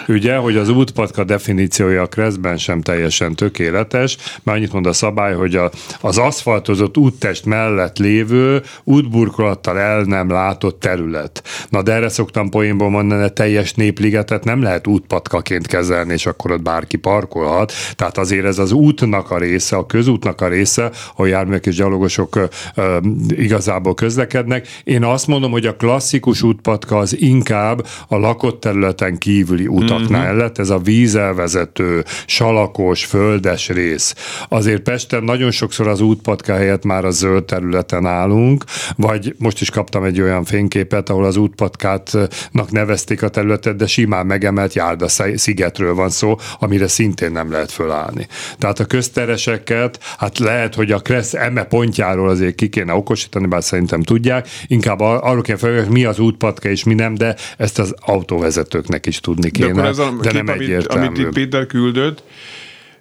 ugye, 0.08 0.36
hogy 0.36 0.58
az 0.58 0.70
útpatka 0.70 1.24
definíciója 1.24 2.02
a 2.02 2.06
Kreszben 2.06 2.58
sem 2.58 2.82
teljesen 2.82 3.36
tökéletes, 3.36 4.18
mert 4.44 4.58
annyit 4.58 4.74
mond 4.74 4.86
a 4.86 4.94
szabály, 4.94 5.34
hogy 5.34 5.56
a, 5.56 5.72
az 6.02 6.18
aszfaltozott 6.18 6.98
úttest 6.98 7.46
mellett 7.46 7.98
lévő 7.98 8.62
útburkolattal 8.84 9.80
el 9.80 10.02
nem 10.02 10.30
látott 10.30 10.80
terület. 10.80 11.44
Na 11.70 11.82
de 11.82 11.94
erre 11.94 12.10
szoktam 12.10 12.50
poénból 12.50 12.90
mondani, 12.90 13.22
hogy 13.22 13.34
teljes 13.34 13.74
népligetet 13.74 14.44
nem 14.44 14.62
lehet 14.62 14.88
útpatkaként 14.88 15.68
kezelni, 15.68 16.14
és 16.14 16.26
akkor 16.26 16.52
ott 16.52 16.62
bárki 16.62 16.98
parkolhat. 16.98 17.74
Tehát 17.96 18.18
azért 18.18 18.46
ez 18.46 18.60
az 18.60 18.72
útnak 18.72 19.32
a 19.32 19.38
része, 19.38 19.76
a 19.76 19.86
közútnak 19.86 20.42
a 20.42 20.48
része, 20.48 20.92
ahol 21.14 21.28
járművek 21.28 21.66
és 21.66 21.76
gyalogosok 21.76 22.36
ö, 22.36 22.44
ö, 22.76 22.98
igazából 23.30 23.94
közlekednek. 23.94 24.68
Én 24.84 25.04
azt 25.04 25.28
mondom, 25.28 25.52
hogy 25.52 25.66
a 25.66 25.76
klasszikus 25.76 26.42
útpatka 26.42 26.98
az 26.98 27.20
inkább 27.20 27.86
a 28.12 28.18
lakott 28.18 28.60
területen 28.60 29.18
kívüli 29.18 29.68
utaknál 29.68 30.24
uh-huh. 30.24 30.38
lett, 30.38 30.58
ez 30.58 30.70
a 30.70 30.78
vízelvezető, 30.78 32.04
salakos, 32.26 33.06
földes 33.06 33.70
rész. 33.70 34.16
Azért 34.50 34.82
Pesten 34.82 35.24
nagyon 35.24 35.52
sokszor 35.52 35.88
az 35.88 36.02
útpatka 36.02 36.54
helyett 36.54 36.84
már 36.84 37.06
a 37.06 37.10
zöld 37.10 37.44
területen 37.44 38.06
állunk, 38.06 38.64
vagy 38.96 39.36
most 39.38 39.62
is 39.62 39.70
kaptam 39.70 40.04
egy 40.04 40.22
olyan 40.22 40.44
fényképet, 40.44 41.10
ahol 41.10 41.26
az 41.26 41.38
útpatkátnak 41.38 42.72
nevezték 42.72 43.24
a 43.24 43.30
területet, 43.30 43.76
de 43.76 43.88
simán 43.88 44.26
megemelt 44.26 44.74
járda 44.74 45.08
szigetről 45.36 45.94
van 45.94 46.10
szó, 46.10 46.38
amire 46.60 46.88
szintén 46.88 47.32
nem 47.32 47.52
lehet 47.52 47.72
fölállni. 47.72 48.28
Tehát 48.58 48.80
a 48.80 48.86
köztereseket, 48.86 50.00
hát 50.18 50.40
lehet, 50.40 50.76
hogy 50.76 50.92
a 50.92 51.00
Kressz 51.00 51.34
eme 51.34 51.64
pontjáról 51.64 52.30
azért 52.30 52.56
ki 52.56 52.70
kéne 52.70 52.94
okosítani, 52.94 53.48
bár 53.48 53.64
szerintem 53.64 54.02
tudják, 54.02 54.48
inkább 54.68 55.00
arról 55.00 55.42
kell 55.42 55.58
fel, 55.58 55.76
hogy 55.76 55.90
mi 55.90 56.06
az 56.06 56.20
útpatka 56.20 56.70
és 56.70 56.84
mi 56.84 56.94
nem, 56.94 57.14
de 57.14 57.36
ezt 57.58 57.80
az 57.80 57.96
autóvezetőknek 58.02 59.06
is 59.06 59.20
tudni 59.20 59.52
kéne, 59.52 59.82
de, 59.82 59.88
ez 59.88 59.98
a 59.98 60.12
de 60.22 60.30
kép, 60.30 60.44
nem 60.44 60.56
amit, 60.56 60.62
egyértelmű. 60.62 61.06
Amit 61.06 61.18
itt 61.18 61.34
Péter 61.34 61.66
küldött, 61.66 62.24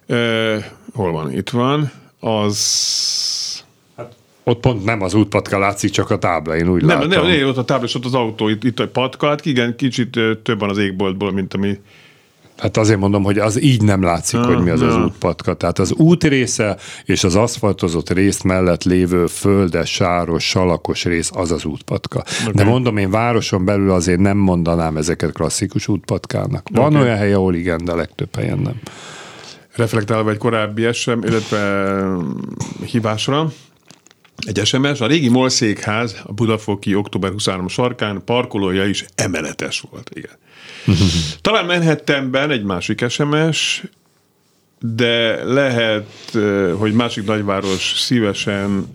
uh, 0.07 0.63
hol 0.93 1.11
van? 1.11 1.31
Itt 1.31 1.49
van, 1.49 1.91
az... 2.19 3.63
Hát, 3.97 4.15
ott 4.43 4.59
pont 4.59 4.83
nem 4.83 5.01
az 5.01 5.13
útpatka 5.13 5.59
látszik, 5.59 5.91
csak 5.91 6.09
a 6.09 6.17
tábla, 6.17 6.55
én 6.55 6.69
úgy 6.69 6.81
nem, 6.81 6.89
látom. 6.89 7.09
Nem, 7.09 7.37
nem, 7.37 7.47
ott 7.47 7.57
a 7.57 7.65
tábla, 7.65 7.85
és 7.85 7.95
ott 7.95 8.05
az 8.05 8.13
autó, 8.13 8.47
itt, 8.47 8.63
itt 8.63 8.79
a 8.79 8.87
patka, 8.87 9.27
hát 9.27 9.45
igen, 9.45 9.75
kicsit 9.75 10.19
több 10.43 10.59
van 10.59 10.69
az 10.69 10.77
égboltból, 10.77 11.31
mint 11.31 11.53
ami 11.53 11.79
Hát 12.61 12.77
azért 12.77 12.99
mondom, 12.99 13.23
hogy 13.23 13.37
az 13.37 13.61
így 13.61 13.81
nem 13.81 14.01
látszik, 14.01 14.39
ha, 14.39 14.45
hogy 14.45 14.63
mi 14.63 14.69
az 14.69 14.81
ja. 14.81 14.87
az 14.87 14.95
útpatka. 14.95 15.53
Tehát 15.53 15.79
az 15.79 15.93
út 15.93 16.23
része 16.23 16.77
és 17.05 17.23
az 17.23 17.35
aszfaltozott 17.35 18.09
rész 18.09 18.41
mellett 18.41 18.83
lévő 18.83 19.27
földes, 19.27 19.89
sáros, 19.89 20.49
salakos 20.49 21.03
rész 21.03 21.29
az 21.33 21.51
az 21.51 21.65
útpatka. 21.65 22.23
Okay. 22.41 22.53
De 22.53 22.63
mondom, 22.63 22.97
én 22.97 23.09
városon 23.09 23.65
belül 23.65 23.91
azért 23.91 24.19
nem 24.19 24.37
mondanám 24.37 24.97
ezeket 24.97 25.31
klasszikus 25.31 25.87
útpatkának. 25.87 26.67
Van 26.71 26.95
okay. 26.95 27.01
olyan 27.01 27.17
hely, 27.17 27.33
ahol 27.33 27.55
igen, 27.55 27.85
de 27.85 27.95
legtöbb 27.95 28.35
helyen 28.35 28.59
nem. 28.59 28.79
Reflektálva 29.75 30.29
egy 30.29 30.37
korábbi 30.37 30.87
SM, 30.91 31.19
illetve 31.23 31.93
hívásra, 32.85 33.51
egy 34.37 34.65
SMS, 34.65 35.01
a 35.01 35.07
régi 35.07 35.29
Molszékház 35.29 36.21
a 36.23 36.33
Budafoki 36.33 36.95
október 36.95 37.31
23 37.31 37.67
sarkán 37.67 38.21
parkolója 38.25 38.85
is 38.85 39.05
emeletes 39.15 39.83
volt. 39.89 40.11
Igen. 40.13 40.37
Talán 41.41 41.65
Manhattanben 41.65 42.51
egy 42.51 42.63
másik 42.63 43.09
SMS, 43.09 43.83
de 44.79 45.43
lehet, 45.43 46.07
hogy 46.77 46.93
másik 46.93 47.25
nagyváros 47.25 47.93
szívesen, 47.97 48.85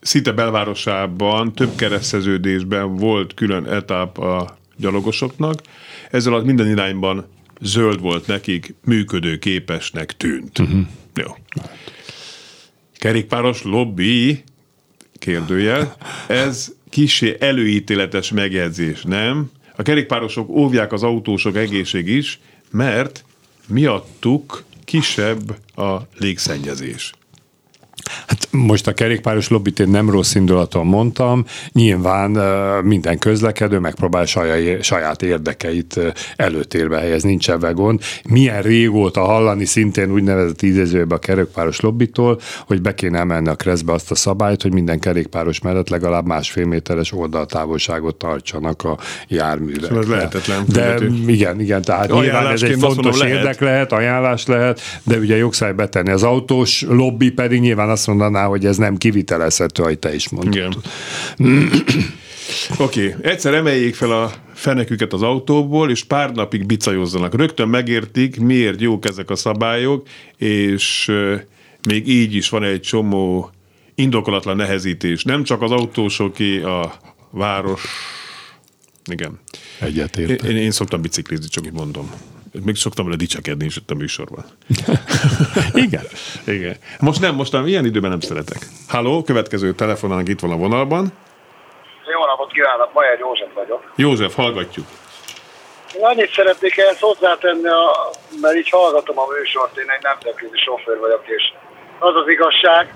szinte 0.00 0.32
belvárosában 0.32 1.52
több 1.52 1.74
kereszteződésben 1.76 2.96
volt 2.96 3.34
külön 3.34 3.66
etap 3.66 4.18
a 4.18 4.58
gyalogosoknak. 4.76 5.60
Ezzel 6.10 6.34
az 6.34 6.44
minden 6.44 6.68
irányban 6.68 7.26
zöld 7.60 8.00
volt 8.00 8.26
nekik, 8.26 8.74
működőképesnek 8.84 10.16
tűnt. 10.16 10.58
Uh-huh. 10.58 10.80
Jó. 11.14 11.36
Kerékpáros 12.98 13.62
lobby, 13.62 14.44
kérdőjel, 15.18 15.96
ez 16.26 16.72
kisé 16.90 17.36
előítéletes 17.40 18.30
megjegyzés, 18.30 19.02
nem? 19.02 19.50
A 19.76 19.82
kerékpárosok 19.82 20.48
óvják 20.48 20.92
az 20.92 21.02
autósok 21.02 21.56
egészség 21.56 22.08
is, 22.08 22.40
mert 22.70 23.24
miattuk 23.66 24.64
kisebb 24.84 25.58
a 25.76 25.96
légszennyezés. 26.18 27.12
Hát 28.26 28.48
most 28.50 28.86
a 28.86 28.92
kerékpáros 28.92 29.48
lobbit 29.48 29.80
én 29.80 29.88
nem 29.88 30.10
rossz 30.10 30.34
indulaton 30.34 30.86
mondtam, 30.86 31.44
nyilván 31.72 32.30
minden 32.84 33.18
közlekedő 33.18 33.78
megpróbál 33.78 34.24
saját 34.80 35.22
érdekeit 35.22 36.00
előtérbe 36.36 36.98
helyezni, 36.98 37.28
nincs 37.28 37.50
ebben 37.50 37.74
gond. 37.74 38.00
Milyen 38.28 38.62
régóta 38.62 39.20
hallani 39.20 39.64
szintén 39.64 40.12
úgynevezett 40.12 40.62
idézőjében 40.62 41.16
a 41.16 41.20
kerékpáros 41.20 41.80
lobbitól, 41.80 42.40
hogy 42.66 42.82
be 42.82 42.94
kéne 42.94 43.18
emelni 43.18 43.48
a 43.48 43.54
kreszbe 43.54 43.92
azt 43.92 44.10
a 44.10 44.14
szabályt, 44.14 44.62
hogy 44.62 44.72
minden 44.72 44.98
kerékpáros 44.98 45.60
mellett 45.60 45.88
legalább 45.88 46.26
másfél 46.26 46.66
méteres 46.66 47.12
oldaltávolságot 47.12 48.16
tartsanak 48.16 48.82
a 48.82 48.98
járművek. 49.28 49.84
Szóval 49.84 50.02
ez 50.02 50.08
lehetetlen. 50.08 50.64
De 50.66 50.96
igen, 51.26 51.60
igen, 51.60 51.82
tehát 51.82 52.12
nyilván 52.12 52.46
ez 52.46 52.62
egy 52.62 52.78
fontos 52.78 53.18
mondom, 53.18 53.28
érdek 53.28 53.42
lehet. 53.42 53.60
lehet, 53.60 53.92
ajánlás 53.92 54.46
lehet, 54.46 54.80
de 55.02 55.16
ugye 55.16 55.36
jogszály 55.36 55.72
betenni. 55.72 56.10
Az 56.10 56.22
autós 56.22 56.84
lobby 56.88 57.30
pedig 57.30 57.60
nyilván 57.60 57.87
azt 57.88 58.06
mondaná, 58.06 58.46
hogy 58.46 58.66
ez 58.66 58.76
nem 58.76 58.96
kivitelezhető, 58.96 59.82
ahogy 59.82 59.98
te 59.98 60.14
is 60.14 60.28
mondtad. 60.28 60.76
Oké, 62.78 63.08
okay. 63.08 63.30
egyszer 63.30 63.54
emeljék 63.54 63.94
fel 63.94 64.12
a 64.12 64.32
feneküket 64.54 65.12
az 65.12 65.22
autóból, 65.22 65.90
és 65.90 66.04
pár 66.04 66.32
napig 66.32 66.66
bicajozzanak. 66.66 67.34
Rögtön 67.34 67.68
megértik, 67.68 68.40
miért 68.40 68.80
jók 68.80 69.04
ezek 69.04 69.30
a 69.30 69.36
szabályok, 69.36 70.06
és 70.36 71.12
még 71.88 72.08
így 72.08 72.34
is 72.34 72.48
van 72.48 72.62
egy 72.62 72.80
csomó 72.80 73.50
indokolatlan 73.94 74.56
nehezítés. 74.56 75.24
Nem 75.24 75.44
csak 75.44 75.62
az 75.62 75.70
autósoké, 75.70 76.62
a 76.62 76.94
város... 77.30 77.84
Igen. 79.10 79.40
Egyetértek. 79.80 80.50
Én, 80.50 80.56
én 80.56 80.70
szoktam 80.70 81.00
biciklizni, 81.00 81.48
csak 81.48 81.66
így 81.66 81.72
mondom. 81.72 82.10
Még 82.64 82.76
szoktam 82.76 83.04
vele 83.04 83.16
dicsekedni 83.16 83.64
is 83.64 83.76
itt 83.76 83.90
a 83.90 83.94
műsorban. 83.94 84.44
Igen. 85.86 86.04
Igen. 86.46 86.76
Most 87.00 87.20
nem, 87.20 87.34
most 87.34 87.52
nem, 87.52 87.66
ilyen 87.66 87.84
időben 87.84 88.10
nem 88.10 88.20
szeretek. 88.20 88.58
Halló, 88.88 89.22
következő 89.22 89.74
telefonálnak 89.74 90.28
itt 90.28 90.40
van 90.40 90.50
a 90.50 90.56
vonalban. 90.56 91.12
Jó 92.12 92.24
napot 92.24 92.52
kívánok, 92.52 92.92
Majer 92.92 93.18
József 93.18 93.52
vagyok. 93.54 93.92
József, 93.96 94.34
hallgatjuk. 94.34 94.86
Én 95.96 96.04
annyit 96.04 96.32
szeretnék 96.32 96.76
ehhez 96.76 97.00
hozzátenni, 97.00 97.68
a, 97.68 98.10
mert 98.40 98.56
így 98.56 98.70
hallgatom 98.70 99.18
a 99.18 99.26
műsort, 99.38 99.76
én 99.76 99.90
egy 99.90 100.02
nemzetközi 100.02 100.56
sofőr 100.56 100.98
vagyok, 100.98 101.22
és 101.26 101.42
az 101.98 102.14
az 102.14 102.28
igazság, 102.28 102.94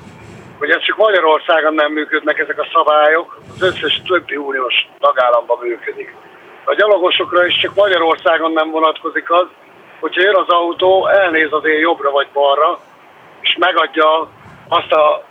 hogy 0.58 0.70
ez 0.70 0.82
csak 0.82 0.96
Magyarországon 0.96 1.74
nem 1.74 1.92
működnek 1.92 2.38
ezek 2.38 2.58
a 2.58 2.68
szabályok, 2.72 3.40
az 3.54 3.62
összes 3.62 4.02
többi 4.06 4.36
uniós 4.36 4.74
tagállamban 5.00 5.58
működik. 5.62 6.14
A 6.64 6.74
gyalogosokra 6.74 7.46
is 7.46 7.56
csak 7.56 7.74
Magyarországon 7.74 8.52
nem 8.52 8.70
vonatkozik 8.70 9.30
az, 9.30 9.46
hogyha 10.00 10.22
jön 10.22 10.36
az 10.36 10.48
autó, 10.48 11.06
elnéz 11.06 11.52
azért 11.52 11.80
jobbra 11.80 12.10
vagy 12.10 12.28
balra, 12.32 12.78
és 13.40 13.56
megadja 13.58 14.28
azt 14.68 14.92
a 14.92 15.24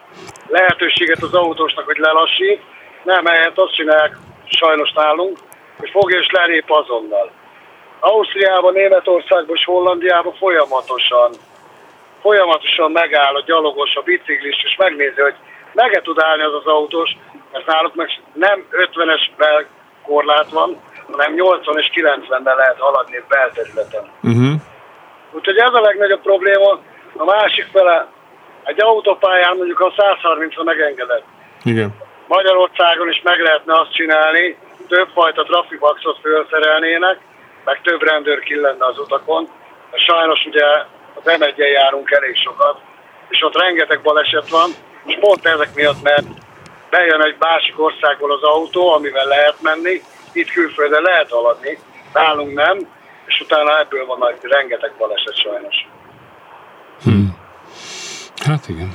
lehetőséget 0.48 1.22
az 1.24 1.34
autósnak, 1.34 1.86
hogy 1.86 1.98
lelassít, 1.98 2.62
nem, 3.04 3.26
ehhez 3.26 3.52
azt 3.56 3.76
csinálják 3.76 4.18
sajnos 4.46 4.92
nálunk, 4.92 5.38
hogy 5.78 5.90
fogja 5.90 6.20
és 6.20 6.30
lelép 6.32 6.72
azonnal. 6.72 7.32
Ausztriában, 8.00 8.74
Németországban 8.74 9.56
és 9.56 9.66
Hollandiában 9.66 10.34
folyamatosan, 10.34 11.32
folyamatosan 12.22 12.92
megáll 12.92 13.36
a 13.36 13.44
gyalogos, 13.46 13.96
a 13.96 14.02
biciklis, 14.02 14.64
és 14.64 14.76
megnézi, 14.78 15.22
hogy 15.22 15.36
meg 15.74 16.02
tud 16.04 16.22
állni 16.22 16.44
az 16.44 16.54
az 16.54 16.66
autós, 16.66 17.18
mert 17.52 17.66
náluk 17.66 17.96
meg 17.96 18.10
nem 18.34 18.66
50-es 18.72 19.22
korlát 20.06 20.50
van, 20.50 20.82
hanem 21.12 21.34
80 21.34 21.78
és 21.78 21.90
90-ben 21.94 22.56
lehet 22.56 22.80
haladni 22.80 23.24
belterületen. 23.28 24.04
Uh-huh. 24.24 24.62
Úgyhogy 25.32 25.58
ez 25.58 25.74
a 25.74 25.82
legnagyobb 25.82 26.22
probléma. 26.22 26.80
A 27.16 27.24
másik 27.24 27.68
fele, 27.72 28.08
egy 28.64 28.82
autópályán 28.82 29.58
mondjuk 29.58 29.80
a 29.80 29.94
130-ra 29.98 30.64
megengedett. 30.64 31.24
Igen. 31.64 31.96
Magyarországon 32.28 33.10
is 33.10 33.22
meg 33.24 33.40
lehetne 33.40 33.80
azt 33.80 33.94
csinálni, 33.94 34.58
többfajta 34.88 35.44
trafibaxot 35.44 36.20
felszerelnének, 36.22 37.18
meg 37.66 37.82
több 37.82 38.02
rendőr 38.02 38.40
ki 38.40 38.60
lenne 38.60 38.86
az 38.86 39.00
utakon. 39.00 39.48
Sajnos 39.94 40.46
ugye 40.46 40.66
az 41.14 41.38
m 41.40 41.44
járunk 41.56 42.12
elég 42.12 42.36
sokat, 42.36 42.78
és 43.30 43.44
ott 43.44 43.62
rengeteg 43.62 44.02
baleset 44.02 44.50
van, 44.50 44.70
és 45.06 45.18
pont 45.20 45.46
ezek 45.46 45.70
miatt, 45.76 46.02
mert 46.04 46.26
bejön 46.90 47.22
egy 47.22 47.36
másik 47.40 47.80
országból 47.80 48.32
az 48.32 48.44
autó, 48.44 48.92
amivel 48.92 49.26
lehet 49.26 49.62
menni, 49.62 50.02
itt 50.32 50.52
külföldön 50.52 51.02
lehet 51.02 51.30
haladni, 51.30 51.78
nálunk 52.14 52.54
nem, 52.54 52.78
és 53.26 53.42
utána 53.42 53.80
ebből 53.80 54.06
van 54.06 54.36
rengeteg 54.42 54.94
baleset 54.98 55.36
sajnos. 55.36 55.88
Hmm. 57.04 57.38
Hát 58.46 58.68
igen. 58.68 58.94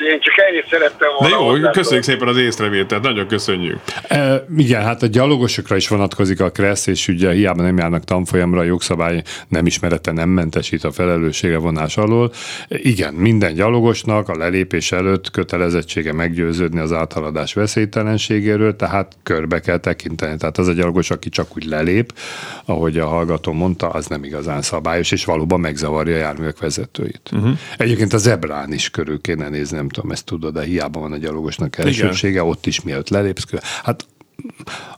Én 0.00 0.20
csak 0.20 0.34
ennyit 0.48 0.66
szerettem 0.70 1.08
volna. 1.18 1.54
De 1.54 1.60
jó, 1.60 1.70
köszönjük 1.70 2.04
szépen 2.04 2.28
az 2.28 2.36
észrevételt, 2.36 3.02
nagyon 3.02 3.26
köszönjük. 3.26 3.78
E, 4.08 4.44
igen, 4.56 4.82
hát 4.82 5.02
a 5.02 5.06
gyalogosokra 5.06 5.76
is 5.76 5.88
vonatkozik 5.88 6.40
a 6.40 6.50
KRESZ, 6.50 6.86
és 6.86 7.08
ugye 7.08 7.32
hiába 7.32 7.62
nem 7.62 7.78
járnak 7.78 8.04
tanfolyamra, 8.04 8.60
a 8.60 8.64
jogszabály 8.64 9.22
nem 9.48 9.66
ismerete 9.66 10.12
nem 10.12 10.28
mentesít 10.28 10.84
a 10.84 10.92
felelősségre 10.92 11.58
vonás 11.58 11.96
alól. 11.96 12.32
Igen, 12.68 13.14
minden 13.14 13.54
gyalogosnak 13.54 14.28
a 14.28 14.36
lelépés 14.36 14.92
előtt 14.92 15.30
kötelezettsége 15.30 16.12
meggyőződni 16.12 16.80
az 16.80 16.92
áthaladás 16.92 17.54
veszélytelenségéről, 17.54 18.76
tehát 18.76 19.16
körbe 19.22 19.60
kell 19.60 19.78
tekinteni. 19.78 20.36
Tehát 20.36 20.58
az 20.58 20.68
a 20.68 20.72
gyalogos, 20.72 21.10
aki 21.10 21.28
csak 21.28 21.56
úgy 21.56 21.64
lelép, 21.64 22.12
ahogy 22.64 22.98
a 22.98 23.06
hallgató 23.06 23.52
mondta, 23.52 23.88
az 23.88 24.06
nem 24.06 24.24
igazán 24.24 24.62
szabályos, 24.62 25.10
és 25.10 25.24
valóban 25.24 25.60
megzavarja 25.60 26.14
a 26.14 26.18
járművek 26.18 26.58
vezetőit. 26.58 27.30
Uh-huh. 27.32 27.58
Egyébként 27.76 28.12
a 28.12 28.18
zebrán 28.18 28.72
is 28.72 28.90
körül 28.90 29.20
kéne 29.20 29.48
nézni 29.48 29.78
nem 29.88 30.00
tudom, 30.00 30.10
ezt 30.10 30.24
tudod, 30.24 30.54
de 30.54 30.62
hiába 30.62 31.00
van 31.00 31.12
a 31.12 31.16
gyalogosnak 31.16 31.78
elsősége, 31.78 32.42
ott 32.42 32.66
is 32.66 32.82
mielőtt 32.82 33.08
lelépsz. 33.08 33.44
Hát 33.82 34.06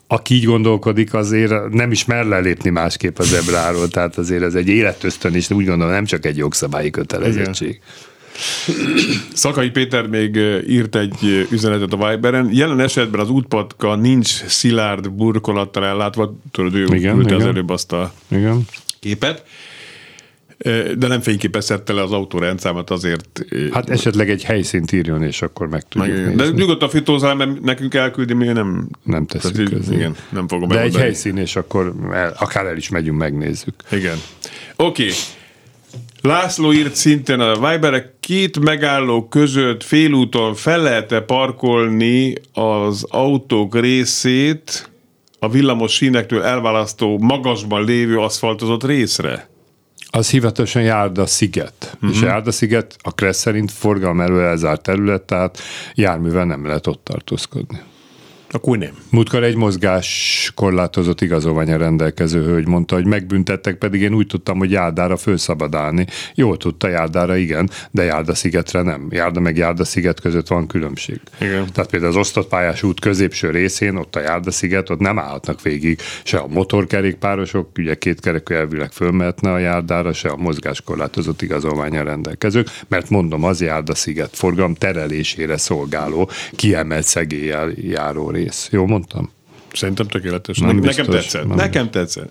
aki 0.07 0.35
így 0.35 0.45
gondolkodik, 0.45 1.15
azért 1.15 1.69
nem 1.69 1.91
is 1.91 2.05
mer 2.05 2.25
lelépni 2.25 2.71
másképp 2.71 3.19
az 3.19 3.33
ebráról, 3.33 3.89
tehát 3.89 4.19
azért 4.19 4.43
ez 4.43 4.55
egy 4.55 4.69
életösztön, 4.69 5.35
és 5.35 5.51
úgy 5.51 5.67
gondolom 5.67 5.93
nem 5.93 6.05
csak 6.05 6.27
egy 6.27 6.37
jogszabályi 6.37 6.91
kötelezettség. 6.91 7.69
Igen. 7.69 7.81
Szakai 9.33 9.71
Péter 9.71 10.07
még 10.07 10.37
írt 10.69 10.97
egy 10.97 11.47
üzenetet 11.51 11.93
a 11.93 12.09
Viberen. 12.09 12.49
Jelen 12.53 12.81
esetben 12.81 13.21
az 13.21 13.31
útpatka 13.31 13.95
nincs 13.95 14.45
szilárd 14.45 15.11
burkolattal 15.11 15.85
ellátva, 15.85 16.37
tudod, 16.51 16.75
ő 16.75 16.85
igen, 16.85 17.21
igen. 17.21 17.35
az 17.35 17.45
előbb 17.45 17.71
azt 17.71 17.93
a 17.93 18.13
igen. 18.29 18.65
képet 19.01 19.45
de 20.99 21.07
nem 21.07 21.21
fényképezhette 21.21 21.93
le 21.93 22.03
az 22.03 22.13
autórendszámat 22.13 22.91
azért. 22.91 23.45
Hát 23.73 23.91
esetleg 23.91 24.31
egy 24.31 24.45
helyszínt 24.45 24.93
írjon, 24.93 25.23
és 25.23 25.43
akkor 25.43 25.69
meg 25.69 25.89
tudjuk 25.89 26.25
meg, 26.25 26.35
De 26.35 26.49
nyugodtan 26.49 26.89
fitózál, 26.89 27.35
mert 27.35 27.61
nekünk 27.61 27.95
elküldi, 27.95 28.35
mi 28.35 28.47
nem... 28.47 28.89
Nem 29.03 29.27
teszünk 29.27 29.71
közé. 29.71 29.95
Igen, 29.95 30.17
nem 30.29 30.49
fogom 30.49 30.69
De 30.69 30.81
egy 30.81 30.97
helyszín, 30.97 31.37
és 31.37 31.57
akkor 31.57 31.95
el, 32.13 32.35
akár 32.39 32.67
el 32.67 32.77
is 32.77 32.89
megyünk, 32.89 33.19
megnézzük. 33.19 33.75
Igen. 33.91 34.17
Oké. 34.77 35.03
Okay. 35.03 35.15
László 36.23 36.73
írt 36.73 36.95
szintén 36.95 37.41
a 37.41 37.71
Viberek 37.71 38.13
két 38.21 38.59
megálló 38.59 39.29
között 39.29 39.83
félúton 39.83 40.55
fel 40.55 40.83
lehet-e 40.83 41.21
parkolni 41.21 42.35
az 42.53 43.05
autók 43.09 43.81
részét 43.81 44.91
a 45.39 45.49
villamos 45.49 45.93
sínektől 45.93 46.43
elválasztó 46.43 47.19
magasban 47.19 47.85
lévő 47.85 48.19
aszfaltozott 48.19 48.85
részre? 48.85 49.49
Az 50.13 50.31
hivatalosan 50.31 50.83
Járda 50.83 51.27
sziget. 51.27 51.91
Uh-huh. 51.95 52.11
És 52.11 52.21
Járda 52.21 52.51
sziget 52.51 52.97
a 53.03 53.13
Kressz 53.15 53.41
szerint 53.41 53.71
forgalom 53.71 54.21
elő 54.21 54.45
elzárt 54.45 54.83
terület, 54.83 55.23
tehát 55.23 55.59
járművel 55.95 56.45
nem 56.45 56.67
lehet 56.67 56.87
ott 56.87 57.05
tartózkodni. 57.05 57.81
Akkor 58.53 58.79
nem. 58.79 58.91
Múltkor 59.11 59.43
egy 59.43 59.57
mozgás 59.57 60.53
korlátozott 60.55 61.21
igazolványa 61.21 61.77
rendelkező 61.77 62.45
hölgy 62.45 62.67
mondta, 62.67 62.95
hogy 62.95 63.07
megbüntettek, 63.07 63.75
pedig 63.75 64.01
én 64.01 64.15
úgy 64.15 64.27
tudtam, 64.27 64.59
hogy 64.59 64.71
Járdára 64.71 65.17
fölszabadálni. 65.17 66.07
Jól 66.35 66.57
tudta 66.57 66.89
Járdára, 66.89 67.37
igen, 67.37 67.71
de 67.91 68.03
Járda 68.03 68.35
szigetre 68.35 68.83
nem. 68.83 69.07
Járda 69.11 69.41
meg 69.41 69.57
Járda 69.57 69.85
sziget 69.85 70.21
között 70.21 70.49
van 70.49 70.67
különbség. 70.67 71.21
Igen. 71.41 71.67
Tehát 71.73 71.91
például 71.91 72.13
az 72.13 72.19
osztott 72.19 72.49
pályás 72.49 72.83
út 72.83 73.01
középső 73.01 73.51
részén, 73.51 73.97
ott 73.97 74.17
a 74.17 74.21
Járda 74.21 74.51
sziget, 74.51 74.91
ott 74.91 75.01
nem 75.01 75.19
állhatnak 75.19 75.63
végig 75.63 76.01
se 76.25 76.39
a 76.39 76.47
motorkerékpárosok, 76.47 77.69
ugye 77.79 77.95
két 77.95 78.21
kerekű 78.21 78.55
elvileg 78.55 78.93
fölmehetne 78.93 79.53
a 79.53 79.59
Járdára, 79.59 80.13
se 80.13 80.29
a 80.29 80.37
mozgáskorlátozott 80.37 81.43
igazolványa 81.43 82.03
rendelkezők, 82.03 82.69
mert 82.89 83.11
mondom, 83.11 83.45
az 83.45 83.61
Járda 83.61 83.95
sziget 83.95 84.37
forgalom 84.37 84.75
terelésére 84.75 85.57
szolgáló, 85.57 86.31
kiemelt 86.57 87.05
szegéllyel 87.05 87.73
járó 87.77 88.31
rész. 88.31 88.39
Jó 88.71 88.87
mondtam? 88.87 89.31
Szerintem 89.73 90.07
tökéletes. 90.07 90.59
Nem 90.59 90.77
nekem 90.77 90.87
biztos, 90.87 91.07
tetszett. 91.07 91.47
Nem 91.47 91.57
nekem 91.57 91.91
tetszett. 91.91 92.31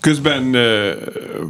Közben 0.00 0.56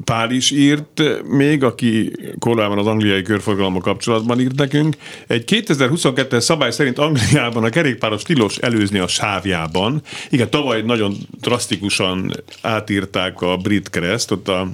Pál 0.04 0.30
is 0.30 0.50
írt 0.50 1.02
még, 1.28 1.64
aki 1.64 2.12
korábban 2.38 2.78
az 2.78 2.86
angliai 2.86 3.22
körforgalommal 3.22 3.80
kapcsolatban 3.80 4.40
írt 4.40 4.56
nekünk. 4.56 4.96
Egy 5.26 5.44
2022-es 5.46 6.40
szabály 6.40 6.70
szerint 6.70 6.98
Angliában 6.98 7.64
a 7.64 7.68
kerékpáros 7.68 8.22
tilos 8.22 8.56
előzni 8.56 8.98
a 8.98 9.06
sávjában. 9.06 10.02
Igen, 10.30 10.50
tavaly 10.50 10.82
nagyon 10.82 11.16
drasztikusan 11.40 12.32
átírták 12.62 13.40
a 13.40 13.56
brit 13.56 13.90
kereszt, 13.90 14.30
ott 14.30 14.48
a 14.48 14.68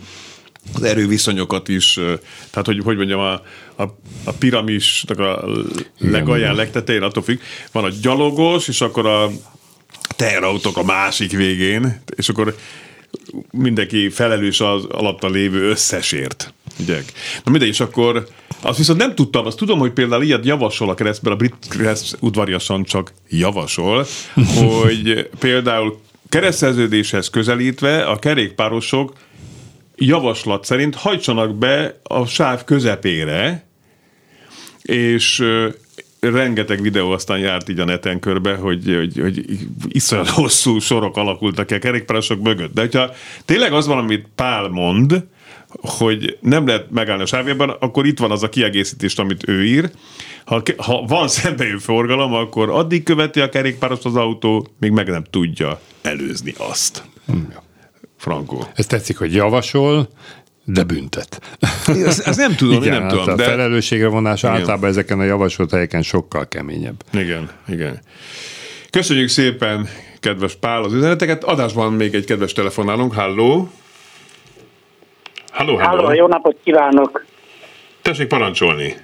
az 0.74 0.82
erőviszonyokat 0.82 1.68
is, 1.68 1.92
tehát 2.50 2.66
hogy, 2.66 2.80
hogy 2.84 2.96
mondjam, 2.96 3.20
a, 3.20 3.32
a, 3.76 3.82
a 4.24 4.32
piramisnak 4.38 5.18
a 5.18 5.44
legalján, 5.98 6.54
legtetején, 6.54 7.02
attól 7.02 7.22
függ, 7.22 7.38
van 7.72 7.84
a 7.84 7.90
gyalogos, 8.02 8.68
és 8.68 8.80
akkor 8.80 9.06
a 9.06 9.30
teherautók 10.16 10.76
a 10.76 10.84
másik 10.84 11.30
végén, 11.30 12.00
és 12.16 12.28
akkor 12.28 12.56
mindenki 13.50 14.08
felelős 14.08 14.60
az 14.60 14.84
alatta 14.84 15.28
lévő 15.28 15.70
összesért. 15.70 16.54
Ugye? 16.78 17.02
Na 17.44 17.50
mindegy, 17.50 17.68
és 17.68 17.80
akkor 17.80 18.28
azt 18.60 18.78
viszont 18.78 18.98
nem 18.98 19.14
tudtam, 19.14 19.46
azt 19.46 19.56
tudom, 19.56 19.78
hogy 19.78 19.92
például 19.92 20.22
ilyet 20.22 20.44
javasol 20.44 20.90
a 20.90 20.94
keresztben, 20.94 21.32
a 21.32 21.36
brit 21.36 21.54
kereszt 21.68 22.16
udvariasan 22.20 22.84
csak 22.84 23.12
javasol, 23.28 24.06
hogy 24.60 25.28
például 25.38 26.00
keresztszerződéshez 26.28 27.30
közelítve 27.30 28.04
a 28.04 28.18
kerékpárosok 28.18 29.12
javaslat 29.97 30.64
szerint 30.64 30.94
hajtsanak 30.94 31.55
be 31.55 32.01
a 32.03 32.26
sáv 32.26 32.64
közepére, 32.64 33.66
és 34.82 35.44
rengeteg 36.20 36.80
videó 36.80 37.11
aztán 37.11 37.38
járt 37.38 37.68
így 37.68 37.78
a 37.78 37.84
neten 37.84 38.20
körbe, 38.20 38.55
hogy, 38.55 38.94
hogy, 38.97 39.18
hogy 39.20 39.44
iszonyat 39.88 40.28
hosszú 40.28 40.78
sorok 40.78 41.16
alakultak 41.16 41.70
el 41.70 41.78
kerékpárosok 41.78 42.42
mögött. 42.42 42.74
De 42.74 42.80
hogyha 42.80 43.11
tényleg 43.44 43.72
az 43.72 43.86
van, 43.86 43.99
amit 43.99 44.28
Pál 44.34 44.68
mond, 44.68 45.24
hogy 45.68 46.38
nem 46.40 46.66
lehet 46.66 46.90
megállni 46.90 47.22
a 47.22 47.26
sávjában, 47.26 47.70
akkor 47.70 48.07
itt 48.07 48.18
van 48.18 48.30
az 48.30 48.42
a 48.42 48.49
kiegészítés, 48.49 49.14
amit 49.14 49.49
ő 49.49 49.64
ír. 49.64 49.90
Ha, 50.44 50.62
ha 50.76 51.05
van 51.07 51.28
szembejövő 51.28 51.78
forgalom, 51.78 52.32
akkor 52.32 52.70
addig 52.70 53.03
követi 53.03 53.40
a 53.40 53.49
kerékpárost 53.49 54.05
az 54.05 54.16
autó, 54.16 54.68
még 54.80 54.90
meg 54.90 55.09
nem 55.09 55.24
tudja 55.30 55.80
előzni 56.03 56.55
azt. 56.59 57.03
Hmm. 57.26 57.64
Franco. 58.16 58.58
Ez 58.74 58.86
tetszik, 58.86 59.18
hogy 59.18 59.34
javasol, 59.34 60.08
de 60.64 60.84
büntet. 60.84 61.40
Ezt, 61.86 62.26
ezt 62.26 62.38
nem 62.38 62.54
tudom, 62.54 62.82
igen, 62.82 63.00
nem 63.00 63.08
tudom. 63.08 63.28
A 63.28 63.34
de... 63.34 63.44
felelősségre 63.44 64.08
vonás 64.08 64.42
igen. 64.42 64.54
általában 64.54 64.88
ezeken 64.88 65.20
a 65.20 65.24
javasolt 65.24 65.70
helyeken 65.70 66.02
sokkal 66.02 66.48
keményebb. 66.48 67.02
Igen, 67.12 67.50
igen. 67.68 68.00
Köszönjük 68.90 69.28
szépen, 69.28 69.88
kedves 70.20 70.54
Pál, 70.54 70.82
az 70.82 70.92
üzeneteket. 70.92 71.44
Adásban 71.44 71.92
még 71.92 72.14
egy 72.14 72.24
kedves 72.24 72.52
telefonálunk. 72.52 73.14
Halló! 73.14 73.68
Halló, 75.52 75.76
halló! 75.76 76.04
Halló, 76.04 76.14
jó 76.14 76.26
napot 76.26 76.56
kívánok! 76.64 77.24
Tessék 78.02 78.26
parancsolni! 78.26 78.96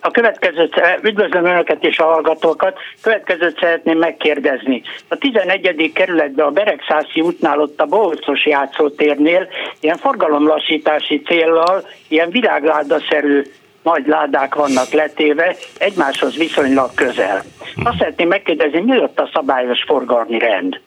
A 0.00 0.10
következőt, 0.10 0.80
üdvözlöm 1.02 1.44
Önöket 1.44 1.84
és 1.84 1.98
a 1.98 2.04
hallgatókat, 2.04 2.78
következőt 3.02 3.58
szeretném 3.60 3.98
megkérdezni. 3.98 4.82
A 5.08 5.16
11. 5.16 5.92
kerületben 5.94 6.46
a 6.46 6.50
Beregszászi 6.50 7.20
útnál 7.20 7.60
ott 7.60 7.80
a 7.80 7.86
Bolcos 7.86 8.46
játszótérnél 8.46 9.48
ilyen 9.80 9.96
forgalomlassítási 9.96 11.22
céllal 11.22 11.86
ilyen 12.08 12.30
virágládaszerű 12.30 13.42
nagy 13.82 14.06
ládák 14.06 14.54
vannak 14.54 14.90
letéve, 14.90 15.56
egymáshoz 15.78 16.36
viszonylag 16.36 16.90
közel. 16.94 17.42
Azt 17.84 17.98
szeretném 17.98 18.28
megkérdezni, 18.28 18.80
mi 18.80 18.98
ott 18.98 19.20
a 19.20 19.30
szabályos 19.32 19.82
forgalmi 19.86 20.38
rend? 20.38 20.80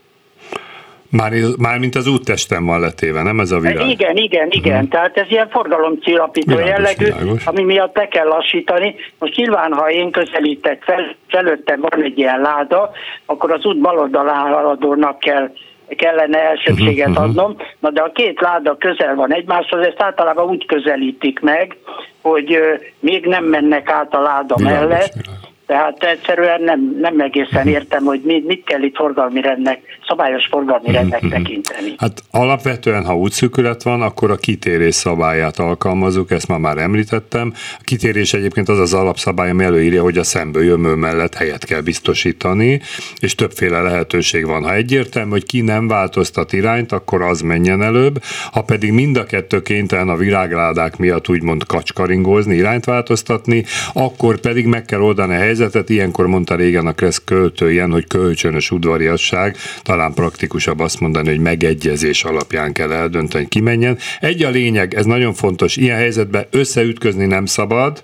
Már, 1.12 1.32
már 1.58 1.78
mint 1.80 1.96
az 1.96 2.08
úttesten 2.08 2.66
van 2.66 2.80
letéve, 2.80 3.22
nem 3.22 3.40
ez 3.40 3.52
a 3.52 3.60
virág? 3.60 3.90
Igen, 3.90 4.16
igen, 4.16 4.48
igen. 4.50 4.80
Hmm. 4.80 4.88
Tehát 4.88 5.18
ez 5.18 5.26
ilyen 5.30 5.50
forgalomcélapító 5.50 6.60
jellegű, 6.60 7.06
világos. 7.06 7.46
ami 7.46 7.64
miatt 7.64 7.94
be 7.94 8.08
kell 8.08 8.28
lassítani. 8.28 8.96
Most 9.20 9.36
nyilván, 9.36 9.74
ha 9.74 9.90
én 9.90 10.12
közelítek 10.12 10.84
fel, 10.84 11.16
felőttem 11.28 11.80
van 11.80 12.04
egy 12.04 12.18
ilyen 12.18 12.40
láda, 12.40 12.92
akkor 13.26 13.52
az 13.52 13.66
út 13.66 13.82
baloldalán 13.82 14.54
haladónak 14.54 15.20
kell 15.20 15.52
kellene 15.96 16.40
elsőbséget 16.40 17.08
uh-huh, 17.08 17.24
adnom, 17.24 17.56
na 17.80 17.90
de 17.90 18.02
a 18.02 18.12
két 18.12 18.42
láda 18.42 18.78
közel 18.78 19.16
van 19.16 19.34
egymáshoz, 19.34 19.86
ezt 19.86 20.02
általában 20.02 20.50
úgy 20.50 20.66
közelítik 20.66 21.40
meg, 21.40 21.78
hogy 22.22 22.60
még 23.00 23.26
nem 23.26 23.44
mennek 23.44 23.90
át 23.90 24.14
a 24.14 24.22
láda 24.22 24.56
világos, 24.56 24.80
mellett, 24.80 25.14
világos 25.14 25.51
tehát 25.72 26.04
egyszerűen 26.04 26.62
nem, 26.62 26.98
nem 27.02 27.20
egészen 27.20 27.68
értem, 27.68 28.04
hogy 28.04 28.22
mit, 28.24 28.46
mit 28.46 28.64
kell 28.64 28.82
itt 28.82 28.96
forgalmi 28.96 29.42
rendnek, 29.42 29.80
szabályos 30.08 30.46
forgalmi 30.46 30.88
mhm, 30.88 30.96
rendnek 30.96 31.26
mm-hmm. 31.26 31.34
tekinteni. 31.34 31.94
Hát 31.98 32.22
alapvetően, 32.32 33.06
ha 33.06 33.18
útszűkület 33.18 33.84
van, 33.84 34.02
akkor 34.02 34.32
a 34.32 34.36
kitérés 34.36 34.96
szabályát 34.96 35.60
alkalmazunk, 35.60 36.32
ezt 36.32 36.48
már 36.48 36.60
már 36.60 36.78
említettem. 36.78 37.54
A 37.56 37.82
kitérés 37.84 38.34
egyébként 38.34 38.70
az 38.70 38.80
az 38.80 38.94
alapszabály, 38.94 39.50
ami 39.50 39.64
előírja, 39.64 40.02
hogy 40.02 40.18
a 40.18 40.24
szemből 40.24 40.64
jövő 40.64 40.96
mellett 40.96 41.36
helyet 41.36 41.66
kell 41.66 41.82
biztosítani, 41.82 42.82
és 43.20 43.36
többféle 43.36 43.82
lehetőség 43.82 44.46
van. 44.46 44.64
Ha 44.64 44.74
egyértelmű, 44.74 45.32
hogy 45.32 45.46
ki 45.46 45.62
nem 45.62 45.88
változtat 45.88 46.54
irányt, 46.54 46.92
akkor 46.92 47.22
az 47.22 47.42
menjen 47.42 47.82
előbb, 47.82 48.24
ha 48.52 48.62
pedig 48.62 48.92
mind 48.92 49.18
a 49.18 49.24
kettő 49.24 49.62
kénytelen 49.62 50.10
a 50.10 50.16
virágládák 50.16 50.98
miatt 50.98 51.30
úgymond 51.30 51.66
kacskaringózni, 51.66 52.56
irányt 52.56 52.86
változtatni, 52.86 53.66
akkor 53.94 54.40
pedig 54.40 54.66
meg 54.66 54.86
kell 54.86 55.02
oldani 55.02 55.34
a 55.34 55.38
helyzet, 55.38 55.60
helyzetet, 55.62 55.90
ilyenkor 55.90 56.28
mondta 56.28 56.56
régen 56.56 56.88
a 56.88 56.94
Kressz 56.94 57.24
ilyen, 57.60 57.92
hogy 57.92 58.08
kölcsönös 58.08 58.72
udvariasság, 58.72 59.58
talán 59.84 60.14
praktikusabb 60.14 60.80
azt 60.80 61.00
mondani, 61.00 61.30
hogy 61.30 61.40
megegyezés 61.40 62.24
alapján 62.24 62.74
kell 62.74 62.92
eldönteni, 62.92 63.48
ki 63.48 63.60
menjen. 63.60 63.98
Egy 64.20 64.44
a 64.44 64.50
lényeg, 64.50 64.94
ez 64.94 65.06
nagyon 65.06 65.34
fontos, 65.34 65.76
ilyen 65.76 65.98
helyzetben 65.98 66.46
összeütközni 66.52 67.26
nem 67.26 67.46
szabad, 67.46 68.04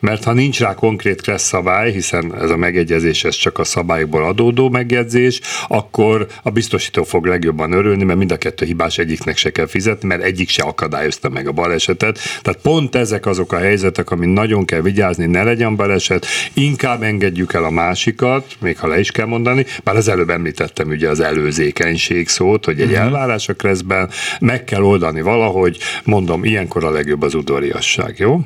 mert 0.00 0.24
ha 0.24 0.32
nincs 0.32 0.60
rá 0.60 0.74
konkrét 0.74 1.20
kressz 1.20 1.46
szabály, 1.46 1.92
hiszen 1.92 2.34
ez 2.40 2.50
a 2.50 2.56
megegyezés 2.56 3.24
ez 3.24 3.34
csak 3.34 3.58
a 3.58 3.64
szabályokból 3.64 4.24
adódó 4.24 4.68
megjegyzés, 4.68 5.40
akkor 5.68 6.26
a 6.42 6.50
biztosító 6.50 7.02
fog 7.02 7.26
legjobban 7.26 7.72
örülni, 7.72 8.04
mert 8.04 8.18
mind 8.18 8.32
a 8.32 8.36
kettő 8.36 8.66
hibás 8.66 8.98
egyiknek 8.98 9.36
se 9.36 9.50
kell 9.50 9.66
fizetni, 9.66 10.08
mert 10.08 10.22
egyik 10.22 10.48
se 10.48 10.62
akadályozta 10.62 11.28
meg 11.28 11.46
a 11.46 11.52
balesetet. 11.52 12.18
Tehát 12.42 12.60
pont 12.62 12.94
ezek 12.94 13.26
azok 13.26 13.52
a 13.52 13.58
helyzetek, 13.58 14.10
amin 14.10 14.28
nagyon 14.28 14.64
kell 14.64 14.80
vigyázni, 14.80 15.26
ne 15.26 15.42
legyen 15.42 15.76
baleset, 15.76 16.26
inkább 16.54 17.02
engedjük 17.02 17.54
el 17.54 17.64
a 17.64 17.70
másikat, 17.70 18.56
még 18.60 18.78
ha 18.78 18.86
le 18.86 18.98
is 18.98 19.10
kell 19.10 19.26
mondani, 19.26 19.66
bár 19.84 19.96
az 19.96 20.08
előbb 20.08 20.30
említettem 20.30 20.88
ugye 20.88 21.08
az 21.08 21.20
előzékenység 21.20 22.28
szót, 22.28 22.64
hogy 22.64 22.80
egy 22.80 22.90
uh-huh. 22.90 23.04
elvárás 23.04 23.48
a 23.48 23.54
kreszben 23.54 24.10
meg 24.40 24.64
kell 24.64 24.82
oldani 24.82 25.20
valahogy, 25.20 25.78
mondom, 26.04 26.44
ilyenkor 26.44 26.84
a 26.84 26.90
legjobb 26.90 27.22
az 27.22 27.34
udvariasság, 27.34 28.18
jó? 28.18 28.40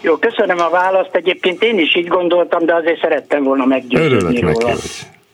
Jó, 0.00 0.16
köszönöm 0.16 0.58
a 0.58 0.70
választ. 0.70 1.14
Egyébként 1.14 1.62
én 1.62 1.78
is 1.78 1.96
így 1.96 2.06
gondoltam, 2.06 2.66
de 2.66 2.74
azért 2.74 3.00
szerettem 3.00 3.42
volna 3.42 3.64
meggyőzni 3.64 4.06
Örülök 4.06 4.40
róla. 4.40 4.52
neki, 4.52 4.70
hogy 4.70 4.80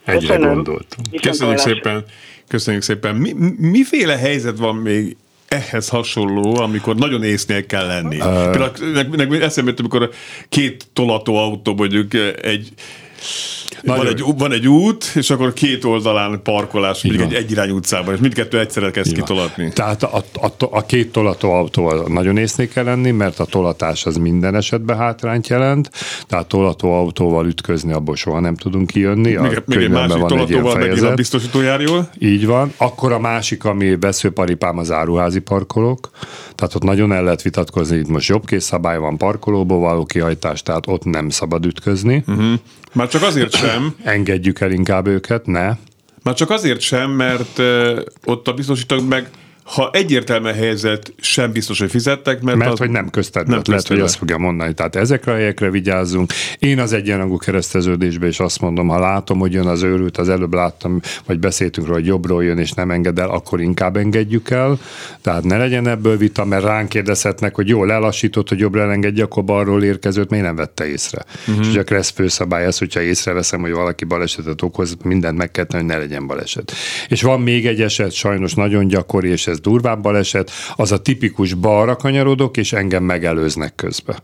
egyre 0.05 0.19
köszönöm. 0.19 0.55
gondoltam. 0.55 1.05
Köszönjük 1.23 1.59
szépen. 1.59 2.05
Köszönjük 2.49 2.83
szépen. 2.83 3.15
Mi, 3.15 3.35
miféle 3.59 4.17
helyzet 4.17 4.59
van 4.59 4.75
még 4.75 5.17
ehhez 5.49 5.89
hasonló, 5.89 6.57
amikor 6.61 6.97
nagyon 6.97 7.23
észnél 7.23 7.67
kell 7.67 7.87
lenni? 7.87 8.17
Uh, 8.17 8.51
Például 8.51 9.43
eszembe 9.43 9.73
amikor 9.79 10.11
két 10.49 10.87
tolató 10.93 11.37
autó 11.37 11.75
mondjuk 11.75 12.15
egy 12.43 12.69
van 13.83 14.07
egy, 14.07 14.23
van 14.39 14.53
egy 14.53 14.69
út, 14.69 15.05
és 15.15 15.31
akkor 15.31 15.53
két 15.53 15.85
oldalán 15.85 16.41
parkolás, 16.43 17.03
mondjuk 17.03 17.31
egy 17.31 17.35
egyirány 17.35 17.71
utcában, 17.71 18.15
és 18.15 18.21
mindkettő 18.21 18.59
egyszerre 18.59 18.91
kezd 18.91 19.15
kitolatni. 19.15 19.71
Tehát 19.73 20.03
a, 20.03 20.25
a, 20.33 20.47
a 20.59 20.87
két 20.87 21.13
tolató 21.13 21.53
autó 21.53 21.93
nagyon 22.07 22.37
észnék 22.37 22.73
kell 22.73 22.85
lenni, 22.85 23.11
mert 23.11 23.39
a 23.39 23.45
tolatás 23.45 24.07
az 24.07 24.17
minden 24.17 24.55
esetben 24.55 24.97
hátrányt 24.97 25.49
jelent, 25.49 25.91
tehát 26.27 26.47
tolató 26.47 26.93
autóval 26.93 27.47
ütközni 27.47 27.93
abból 27.93 28.17
soha 28.17 28.41
nem 28.41 28.55
tudunk 28.55 28.87
kijönni. 28.87 29.35
A 29.35 29.43
még, 29.43 29.63
még 29.67 29.79
egy 29.79 29.91
másik 29.91 30.17
van 30.17 30.27
tolatóval 30.27 30.83
egy 30.83 31.05
a 31.05 31.15
biztosító 31.15 31.61
járjól. 31.61 32.11
Így 32.19 32.47
van. 32.47 32.73
Akkor 32.77 33.13
a 33.13 33.19
másik, 33.19 33.65
ami 33.65 33.97
veszőparipám 33.97 34.79
az 34.79 34.91
áruházi 34.91 35.41
parkolók, 35.41 36.11
tehát 36.55 36.75
ott 36.75 36.83
nagyon 36.83 37.13
el 37.13 37.25
lehet 37.25 37.43
vitatkozni, 37.43 37.97
itt 37.97 38.09
most 38.09 38.29
jobb 38.29 38.43
szabály 38.59 38.99
van 38.99 39.17
parkolóból 39.17 39.79
való 39.79 40.05
kihajtás, 40.05 40.63
tehát 40.63 40.87
ott 40.87 41.05
nem 41.05 41.29
szabad 41.29 41.67
ütközni. 41.67 42.25
Uh-huh. 42.27 42.53
Már 42.97 43.09
csak 43.09 43.16
azért 43.23 43.55
sem. 43.55 43.95
Engedjük 44.05 44.61
el 44.61 44.71
inkább 44.71 45.07
őket, 45.07 45.47
ne. 45.47 45.71
Már 46.23 46.35
csak 46.35 46.51
azért 46.51 46.81
sem, 46.81 47.11
mert 47.11 47.59
uh, 47.59 47.99
ott 48.25 48.49
a 48.49 48.53
biztosítók 48.53 49.09
meg 49.09 49.31
ha 49.67 49.91
egyértelmű 49.93 50.49
helyzet, 50.49 51.13
sem 51.21 51.53
biztos, 51.53 51.79
hogy 51.79 51.91
fizettek, 51.91 52.41
mert, 52.41 52.57
mert 52.57 52.71
az 52.71 52.79
hogy 52.79 52.91
nem 52.91 53.11
közted, 53.11 53.49
nem 53.49 53.63
lehet, 53.65 53.87
hogy 53.87 54.01
azt 54.01 54.17
fogja 54.17 54.39
mondani. 54.39 54.75
Tehát 54.75 54.97
ezekre 54.97 55.33
a 55.33 55.35
helyekre 55.35 55.71
vigyázzunk. 55.71 56.33
Én 56.59 56.79
az 56.79 56.93
egyenrangú 56.93 57.37
kereszteződésbe 57.37 58.27
is 58.27 58.41
azt 58.41 58.61
mondom, 58.61 58.89
ha 58.89 58.99
látom, 58.99 59.39
hogy 59.39 59.53
jön 59.53 59.67
az 59.67 59.83
őrült, 59.83 60.17
az 60.19 60.29
előbb 60.29 60.55
láttam, 60.55 61.01
vagy 61.27 61.39
beszéltünk 61.39 61.87
róla, 61.87 61.99
hogy 61.99 62.09
jobbról 62.09 62.45
jön 62.45 62.59
és 62.59 62.73
nem 62.73 62.91
enged 62.91 63.19
el, 63.19 63.31
akkor 63.31 63.61
inkább 63.61 63.97
engedjük 63.97 64.51
el. 64.51 64.79
Tehát 65.23 65.45
ne 65.45 65.57
legyen 65.57 65.89
ebből 65.89 66.17
vita, 66.17 66.45
mert 66.45 66.65
ránk 66.65 66.89
kérdezhetnek, 66.89 67.55
hogy 67.55 67.69
jó, 67.69 67.85
lelassított, 67.85 68.49
hogy 68.49 68.59
jobbra 68.59 68.93
engedje, 68.93 69.25
akkor 69.25 69.45
balról 69.45 69.83
érkezőt 69.83 70.31
miért 70.31 70.45
nem 70.45 70.57
vette 70.57 70.89
észre. 70.89 71.25
Uh-huh. 71.49 71.67
És 71.67 71.77
a 71.77 71.85
Kressz 71.85 72.11
főszabály 72.11 72.67
az, 72.67 72.79
hogyha 72.79 73.01
észreveszem, 73.01 73.61
hogy 73.61 73.73
valaki 73.73 74.05
balesetet 74.05 74.63
okoz, 74.63 74.97
mindent 75.03 75.39
meg 75.39 75.51
kell 75.51 75.65
tenni, 75.65 75.83
hogy 75.83 75.93
ne 75.93 75.99
legyen 75.99 76.27
baleset. 76.27 76.73
És 77.09 77.23
van 77.23 77.41
még 77.41 77.67
egy 77.67 77.81
eset, 77.81 78.13
sajnos 78.13 78.55
nagyon 78.55 78.89
gyakori, 78.89 79.29
és 79.29 79.47
ez 79.47 79.56
ez 79.57 79.63
durvább 79.63 80.03
baleset, 80.03 80.51
az 80.77 80.93
a 80.93 81.03
tipikus 81.03 81.55
balra 81.55 81.97
kanyarodok, 81.97 82.57
és 82.57 82.73
engem 82.73 83.03
megelőznek 83.03 83.75
közbe. 83.75 84.23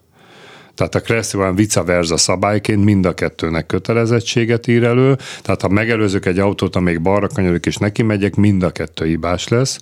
Tehát 0.75 0.95
a 0.95 1.01
Cressy 1.01 1.39
vice 1.55 1.83
versa 1.83 2.17
szabályként 2.17 2.85
mind 2.85 3.07
a 3.07 3.15
kettőnek 3.15 3.67
kötelezettséget 3.67 4.67
ír 4.67 4.85
elő, 4.85 5.17
tehát 5.43 5.61
ha 5.61 5.69
megelőzök 5.69 6.27
egy 6.27 6.39
autót, 6.39 6.77
amíg 6.77 7.03
balra 7.03 7.27
kanyarodik 7.27 7.67
és 7.67 7.77
neki 7.77 8.03
megyek, 8.03 8.35
mind 8.35 8.63
a 8.63 8.71
kettő 8.71 9.07
hibás 9.07 9.49
lesz, 9.49 9.79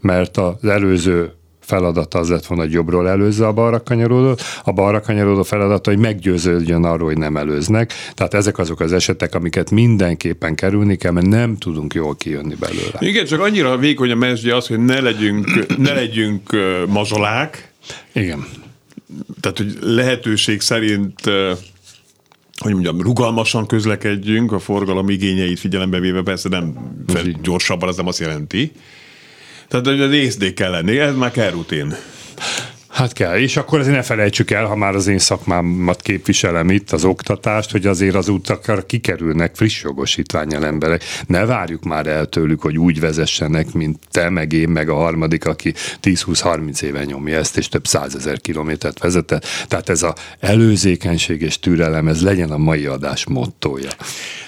mert 0.00 0.36
az 0.36 0.64
előző 0.64 1.32
feladata 1.70 2.18
az 2.18 2.28
lett 2.28 2.46
volna, 2.46 2.62
hogy 2.62 2.72
jobbról 2.72 3.08
előzze 3.08 3.46
a 3.46 3.52
balra 3.52 3.82
kanyarodó, 3.82 4.36
a 4.64 4.72
balra 4.72 5.00
kanyarodó 5.00 5.42
feladata, 5.42 5.90
hogy 5.90 5.98
meggyőződjön 5.98 6.84
arról, 6.84 7.06
hogy 7.08 7.18
nem 7.18 7.36
előznek. 7.36 7.92
Tehát 8.14 8.34
ezek 8.34 8.58
azok 8.58 8.80
az 8.80 8.92
esetek, 8.92 9.34
amiket 9.34 9.70
mindenképpen 9.70 10.54
kerülni 10.54 10.96
kell, 10.96 11.12
mert 11.12 11.26
nem 11.26 11.56
tudunk 11.56 11.94
jól 11.94 12.16
kijönni 12.16 12.54
belőle. 12.54 12.98
Igen, 12.98 13.24
csak 13.24 13.40
annyira 13.40 13.76
vékony 13.76 14.10
a 14.10 14.14
mesdje 14.14 14.56
az, 14.56 14.66
hogy 14.66 14.78
ne 14.78 15.00
legyünk, 15.00 15.76
ne 15.76 15.92
legyünk 15.92 16.56
mazsolák. 16.88 17.72
Igen. 18.12 18.46
Tehát, 19.40 19.56
hogy 19.56 19.78
lehetőség 19.80 20.60
szerint 20.60 21.20
hogy 22.58 22.72
mondjam, 22.72 23.00
rugalmasan 23.00 23.66
közlekedjünk, 23.66 24.52
a 24.52 24.58
forgalom 24.58 25.08
igényeit 25.08 25.58
figyelembe 25.58 26.00
véve, 26.00 26.22
persze 26.22 26.48
nem 26.48 26.74
gyorsabban, 27.42 27.88
az 27.88 27.96
nem 27.96 28.06
azt 28.06 28.18
jelenti. 28.18 28.72
Tehát, 29.70 29.86
az 29.86 30.12
észnék 30.12 30.54
kell 30.54 30.70
lenni, 30.70 30.98
ez 30.98 31.14
már 31.14 31.30
kell 31.30 31.50
rutin. 31.50 31.96
Hát 33.00 33.12
kell, 33.12 33.36
és 33.36 33.56
akkor 33.56 33.78
azért 33.78 33.94
ne 33.94 34.02
felejtsük 34.02 34.50
el, 34.50 34.64
ha 34.64 34.76
már 34.76 34.94
az 34.94 35.06
én 35.06 35.18
szakmámat 35.18 36.02
képviselem 36.02 36.70
itt, 36.70 36.90
az 36.90 37.04
oktatást, 37.04 37.70
hogy 37.70 37.86
azért 37.86 38.14
az 38.14 38.28
utakra 38.28 38.82
kikerülnek 38.82 39.56
friss 39.56 39.82
jogosítványal 39.82 40.64
emberek. 40.64 41.04
Ne 41.26 41.44
várjuk 41.44 41.84
már 41.84 42.06
el 42.06 42.26
tőlük, 42.26 42.60
hogy 42.60 42.78
úgy 42.78 43.00
vezessenek, 43.00 43.72
mint 43.72 43.98
te, 44.10 44.30
meg 44.30 44.52
én, 44.52 44.68
meg 44.68 44.88
a 44.88 44.94
harmadik, 44.94 45.46
aki 45.46 45.74
10-20-30 46.02 46.82
éve 46.82 47.04
nyomja 47.04 47.38
ezt, 47.38 47.56
és 47.56 47.68
több 47.68 47.86
százezer 47.86 48.40
kilométert 48.40 48.98
vezetett. 48.98 49.46
Tehát 49.68 49.88
ez 49.88 50.02
a 50.02 50.14
előzékenység 50.40 51.42
és 51.42 51.58
türelem, 51.58 52.08
ez 52.08 52.22
legyen 52.22 52.50
a 52.50 52.58
mai 52.58 52.86
adás 52.86 53.26
mottoja. 53.26 53.90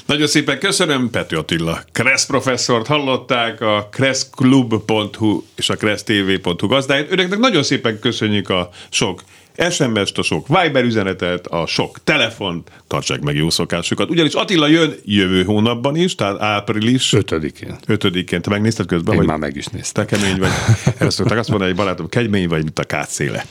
Nagyon 0.06 0.26
szépen 0.26 0.58
köszönöm, 0.58 1.10
Pető 1.10 1.36
Attila 1.36 1.82
Kressz 1.92 2.26
professzort 2.26 2.86
hallották, 2.86 3.60
a 3.60 3.88
kresszklub.hu 3.92 5.42
és 5.54 5.70
a 5.70 5.76
kressztv.hu 5.76 6.66
gazdáját. 6.66 7.12
Önöknek 7.12 7.38
nagyon 7.38 7.62
szépen 7.62 7.98
köszönjük 7.98 8.41
a 8.48 8.70
sok 8.90 9.22
SMS-t, 9.70 10.18
a 10.18 10.22
sok 10.22 10.46
Viber 10.48 10.84
üzenetet, 10.84 11.46
a 11.46 11.66
sok 11.66 11.98
telefont, 12.04 12.70
tartsák 12.86 13.20
meg 13.20 13.36
jó 13.36 13.50
szokásukat. 13.50 14.10
Ugyanis 14.10 14.34
Attila 14.34 14.66
jön 14.66 14.94
jövő 15.04 15.44
hónapban 15.44 15.96
is, 15.96 16.14
tehát 16.14 16.40
április 16.40 17.14
5-én. 17.16 17.78
5-én. 17.86 18.42
Te 18.42 18.50
megnézted 18.50 18.86
közben? 18.86 19.12
Én 19.12 19.18
vagy? 19.18 19.28
már 19.28 19.38
meg 19.38 19.56
is 19.56 19.66
néztem. 19.66 20.06
Te 20.06 20.16
kemény 20.16 20.38
vagy. 20.38 20.50
Erre 20.98 21.10
szokták 21.10 21.38
azt 21.38 21.48
mondani, 21.48 21.70
hogy 21.70 21.80
barátom, 21.80 22.08
kemény 22.08 22.48
vagy, 22.48 22.62
mint 22.62 22.78
a 22.78 22.84
kátszéle. 22.84 23.44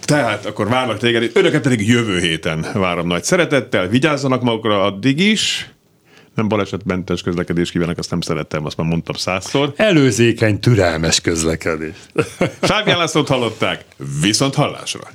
Tehát 0.00 0.46
akkor 0.46 0.68
várlak 0.68 0.98
téged, 0.98 1.30
önöket 1.34 1.62
pedig 1.62 1.88
jövő 1.88 2.18
héten 2.18 2.66
várom 2.72 3.06
nagy 3.06 3.24
szeretettel. 3.24 3.88
Vigyázzanak 3.88 4.42
magukra 4.42 4.82
addig 4.82 5.20
is, 5.20 5.70
nem 6.36 6.48
balesetmentes 6.48 7.22
közlekedés 7.22 7.70
kívánok, 7.70 7.98
azt 7.98 8.10
nem 8.10 8.20
szerettem, 8.20 8.64
azt 8.64 8.76
már 8.76 8.86
mondtam 8.86 9.14
százszor. 9.14 9.72
Előzékeny, 9.76 10.60
türelmes 10.60 11.20
közlekedés. 11.20 11.96
Fábián 12.60 12.98
Lászlót 12.98 13.28
hallották, 13.28 13.84
viszont 14.20 14.54
hallásra. 14.54 15.08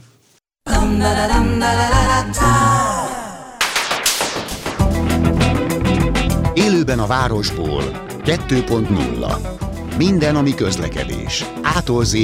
Élőben 6.54 7.00
a 7.00 7.08
városból 7.08 7.84
2.0 8.26 9.36
Minden, 9.98 10.36
ami 10.36 10.56
közlekedés. 10.56 11.46
Ától 11.62 12.06
z 12.06 12.18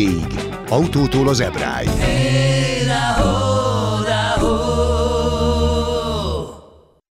autótól 0.70 1.28
az 1.28 1.40
ebráig. 1.40 1.90
Hey, 1.90 3.47